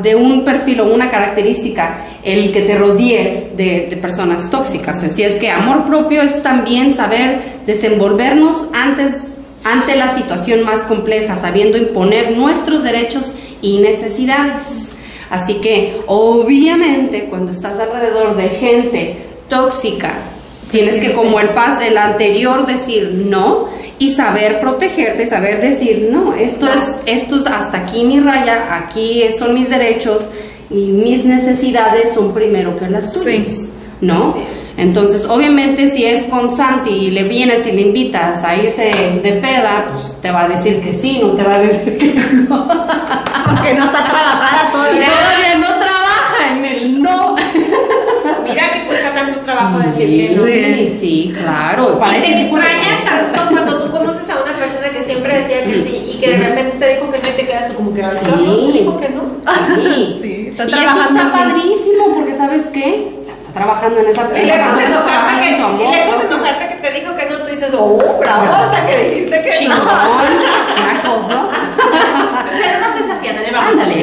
de 0.03 0.17
un 0.17 0.45
perfil 0.45 0.81
o 0.81 0.93
una 0.93 1.11
característica 1.11 1.99
el 2.25 2.53
que 2.53 2.63
te 2.63 2.77
rodees 2.77 3.57
de, 3.57 3.87
de 3.89 3.97
personas 3.97 4.51
tóxicas. 4.51 5.03
Así 5.03 5.23
es 5.23 5.37
que 5.37 5.51
amor 5.51 5.87
propio 5.87 6.23
es 6.23 6.43
también 6.43 6.95
saber 6.95 7.41
desenvolvernos 7.67 8.67
antes 8.73 9.15
ante 9.65 9.97
la 9.97 10.15
situación 10.15 10.65
más 10.65 10.83
compleja, 10.83 11.39
sabiendo 11.39 11.79
imponer 11.79 12.37
nuestros 12.37 12.83
derechos 12.83 13.33
y 13.61 13.79
necesidades. 13.79 14.63
Así 15.31 15.55
que, 15.55 16.01
obviamente, 16.07 17.25
cuando 17.25 17.53
estás 17.53 17.79
alrededor 17.79 18.37
de 18.37 18.49
gente 18.49 19.17
tóxica, 19.49 20.13
tienes 20.71 20.97
que, 20.97 21.13
como 21.13 21.39
el 21.41 21.51
pas, 21.51 21.85
el 21.85 21.99
anterior, 21.99 22.67
decir 22.67 23.25
no 23.27 23.69
y 23.99 24.13
saber 24.15 24.61
protegerte, 24.61 25.27
saber 25.27 25.61
decir 25.61 26.09
no. 26.13 26.35
Esto 26.35 26.67
es, 26.69 26.97
esto 27.07 27.37
es 27.37 27.47
hasta 27.47 27.79
aquí 27.79 28.05
mi 28.05 28.21
raya, 28.21 28.77
aquí 28.77 29.25
son 29.37 29.55
mis 29.55 29.69
derechos 29.71 30.29
y 30.71 30.93
mis 30.93 31.25
necesidades 31.25 32.13
son 32.15 32.33
primero 32.33 32.77
que 32.77 32.89
las 32.89 33.13
tuyas, 33.13 33.47
Sí. 33.49 33.71
¿no? 34.01 34.35
Sí. 34.35 34.43
Entonces, 34.77 35.25
obviamente, 35.25 35.91
si 35.91 36.05
es 36.05 36.23
con 36.27 36.55
Santi 36.55 36.91
y 36.91 37.11
le 37.11 37.25
vienes 37.25 37.67
y 37.67 37.73
le 37.73 37.81
invitas 37.81 38.45
a 38.45 38.55
irse 38.55 38.93
de 39.25 39.33
peda, 39.43 39.87
pues 39.93 40.17
te 40.23 40.31
va 40.31 40.43
a 40.45 40.49
decir 40.49 40.81
que 40.81 40.95
sí, 40.95 41.19
no 41.21 41.33
te 41.33 41.43
va 41.43 41.57
a 41.57 41.59
decir 41.59 41.99
que 41.99 42.15
no. 42.15 42.69
Porque 43.45 43.75
no 43.75 43.85
está 43.87 44.05
trabajada 44.05 44.71
todavía. 44.71 45.07
Todavía 45.07 45.55
no 45.59 45.67
trabaja 45.67 46.57
en 46.57 46.65
el 46.65 47.03
no. 47.03 47.35
Mira 48.45 48.73
que 48.73 48.83
cuesta 48.87 49.11
tanto 49.15 49.41
trabajo 49.41 49.79
decir 49.81 50.29
que 50.29 50.37
no. 50.37 50.45
Sí, 50.45 50.97
sí, 51.01 51.35
claro. 51.37 51.99
Y 52.01 52.21
te 52.21 52.27
tipo 52.45 52.57
de 52.57 52.63
extraña 52.63 52.99
cosas. 52.99 53.33
tanto 53.33 53.51
cuando 53.51 53.78
siempre 55.19 55.39
decía 55.43 55.65
que 55.65 55.83
sí 55.83 56.13
y 56.15 56.19
que 56.21 56.31
de 56.31 56.37
repente 56.39 56.77
te 56.79 56.95
dijo 56.95 57.11
que 57.11 57.19
no 57.19 57.29
y 57.29 57.33
te 57.33 57.47
quedas 57.47 57.69
tú 57.69 57.75
como 57.75 57.95
que, 57.95 58.03
"Ay, 58.05 58.11
Sí. 58.13 58.25
cabrón, 58.25 58.67
te 58.73 58.79
dijo 58.79 59.01
que 59.01 59.09
no. 59.11 59.23
Sí. 59.75 60.19
Sí, 60.23 60.47
está 60.51 60.65
y 60.65 60.67
eso 60.69 60.77
trabajando 60.83 61.21
está 61.21 61.33
padrísimo 61.33 62.05
porque 62.15 62.35
¿sabes 62.37 62.65
qué? 62.73 63.19
Está 63.29 63.53
trabajando 63.53 64.01
en 64.01 64.07
esa 64.07 64.23
Y 64.35 64.41
esa 64.49 64.57
lejos 64.57 64.77
de 64.77 64.83
persona 64.85 64.99
enojarte 64.99 65.41
que, 65.41 65.51
y 65.51 65.97
lejos 65.97 66.19
de 66.21 66.27
enojarte 66.27 66.69
que 66.69 66.75
te 66.89 66.91
dijo 67.01 67.17
que 67.17 67.27
no, 67.27 67.37
tú 67.39 67.47
dices, 67.47 67.71
oh, 67.77 67.99
bravo, 68.21 68.55
hasta 68.55 68.87
que 68.87 68.97
dijiste 69.11 69.43
que 69.43 69.51
Chingón, 69.59 69.79
no. 69.79 69.85
una 70.85 71.03
cosa. 71.03 71.49
Pero 72.61 72.81
no 72.81 72.93
seas 72.93 73.19
así, 73.19 73.29
ándale, 73.29 73.51
vamos. 73.51 73.71
Ándale. 73.73 73.95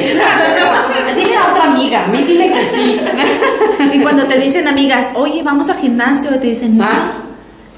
Dile 1.16 1.36
a 1.36 1.50
otra 1.50 1.64
amiga, 1.64 2.04
a 2.04 2.08
mí 2.08 2.22
dile 2.22 2.52
que 2.52 2.70
sí. 2.76 3.00
Y 3.94 4.00
cuando 4.02 4.24
te 4.24 4.38
dicen 4.38 4.68
amigas, 4.68 5.08
oye, 5.14 5.42
vamos 5.42 5.68
al 5.70 5.78
gimnasio, 5.78 6.30
y 6.34 6.38
te 6.38 6.46
dicen, 6.48 6.76
no. 6.76 6.84
Ah. 6.84 7.12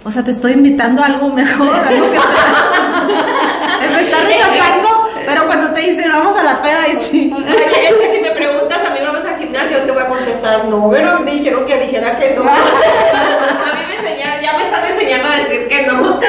O 0.08 0.10
sea, 0.10 0.24
te 0.24 0.30
estoy 0.30 0.52
invitando 0.52 1.02
a 1.02 1.06
algo 1.06 1.28
mejor, 1.28 1.68
algo 1.68 2.10
que 2.10 2.18
te... 2.18 3.88
me 3.92 4.00
está 4.00 4.22
rechazando, 4.22 5.06
pero 5.26 5.46
cuando 5.46 5.70
te 5.74 5.82
dicen, 5.82 6.10
vamos 6.10 6.34
a 6.34 6.44
la 6.44 6.62
peda, 6.62 6.88
y 6.88 7.04
sí. 7.04 7.36
Es 7.46 7.94
que 7.94 8.12
si 8.14 8.22
me 8.22 8.30
preguntas 8.30 8.88
a 8.88 8.94
mí 8.94 9.00
vamos 9.04 9.22
al 9.26 9.38
gimnasio, 9.38 9.82
te 9.82 9.92
voy 9.92 10.02
a 10.02 10.08
contestar, 10.08 10.64
no, 10.64 10.88
pero 10.90 11.20
me 11.20 11.32
dijeron 11.32 11.66
que 11.66 11.78
dijera 11.80 12.18
que 12.18 12.30
no. 12.30 12.42
A 12.48 13.74
mí 13.74 13.82
me 13.86 13.96
enseñaron, 13.96 14.40
ya 14.40 14.56
me 14.56 14.64
están 14.64 14.86
enseñando 14.86 15.28
a 15.28 15.36
decir 15.36 15.68
que 15.68 15.82
no. 15.86 16.20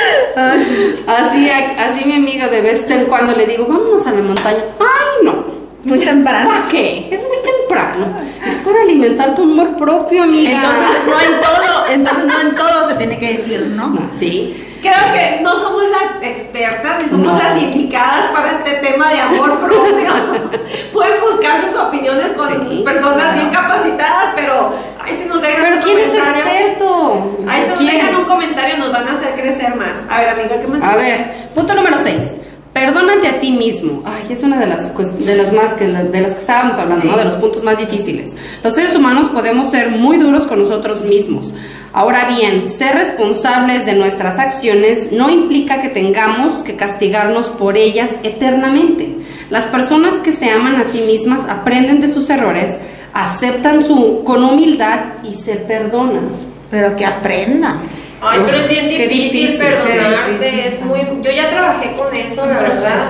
Así, 1.07 1.49
así 1.49 2.05
mi 2.05 2.15
amiga 2.15 2.49
de 2.49 2.59
vez 2.59 2.85
en 2.91 3.05
cuando 3.05 3.33
le 3.33 3.45
digo, 3.45 3.65
vámonos 3.65 4.05
a 4.05 4.11
la 4.11 4.21
montaña. 4.21 4.65
Ay, 4.77 5.23
no. 5.25 5.48
Muy 5.83 5.99
temprano. 5.99 6.49
¿Para 6.49 6.67
qué? 6.67 7.07
Es 7.11 7.19
muy 7.21 7.37
temprano. 7.43 8.05
Es 8.45 8.55
para 8.57 8.81
alimentar 8.81 9.35
tu 9.35 9.43
amor 9.43 9.75
propio, 9.77 10.23
amiga. 10.23 10.51
Entonces, 10.51 11.03
no 11.07 11.19
en 11.21 11.41
todo, 11.41 11.85
entonces 11.91 12.25
no 12.25 12.39
en 12.41 12.55
todo 12.55 12.87
se 12.87 12.93
tiene 12.95 13.17
que 13.17 13.37
decir, 13.37 13.61
¿no? 13.75 13.87
No, 13.87 14.09
sí. 14.19 14.65
Creo 14.81 14.93
que 15.13 15.41
no 15.41 15.59
somos 15.59 15.83
las 15.89 16.23
expertas 16.25 17.03
ni 17.03 17.09
somos 17.09 17.33
No. 17.33 17.37
las 17.37 17.57
indicadas 17.61 18.27
para 18.31 18.51
este 18.53 18.71
tema 18.75 19.11
de 19.11 19.19
amor 19.21 19.59
propio. 19.59 20.11
Pueden 20.93 21.19
buscar 21.21 21.69
sus 21.69 21.77
opiniones 21.79 22.31
con 22.33 22.49
Sí, 22.69 22.81
personas 22.85 23.15
claro. 23.17 23.33
bien 23.35 23.49
capacitadas, 23.49 24.33
pero 24.35 24.73
ahí 25.03 25.17
si 25.21 25.27
nos 25.27 25.41
dejan 25.41 25.61
Pero 25.63 25.75
un 25.77 25.81
¿quién 25.81 25.97
es 25.99 26.13
experto? 26.13 27.35
Ahí 27.47 27.63
si 27.63 27.69
nos 27.69 27.79
¿Quién? 27.79 27.95
dejan 27.97 28.15
un 28.15 28.25
comentario 28.25 28.77
nos 28.77 28.91
van 28.91 29.07
a 29.07 29.17
hacer 29.17 29.33
crecer 29.33 29.75
más. 29.75 29.91
A 30.09 30.19
ver, 30.21 30.29
amiga, 30.29 30.61
¿qué 30.61 30.67
más? 30.67 30.81
A 30.83 30.95
ver, 30.95 31.25
punto 31.53 31.73
número 31.73 31.97
6. 32.01 32.37
Perdónate 32.79 33.27
a 33.27 33.39
ti 33.41 33.51
mismo. 33.51 34.03
Ay, 34.05 34.27
es 34.29 34.41
una 34.41 34.57
de 34.57 34.65
las, 34.65 34.95
de 34.95 35.35
las 35.35 35.51
más 35.51 35.73
que 35.73 35.85
de 35.85 36.21
las 36.21 36.35
que 36.35 36.39
estábamos 36.39 36.77
hablando, 36.77 37.07
¿no? 37.07 37.17
De 37.17 37.25
los 37.25 37.35
puntos 37.35 37.61
más 37.61 37.77
difíciles. 37.77 38.37
Los 38.63 38.73
seres 38.73 38.95
humanos 38.95 39.27
podemos 39.27 39.69
ser 39.69 39.89
muy 39.89 40.17
duros 40.17 40.47
con 40.47 40.59
nosotros 40.59 41.01
mismos. 41.01 41.53
Ahora 41.91 42.29
bien, 42.29 42.69
ser 42.69 42.95
responsables 42.95 43.85
de 43.85 43.95
nuestras 43.95 44.39
acciones 44.39 45.11
no 45.11 45.29
implica 45.29 45.81
que 45.81 45.89
tengamos 45.89 46.63
que 46.63 46.77
castigarnos 46.77 47.47
por 47.47 47.75
ellas 47.75 48.11
eternamente. 48.23 49.17
Las 49.49 49.65
personas 49.65 50.15
que 50.15 50.31
se 50.31 50.49
aman 50.49 50.77
a 50.77 50.85
sí 50.85 51.01
mismas 51.01 51.49
aprenden 51.49 51.99
de 51.99 52.07
sus 52.07 52.29
errores, 52.29 52.77
aceptan 53.13 53.83
su 53.83 54.23
con 54.23 54.41
humildad 54.41 54.99
y 55.29 55.33
se 55.33 55.55
perdonan. 55.55 56.29
Pero 56.69 56.95
que 56.95 57.05
aprendan. 57.05 57.79
Ay, 58.21 58.41
pero 58.45 58.57
es 58.57 58.67
bien 58.69 58.89
difícil, 58.89 59.09
difícil, 59.31 59.57
perdonarte, 59.65 60.45
difícil 60.45 60.59
es 60.73 60.81
muy, 60.81 60.99
yo 61.21 61.31
ya 61.31 61.49
trabajé 61.49 61.93
con 61.93 62.13
eso, 62.15 62.45
la 62.45 62.59
verdad, 62.59 63.01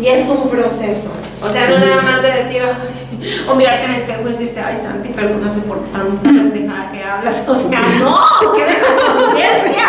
y 0.00 0.06
es 0.08 0.28
un 0.28 0.48
proceso. 0.48 1.08
O 1.42 1.50
sea, 1.52 1.68
no 1.68 1.78
nada 1.78 2.02
más 2.02 2.20
de 2.22 2.32
decir, 2.32 2.62
o 3.48 3.54
mirarte 3.54 3.84
en 3.86 3.94
el 3.94 4.00
espejo 4.02 4.20
y 4.28 4.32
decirte, 4.32 4.60
ay, 4.60 4.78
Santi, 4.82 5.08
perdóname 5.10 5.62
por 5.62 5.78
tanta 5.86 6.22
pendejada 6.22 6.90
que 6.92 7.02
hablas. 7.02 7.42
O 7.46 7.54
sea, 7.54 7.80
no, 8.00 8.18
que 8.54 8.64
de 8.64 8.72
la 8.72 9.14
conciencia, 9.14 9.86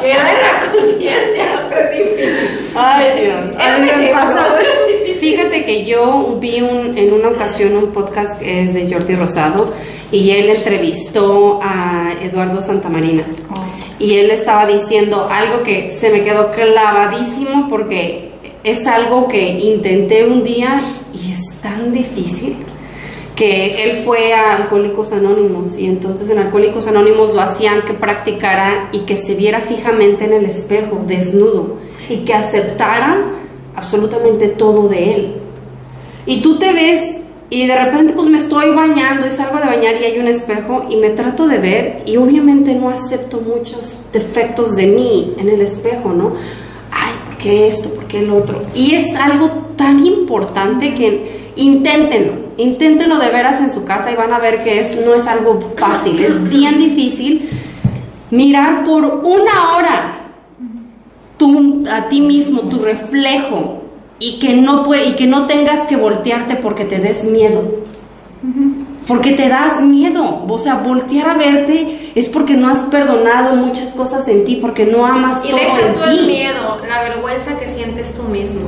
que 0.00 0.06
de 0.08 0.14
la 0.14 0.72
conciencia, 0.72 1.44
es 1.70 1.98
difícil. 1.98 2.72
Ay, 2.74 3.20
Dios. 3.20 3.44
Es 3.54 3.60
A 3.60 3.78
mí 3.78 3.90
me 3.98 4.08
pasa. 4.08 4.46
Fíjate 5.20 5.64
que 5.64 5.84
yo 5.84 6.38
vi 6.40 6.60
un- 6.60 6.96
en 6.96 7.12
una 7.12 7.28
ocasión 7.28 7.76
un 7.76 7.92
podcast 7.92 8.38
que 8.40 8.62
es 8.62 8.72
de 8.74 8.90
Jordi 8.92 9.14
Rosado 9.16 9.74
y 10.12 10.30
él 10.30 10.48
entrevistó 10.48 11.58
a 11.62 12.10
Eduardo 12.22 12.62
Santamarina 12.62 13.24
y 13.98 14.14
él 14.14 14.30
estaba 14.30 14.66
diciendo 14.66 15.28
algo 15.30 15.62
que 15.62 15.90
se 15.90 16.10
me 16.10 16.22
quedó 16.22 16.52
clavadísimo 16.52 17.68
porque 17.68 18.30
es 18.64 18.86
algo 18.86 19.28
que 19.28 19.48
intenté 19.48 20.26
un 20.26 20.44
día 20.44 20.80
y 21.14 21.32
es 21.32 21.60
tan 21.60 21.92
difícil 21.92 22.56
que 23.34 23.84
él 23.84 24.02
fue 24.04 24.34
a 24.34 24.56
Alcohólicos 24.56 25.12
Anónimos 25.12 25.78
y 25.78 25.86
entonces 25.86 26.28
en 26.28 26.38
Alcohólicos 26.38 26.88
Anónimos 26.88 27.32
lo 27.32 27.40
hacían 27.40 27.82
que 27.82 27.94
practicara 27.94 28.88
y 28.92 29.00
que 29.00 29.16
se 29.16 29.36
viera 29.36 29.60
fijamente 29.60 30.24
en 30.24 30.32
el 30.32 30.44
espejo, 30.44 31.04
desnudo, 31.06 31.76
y 32.08 32.24
que 32.24 32.34
aceptara 32.34 33.30
absolutamente 33.76 34.48
todo 34.48 34.88
de 34.88 35.14
él. 35.14 35.34
Y 36.26 36.42
tú 36.42 36.58
te 36.58 36.72
ves 36.72 37.18
y 37.50 37.66
de 37.66 37.84
repente 37.84 38.12
pues 38.12 38.28
me 38.28 38.38
estoy 38.38 38.74
bañando 38.74 39.26
y 39.26 39.30
salgo 39.30 39.58
de 39.58 39.66
bañar 39.66 39.96
y 40.00 40.04
hay 40.04 40.18
un 40.18 40.28
espejo 40.28 40.86
y 40.90 40.96
me 40.96 41.10
trato 41.10 41.46
de 41.46 41.58
ver 41.58 42.02
y 42.06 42.16
obviamente 42.16 42.74
no 42.74 42.90
acepto 42.90 43.40
muchos 43.40 44.04
defectos 44.12 44.76
de 44.76 44.86
mí 44.86 45.34
en 45.38 45.48
el 45.48 45.62
espejo, 45.62 46.12
¿no? 46.12 46.34
Ay, 46.90 47.14
¿por 47.24 47.36
qué 47.38 47.68
esto? 47.68 47.88
¿Por 47.90 48.04
qué 48.04 48.20
el 48.20 48.30
otro? 48.30 48.62
Y 48.74 48.94
es 48.94 49.14
algo 49.16 49.48
tan 49.76 50.06
importante 50.06 50.94
que 50.94 51.52
inténtenlo, 51.56 52.34
inténtenlo 52.58 53.18
de 53.18 53.28
veras 53.30 53.60
en 53.60 53.70
su 53.70 53.84
casa 53.84 54.12
y 54.12 54.16
van 54.16 54.32
a 54.32 54.38
ver 54.38 54.62
que 54.62 54.80
es, 54.80 54.98
no 55.04 55.14
es 55.14 55.26
algo 55.26 55.58
fácil, 55.78 56.18
es 56.18 56.48
bien 56.50 56.78
difícil 56.78 57.48
mirar 58.30 58.84
por 58.84 59.04
una 59.04 59.76
hora 59.76 60.18
tú 61.38 61.84
a 61.90 62.08
ti 62.08 62.20
mismo, 62.20 62.62
tu 62.62 62.80
reflejo, 62.80 63.77
y 64.20 64.38
que 64.38 64.54
no 64.54 64.82
puede, 64.84 65.10
y 65.10 65.12
que 65.14 65.26
no 65.26 65.46
tengas 65.46 65.86
que 65.86 65.96
voltearte 65.96 66.56
porque 66.56 66.84
te 66.84 66.98
des 66.98 67.24
miedo. 67.24 67.62
Porque 69.06 69.32
te 69.32 69.48
das 69.48 69.82
miedo, 69.82 70.44
o 70.46 70.58
sea, 70.58 70.76
voltear 70.76 71.30
a 71.30 71.34
verte 71.34 72.12
es 72.14 72.28
porque 72.28 72.54
no 72.54 72.68
has 72.68 72.82
perdonado 72.82 73.56
muchas 73.56 73.92
cosas 73.92 74.28
en 74.28 74.44
ti, 74.44 74.56
porque 74.60 74.84
no 74.84 75.06
amas 75.06 75.44
Y 75.44 75.48
todo 75.48 75.60
deja 75.60 75.80
en 75.80 75.94
tú 75.94 76.02
el 76.04 76.18
ti. 76.18 76.26
miedo, 76.26 76.78
la 76.86 77.02
vergüenza 77.02 77.58
que 77.58 77.68
sientes 77.68 78.12
tú 78.14 78.24
mismo. 78.24 78.60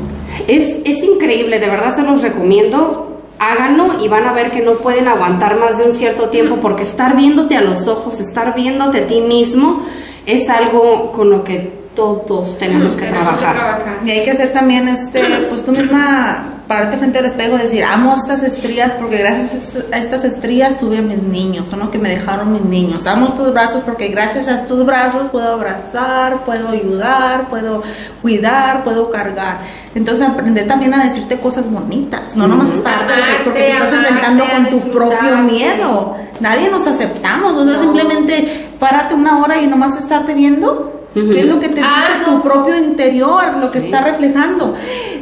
Es, 0.49 0.79
es 0.85 1.05
increíble, 1.05 1.59
de 1.59 1.67
verdad 1.69 1.95
se 1.95 2.03
los 2.03 2.23
recomiendo. 2.23 3.21
Háganlo 3.39 4.03
y 4.03 4.09
van 4.09 4.27
a 4.27 4.33
ver 4.33 4.51
que 4.51 4.61
no 4.61 4.75
pueden 4.75 5.09
aguantar 5.09 5.59
más 5.59 5.79
de 5.79 5.85
un 5.85 5.93
cierto 5.93 6.29
tiempo 6.29 6.57
porque 6.57 6.83
estar 6.83 7.17
viéndote 7.17 7.57
a 7.57 7.63
los 7.63 7.87
ojos, 7.87 8.21
estar 8.21 8.55
viéndote 8.55 8.99
a 8.99 9.07
ti 9.07 9.21
mismo, 9.21 9.83
es 10.27 10.49
algo 10.51 11.13
con 11.13 11.31
lo 11.31 11.45
que 11.45 11.81
todos 11.95 12.57
tenemos 12.59 12.95
que 12.95 13.07
Tenemos 13.07 13.37
que 13.37 13.43
trabajar. 13.43 13.57
trabajar. 13.57 13.97
Y 14.05 14.11
hay 14.11 14.25
que 14.25 14.31
hacer 14.31 14.53
también, 14.53 14.89
este, 14.89 15.23
pues 15.49 15.65
tú 15.65 15.73
misma 15.73 16.45
pararte 16.69 16.99
frente 16.99 17.19
al 17.19 17.25
espejo 17.27 17.57
y 17.57 17.63
decir, 17.63 17.83
amo 17.83 18.15
estas 18.15 18.45
estrías 18.45 18.93
porque 18.93 19.17
gracias 19.19 19.77
a 19.93 19.99
estas 19.99 20.23
estrías 20.23 20.79
tuve 20.79 20.99
a 20.99 21.03
mis 21.03 21.21
niños, 21.21 21.67
son 21.67 21.81
los 21.81 21.89
que 21.89 21.99
me 21.99 22.09
dejaron 22.09 22.53
mis 22.53 22.65
niños. 22.65 23.09
Amo 23.09 23.27
estos 23.27 23.53
brazos 23.53 23.83
porque 23.85 24.07
gracias 24.07 24.47
a 24.47 24.55
estos 24.55 24.87
brazos 24.87 25.29
puedo 25.31 25.53
abrazar, 25.53 26.45
puedo 26.45 26.69
ayudar, 26.69 27.49
puedo 27.49 27.83
cuidar, 28.23 28.85
puedo 28.85 29.11
cargar. 29.11 29.59
Entonces 29.97 30.25
aprender 30.25 30.69
también 30.69 30.95
a 30.95 31.03
decirte 31.05 31.39
cosas 31.41 31.69
bonitas, 31.69 32.37
no 32.37 32.47
nomás 32.47 32.71
es 32.71 32.79
pararte 32.79 33.15
Amarte, 33.15 33.33
porque 33.43 33.61
te 33.63 33.73
estás 33.73 33.93
enfrentando 33.93 34.45
con 34.45 34.67
tu 34.71 34.91
propio 34.93 35.37
miedo. 35.39 36.15
Nadie 36.39 36.71
nos 36.71 36.87
aceptamos, 36.87 37.57
o 37.57 37.65
sea, 37.65 37.75
No. 37.75 37.81
simplemente 37.83 38.69
párate 38.79 39.15
una 39.17 39.43
hora 39.43 39.61
y 39.61 39.67
nomás 39.67 39.97
estarte 39.99 40.35
viendo. 40.35 41.00
Ujú. 41.15 41.31
¿Qué 41.33 41.41
es 41.41 41.47
lo 41.47 41.59
que 41.61 41.69
te 41.69 41.81
Ah, 41.81 42.05
dice 42.07 42.19
no. 42.31 42.37
tu 42.37 42.43
propio 42.43 42.77
interior, 42.79 43.57
lo 43.61 43.71
que 43.71 43.81
Sí. 43.81 43.87
está 43.87 44.03
reflejando? 44.03 44.75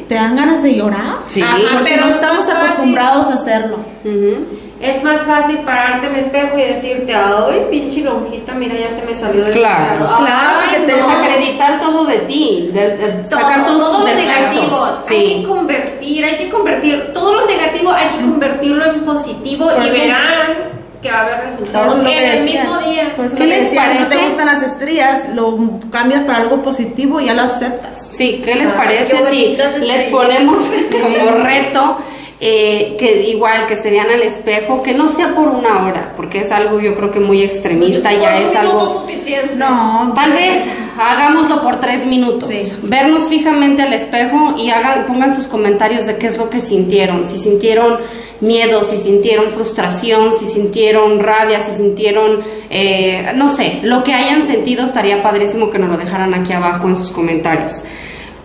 ¿Te 0.09 0.15
dan 0.15 0.37
ganas 0.37 0.63
de 0.63 0.75
llorar? 0.75 1.17
Sí. 1.27 1.41
Ajá, 1.43 1.57
Porque 1.75 1.91
pero 1.91 2.03
no 2.03 2.09
es 2.09 2.15
estamos 2.15 2.45
fácil. 2.47 2.63
acostumbrados 2.65 3.27
a 3.29 3.35
hacerlo. 3.35 3.77
Ujú. 4.05 4.47
Es 4.81 5.03
más 5.03 5.21
fácil 5.23 5.57
pararte 5.59 6.07
en 6.07 6.15
el 6.15 6.25
espejo 6.27 6.57
y 6.57 6.63
decirte, 6.63 7.13
ay, 7.13 7.67
pinche 7.69 8.01
lonjita, 8.03 8.55
mira, 8.55 8.77
ya 8.79 8.89
se 8.91 9.05
me 9.13 9.19
salió 9.19 9.45
del 9.45 9.55
Claro, 9.55 10.05
lado. 10.05 10.19
claro, 10.19 10.61
Ay, 10.61 10.69
porque 10.71 10.93
te 10.93 11.01
no. 11.01 11.09
Desacreditar 11.09 11.81
todo 11.81 12.05
de 12.07 12.19
ti, 12.19 12.71
des- 12.73 12.93
eh, 12.93 13.23
Todo, 13.29 13.41
sacar 13.41 13.67
todos 13.67 13.79
todo 13.83 14.05
tus 14.05 14.15
negativo, 14.15 14.85
hay 15.09 15.17
Sí. 15.17 15.37
que 15.43 15.49
convertir, 15.49 16.25
hay 16.25 16.37
que 16.37 16.49
convertir, 16.49 17.13
todo 17.13 17.35
lo 17.35 17.47
negativo 17.47 17.91
hay 17.93 18.07
que 18.09 18.19
convertirlo 18.21 18.85
en 18.85 19.01
positivo 19.05 19.69
Por 19.69 19.83
y 19.83 19.87
eso- 19.89 19.99
verán 19.99 20.69
que 21.03 21.11
va 21.13 21.19
a 21.19 21.23
haber 21.25 21.41
resultados 21.47 21.93
es 21.95 21.99
en 21.99 22.05
que 22.07 22.37
el 22.39 22.45
mismo 22.45 22.79
día. 22.79 22.88
Por 23.19 23.27
eso 23.27 23.35
¿Qué 23.37 23.47
les 23.49 23.65
decías, 23.65 23.85
si 23.93 23.99
no 23.99 24.05
te 24.05 24.09
parece? 24.11 24.29
gustan 24.29 24.47
las 24.47 24.63
estrías, 24.63 25.35
lo 25.35 25.59
cambias 25.91 26.23
para 26.23 26.39
algo 26.39 26.63
positivo 26.63 27.21
y 27.21 27.27
ya 27.27 27.35
lo 27.35 27.43
aceptas. 27.43 28.07
Sí, 28.13 28.41
¿qué 28.45 28.55
les 28.55 28.71
Ay, 28.71 28.77
parece 28.77 29.17
qué 29.17 29.31
si 29.31 29.57
les 29.85 30.05
ponemos 30.05 30.59
como 31.03 31.31
reto 31.43 31.99
eh, 32.41 32.95
que 32.99 33.23
igual 33.29 33.67
que 33.67 33.75
se 33.77 33.91
vean 33.91 34.11
al 34.11 34.23
espejo, 34.23 34.83
que 34.83 34.95
no 34.95 35.09
sea 35.09 35.35
por 35.35 35.49
una 35.49 35.87
hora, 35.87 36.13
porque 36.17 36.41
es 36.41 36.53
algo 36.53 36.81
yo 36.81 36.95
creo 36.95 37.11
que 37.11 37.19
muy 37.19 37.43
extremista, 37.43 38.13
ya 38.13 38.39
es 38.39 38.55
algo... 38.55 39.01
suficiente. 39.01 39.57
No, 39.57 40.13
Tal 40.15 40.33
vez 40.33 40.69
hagámoslo 40.99 41.63
por 41.63 41.81
tres 41.81 42.07
minutos. 42.07 42.49
Sí. 42.49 42.73
Vernos 42.83 43.29
fijamente 43.29 43.83
al 43.83 43.93
espejo 43.93 44.55
y 44.57 44.71
hagan, 44.71 45.07
pongan 45.07 45.35
sus 45.35 45.47
comentarios 45.47 46.07
de 46.07 46.17
qué 46.17 46.29
es 46.29 46.39
lo 46.39 46.49
que 46.49 46.61
sintieron. 46.61 47.27
Si 47.27 47.39
sintieron 47.39 47.99
miedo, 48.41 48.85
si 48.85 48.99
sintieron 48.99 49.51
frustración, 49.51 50.33
si 50.39 50.47
sintieron 50.47 51.21
rabia, 51.21 51.61
si 51.61 51.75
sintieron, 51.75 52.41
eh, 52.71 53.33
no 53.35 53.49
sé, 53.49 53.81
lo 53.83 54.05
que 54.05 54.15
hayan 54.15 54.47
sentido 54.47 54.85
estaría 54.85 55.23
padrísimo 55.23 55.71
que 55.71 55.79
nos 55.79 55.91
lo 55.91 55.97
dejaran 55.97 56.35
aquí 56.35 56.53
abajo 56.53 56.89
en 56.89 56.97
sus 56.97 57.11
comentarios. 57.11 57.83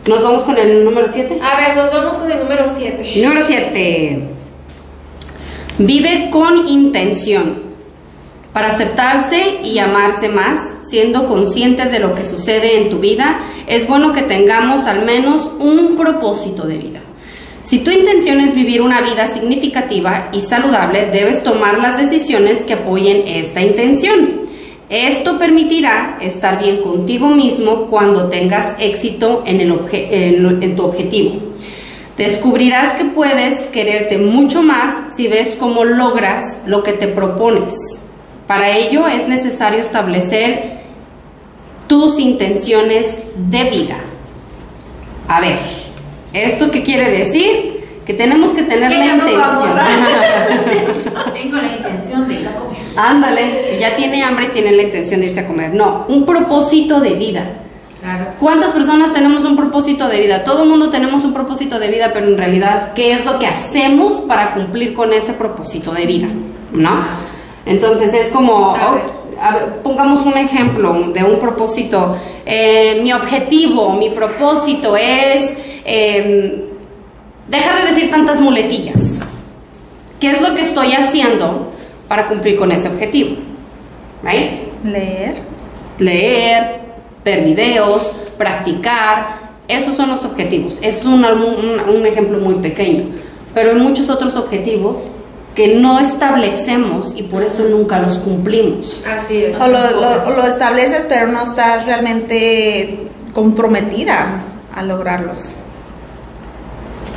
Nos 0.05 0.21
vamos 0.21 0.43
con 0.43 0.57
el 0.57 0.83
número 0.83 1.07
7. 1.09 1.39
A 1.41 1.57
ver, 1.57 1.77
nos 1.77 1.91
vamos 1.91 2.17
con 2.17 2.29
el 2.29 2.39
número 2.39 2.65
7. 2.77 3.21
Número 3.23 3.45
7. 3.45 4.23
Vive 5.77 6.29
con 6.29 6.67
intención. 6.67 7.63
Para 8.51 8.69
aceptarse 8.69 9.61
y 9.63 9.79
amarse 9.79 10.29
más, 10.29 10.59
siendo 10.87 11.27
conscientes 11.27 11.91
de 11.91 11.99
lo 11.99 12.13
que 12.13 12.25
sucede 12.25 12.81
en 12.81 12.89
tu 12.89 12.99
vida, 12.99 13.39
es 13.65 13.87
bueno 13.87 14.13
que 14.13 14.21
tengamos 14.21 14.83
al 14.83 15.05
menos 15.05 15.49
un 15.59 15.95
propósito 15.97 16.67
de 16.67 16.77
vida. 16.77 16.99
Si 17.61 17.79
tu 17.79 17.89
intención 17.89 18.41
es 18.41 18.53
vivir 18.53 18.81
una 18.81 19.01
vida 19.01 19.27
significativa 19.29 20.29
y 20.33 20.41
saludable, 20.41 21.09
debes 21.11 21.43
tomar 21.43 21.79
las 21.79 21.97
decisiones 21.97 22.65
que 22.65 22.73
apoyen 22.73 23.23
esta 23.25 23.61
intención. 23.61 24.41
Esto 24.93 25.39
permitirá 25.39 26.17
estar 26.21 26.59
bien 26.59 26.77
contigo 26.83 27.29
mismo 27.29 27.87
cuando 27.87 28.29
tengas 28.29 28.75
éxito 28.79 29.41
en, 29.47 29.59
el 29.59 29.71
obje- 29.71 30.07
en- 30.11 30.61
en 30.61 30.75
tu 30.75 30.83
objetivo. 30.83 31.37
Descubrirás 32.15 32.93
que 32.93 33.05
puedes 33.05 33.61
quererte 33.71 34.19
mucho 34.19 34.61
más 34.61 35.15
si 35.15 35.27
ves 35.27 35.55
cómo 35.59 35.83
logras 35.83 36.59
lo 36.67 36.83
que 36.83 36.93
te 36.93 37.07
propones. 37.07 37.73
Para 38.45 38.69
ello 38.69 39.07
es 39.07 39.27
necesario 39.27 39.79
establecer 39.79 40.73
tus 41.87 42.19
intenciones 42.19 43.07
de 43.35 43.63
vida. 43.63 43.97
A 45.27 45.41
ver, 45.41 45.57
¿esto 46.33 46.69
qué 46.69 46.83
quiere 46.83 47.09
decir? 47.09 47.83
Que 48.05 48.13
tenemos 48.13 48.51
que 48.51 48.61
tener 48.61 48.91
la 48.91 49.05
intención. 49.05 49.79
Tengo 51.33 51.57
la 51.57 51.67
intención 51.77 52.27
de 52.27 52.33
ir 52.35 52.47
a 52.47 52.51
comer. 52.51 52.73
Ándale, 52.95 53.72
ya 53.83 53.97
tiene 53.97 54.23
hambre 54.23 54.45
y 54.45 54.49
tiene 54.49 54.71
la 54.71 54.83
intención 54.83 55.19
de 55.19 55.25
irse 55.25 55.41
a 55.41 55.47
comer. 55.47 55.73
No, 55.73 56.05
un 56.07 56.25
propósito 56.25 57.01
de 57.01 57.15
vida. 57.15 57.43
Claro. 57.99 58.27
¿Cuántas 58.39 58.71
personas 58.71 59.13
tenemos 59.13 59.43
un 59.43 59.57
propósito 59.57 60.07
de 60.07 60.21
vida? 60.21 60.45
Todo 60.45 60.63
el 60.63 60.69
mundo 60.69 60.89
tenemos 60.89 61.25
un 61.25 61.33
propósito 61.33 61.79
de 61.79 61.89
vida, 61.89 62.11
pero 62.13 62.27
en 62.27 62.37
realidad, 62.37 62.93
¿qué 62.93 63.11
es 63.11 63.25
lo 63.25 63.39
que 63.39 63.47
hacemos 63.47 64.21
para 64.21 64.53
cumplir 64.53 64.93
con 64.93 65.11
ese 65.11 65.33
propósito 65.33 65.91
de 65.91 66.05
vida? 66.05 66.27
¿No? 66.71 67.07
Entonces 67.65 68.13
es 68.13 68.29
como, 68.29 68.53
oh, 68.53 68.97
a 69.41 69.51
ver, 69.53 69.81
pongamos 69.83 70.25
un 70.25 70.37
ejemplo 70.37 71.11
de 71.13 71.21
un 71.25 71.37
propósito. 71.39 72.15
Eh, 72.45 73.01
mi 73.03 73.11
objetivo, 73.11 73.91
mi 73.95 74.11
propósito 74.11 74.95
es 74.95 75.53
eh, 75.83 76.69
dejar 77.49 77.81
de 77.81 77.89
decir 77.91 78.09
tantas 78.09 78.39
muletillas. 78.39 79.01
¿Qué 80.21 80.31
es 80.31 80.39
lo 80.39 80.55
que 80.55 80.61
estoy 80.61 80.93
haciendo 80.93 81.69
para 82.07 82.29
cumplir 82.29 82.55
con 82.55 82.71
ese 82.71 82.87
objetivo? 82.87 83.52
¿Right? 84.23 84.83
Leer. 84.83 85.35
leer, 85.99 86.79
ver 87.23 87.43
videos, 87.43 88.15
practicar, 88.37 89.51
esos 89.67 89.95
son 89.95 90.09
los 90.09 90.23
objetivos. 90.25 90.77
Es 90.81 91.05
un, 91.05 91.23
un- 91.25 91.79
un 91.95 92.05
ejemplo 92.05 92.39
muy 92.39 92.55
pequeño, 92.55 93.05
pero 93.53 93.71
hay 93.71 93.77
muchos 93.77 94.09
otros 94.09 94.35
objetivos 94.35 95.11
que 95.55 95.75
no 95.75 95.99
establecemos 95.99 97.13
y 97.15 97.23
por 97.23 97.43
eso 97.43 97.63
nunca 97.69 97.99
los 97.99 98.17
cumplimos. 98.19 99.03
Así 99.07 99.43
es. 99.45 99.59
O 99.61 99.67
lo, 99.67 99.79
lo- 99.91 100.35
lo 100.35 100.47
estableces, 100.47 101.05
pero 101.07 101.27
no 101.27 101.43
estás 101.43 101.85
realmente 101.85 103.07
comprometida 103.33 104.43
a 104.75 104.83
lograrlos. 104.83 105.53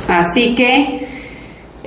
Así 0.07 0.55
que 0.55 1.07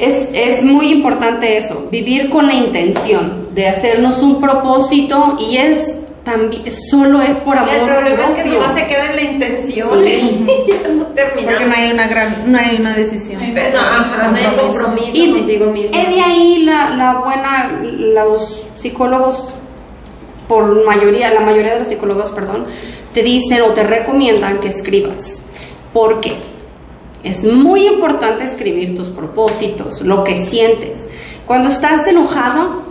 es, 0.00 0.28
es 0.32 0.64
muy 0.64 0.90
importante 0.92 1.56
eso, 1.56 1.86
vivir 1.90 2.30
con 2.30 2.46
la 2.46 2.54
intención 2.54 3.48
de 3.54 3.68
hacernos 3.68 4.22
un 4.22 4.40
propósito 4.40 5.36
y 5.38 5.58
es 5.58 5.78
también, 6.24 6.62
solo 6.70 7.22
es 7.22 7.36
por 7.38 7.56
amor 7.56 7.72
el 7.74 7.80
problema 7.86 8.24
es 8.24 8.30
que 8.30 8.44
nomás 8.50 8.74
se 8.74 8.86
queda 8.86 9.06
en 9.10 9.16
la 9.16 9.22
intención 9.22 9.88
Sí. 10.04 10.46
y 10.66 10.70
ya 10.70 10.88
no 10.88 11.04
terminamos. 11.06 11.52
Porque 11.54 11.64
no 11.66 11.74
hay 11.74 11.90
una 11.92 12.06
gran, 12.08 12.52
no 12.52 12.58
hay 12.58 12.76
una 12.78 12.94
decisión. 12.94 13.40
Pero, 13.54 13.78
ajá, 13.80 14.28
no 14.28 14.36
hay 14.36 14.44
compromiso 14.56 15.10
Y 15.16 15.26
de- 15.32 15.38
contigo 15.38 15.66
mismo. 15.72 15.90
es 15.98 16.08
de 16.14 16.20
ahí 16.20 16.62
la, 16.64 16.90
la 16.90 17.14
buena, 17.20 17.80
los 17.82 18.62
psicólogos, 18.76 19.54
por 20.48 20.84
mayoría, 20.84 21.32
la 21.32 21.40
mayoría 21.40 21.72
de 21.74 21.78
los 21.80 21.88
psicólogos, 21.88 22.30
perdón, 22.32 22.66
te 23.14 23.22
dicen 23.22 23.62
o 23.62 23.68
te 23.70 23.82
recomiendan 23.82 24.58
que 24.58 24.68
escribas. 24.68 25.44
¿Por 25.92 26.20
qué? 26.20 26.34
Es 27.22 27.44
muy 27.44 27.86
importante 27.86 28.44
escribir 28.44 28.94
tus 28.94 29.08
propósitos, 29.08 30.02
lo 30.02 30.24
que 30.24 30.38
sientes. 30.38 31.08
Cuando 31.46 31.68
estás 31.68 32.06
enojado, 32.06 32.82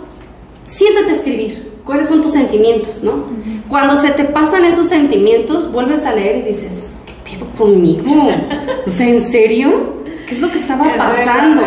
siéntate 0.66 1.12
a 1.12 1.14
escribir. 1.16 1.70
¿Cuáles 1.84 2.06
son 2.06 2.22
tus 2.22 2.32
sentimientos, 2.32 3.02
no? 3.02 3.24
Cuando 3.68 3.96
se 3.96 4.10
te 4.10 4.24
pasan 4.24 4.64
esos 4.64 4.86
sentimientos, 4.86 5.72
vuelves 5.72 6.04
a 6.04 6.14
leer 6.14 6.36
y 6.38 6.42
dices, 6.50 6.92
¿qué 7.06 7.36
pedo 7.36 7.50
conmigo? 7.52 8.28
O 8.86 8.90
sea, 8.90 9.08
¿en 9.08 9.22
serio? 9.22 10.00
¿Qué 10.26 10.34
es 10.34 10.40
lo 10.40 10.50
que 10.50 10.58
estaba 10.58 10.90
Es 10.90 10.96
pasando? 10.96 11.62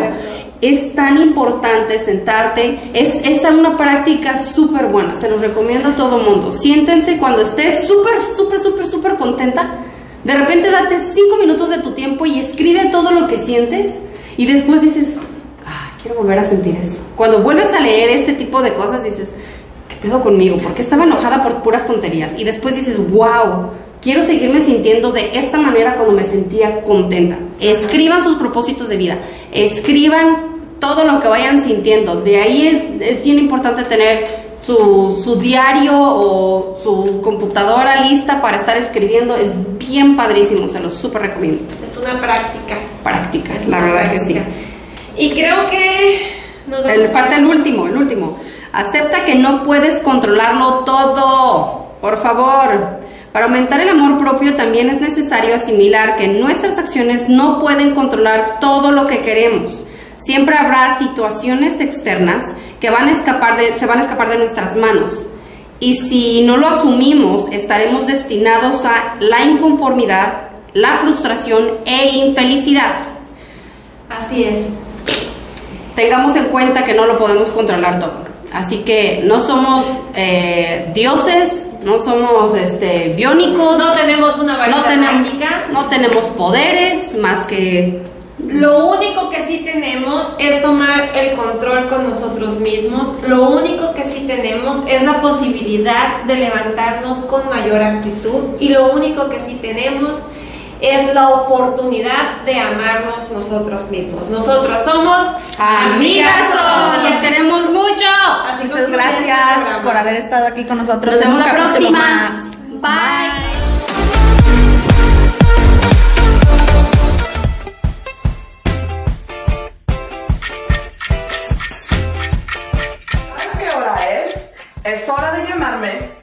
Es 0.61 0.95
tan 0.95 1.21
importante 1.21 1.99
sentarte, 1.99 2.79
es, 2.93 3.15
es 3.27 3.43
una 3.51 3.77
práctica 3.77 4.41
súper 4.41 4.87
buena, 4.87 5.15
se 5.15 5.29
los 5.29 5.41
recomiendo 5.41 5.89
a 5.89 5.95
todo 5.95 6.19
mundo. 6.19 6.51
Siéntense 6.51 7.17
cuando 7.17 7.41
estés 7.41 7.85
súper, 7.85 8.13
súper, 8.35 8.59
súper, 8.59 8.85
súper 8.85 9.15
contenta. 9.15 9.79
De 10.23 10.33
repente 10.33 10.71
date 10.71 10.99
cinco 11.13 11.37
minutos 11.37 11.69
de 11.69 11.79
tu 11.79 11.91
tiempo 11.91 12.25
y 12.25 12.39
escribe 12.39 12.89
todo 12.91 13.11
lo 13.11 13.27
que 13.27 13.39
sientes 13.39 13.95
y 14.37 14.45
después 14.45 14.81
dices, 14.81 15.17
"Ay, 15.65 15.93
quiero 16.01 16.19
volver 16.19 16.39
a 16.39 16.47
sentir 16.49 16.75
eso. 16.75 17.01
Cuando 17.15 17.41
vuelves 17.41 17.73
a 17.73 17.79
leer 17.79 18.09
este 18.09 18.33
tipo 18.33 18.61
de 18.61 18.73
cosas 18.73 19.03
dices, 19.03 19.33
¿qué 19.87 19.95
pedo 19.95 20.21
conmigo? 20.21 20.57
Porque 20.61 20.81
estaba 20.81 21.05
enojada 21.05 21.41
por 21.41 21.63
puras 21.63 21.85
tonterías. 21.85 22.37
Y 22.37 22.43
después 22.43 22.75
dices, 22.75 22.97
wow, 23.09 23.71
quiero 24.01 24.23
seguirme 24.23 24.61
sintiendo 24.61 25.11
de 25.11 25.37
esta 25.37 25.57
manera 25.57 25.95
cuando 25.95 26.13
me 26.13 26.25
sentía 26.25 26.83
contenta. 26.83 27.37
Escriban 27.59 28.21
sus 28.23 28.37
propósitos 28.37 28.89
de 28.89 28.97
vida. 28.97 29.17
Escriban 29.51 30.53
todo 30.79 31.05
lo 31.05 31.21
que 31.21 31.27
vayan 31.29 31.63
sintiendo. 31.63 32.21
De 32.21 32.41
ahí 32.41 32.67
es, 32.67 33.09
es 33.11 33.23
bien 33.23 33.39
importante 33.39 33.83
tener 33.83 34.42
su, 34.63 35.21
su 35.21 35.35
diario 35.35 35.93
o 35.95 36.77
su 36.81 37.21
computadora 37.21 38.01
lista 38.01 38.41
para 38.41 38.57
estar 38.57 38.77
escribiendo. 38.77 39.35
Es 39.35 39.51
bien 39.77 40.15
padrísimo, 40.15 40.67
se 40.67 40.79
los 40.79 40.93
súper 40.93 41.23
recomiendo. 41.23 41.63
Es 41.85 41.97
una 41.97 42.19
práctica. 42.19 42.75
Práctica, 43.03 43.53
Es 43.53 43.67
la 43.67 43.81
verdad 43.81 44.11
que 44.11 44.19
sí. 44.19 44.39
Y 45.17 45.29
creo 45.29 45.67
que... 45.69 46.43
El, 46.87 47.09
falta 47.09 47.37
el 47.37 47.45
último, 47.45 47.87
el 47.87 47.97
último. 47.97 48.37
Acepta 48.71 49.25
que 49.25 49.35
no 49.35 49.63
puedes 49.63 49.99
controlarlo 49.99 50.79
todo. 50.85 51.87
Por 51.99 52.17
favor. 52.17 52.99
Para 53.33 53.45
aumentar 53.45 53.81
el 53.81 53.89
amor 53.89 54.17
propio 54.17 54.55
también 54.55 54.89
es 54.89 55.01
necesario 55.01 55.55
asimilar 55.55 56.15
que 56.15 56.27
nuestras 56.27 56.77
acciones 56.77 57.29
no 57.29 57.59
pueden 57.59 57.95
controlar 57.95 58.59
todo 58.61 58.91
lo 58.91 59.07
que 59.07 59.19
queremos. 59.19 59.83
Siempre 60.17 60.55
habrá 60.55 60.99
situaciones 60.99 61.81
externas 61.81 62.45
que 62.83 62.89
van 62.89 63.07
a 63.07 63.11
escapar 63.11 63.55
de, 63.55 63.73
se 63.75 63.85
van 63.85 63.99
a 63.99 64.01
escapar 64.01 64.27
de 64.27 64.37
nuestras 64.37 64.75
manos. 64.75 65.25
Y 65.79 65.95
si 65.95 66.41
no 66.41 66.57
lo 66.57 66.67
asumimos, 66.67 67.49
estaremos 67.49 68.07
destinados 68.07 68.83
a 68.83 69.15
la 69.21 69.45
inconformidad, 69.45 70.49
la 70.73 70.97
frustración 70.97 71.65
e 71.85 72.09
infelicidad. 72.09 72.95
Así 74.09 74.43
es. 74.43 74.57
tengamos 75.95 76.35
en 76.35 76.47
cuenta 76.47 76.83
que 76.83 76.93
no 76.93 77.05
lo 77.05 77.17
podemos 77.17 77.53
controlar 77.53 77.99
todo. 77.99 78.25
Así 78.51 78.79
que 78.79 79.21
no 79.23 79.39
somos 79.39 79.85
eh, 80.13 80.91
dioses, 80.93 81.67
no 81.85 82.01
somos 82.01 82.53
este, 82.53 83.13
biónicos, 83.15 83.77
No 83.77 83.93
tenemos 83.93 84.37
una 84.39 84.57
varita 84.57 84.77
no 84.77 84.83
tenemos, 84.83 85.21
mágica. 85.21 85.67
no 85.71 85.85
tenemos 85.85 86.25
poderes 86.25 87.17
más 87.17 87.45
que 87.45 88.01
Lo 88.47 88.87
único 88.87 89.29
que 89.29 89.45
sí 89.47 89.61
tenemos 89.63 90.27
es 90.37 90.61
tomar 90.61 91.09
el 91.15 91.35
control 91.35 91.87
con 91.87 92.09
nosotros 92.09 92.59
mismos. 92.59 93.09
Lo 93.27 93.49
único 93.49 93.93
que 93.93 94.05
sí 94.05 94.25
tenemos 94.27 94.83
es 94.87 95.01
la 95.03 95.21
posibilidad 95.21 96.23
de 96.23 96.35
levantarnos 96.35 97.19
con 97.25 97.49
mayor 97.49 97.81
actitud. 97.81 98.55
Y 98.59 98.69
lo 98.69 98.91
único 98.91 99.29
que 99.29 99.39
sí 99.39 99.57
tenemos 99.61 100.17
es 100.83 101.13
la 101.13 101.29
oportunidad 101.29 102.41
de 102.45 102.59
amarnos 102.59 103.31
nosotros 103.31 103.89
mismos. 103.89 104.29
Nosotros 104.29 104.79
somos 104.83 105.27
amigas, 105.57 106.29
los 107.03 107.15
queremos 107.21 107.69
mucho. 107.69 108.09
Así 108.47 108.67
Muchas 108.67 108.89
gracias 108.89 109.79
por 109.81 109.95
haber 109.95 110.15
estado 110.15 110.47
aquí 110.47 110.65
con 110.65 110.77
nosotros. 110.77 111.15
Nos 111.15 111.23
vemos 111.23 111.39
la 111.39 111.53
próxima. 111.53 111.99
más. 111.99 112.53
Bye. 112.81 113.52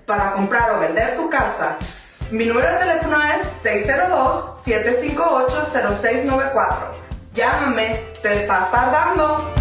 Para 0.07 0.33
comprar 0.33 0.73
o 0.73 0.81
vender 0.81 1.17
tu 1.17 1.29
casa. 1.29 1.77
Mi 2.31 2.47
número 2.47 2.67
de 2.71 2.79
teléfono 2.79 3.19
es 3.23 3.63
602-758-0694. 4.65 6.77
Llámame, 7.35 8.13
te 8.23 8.41
estás 8.41 8.71
tardando. 8.71 9.53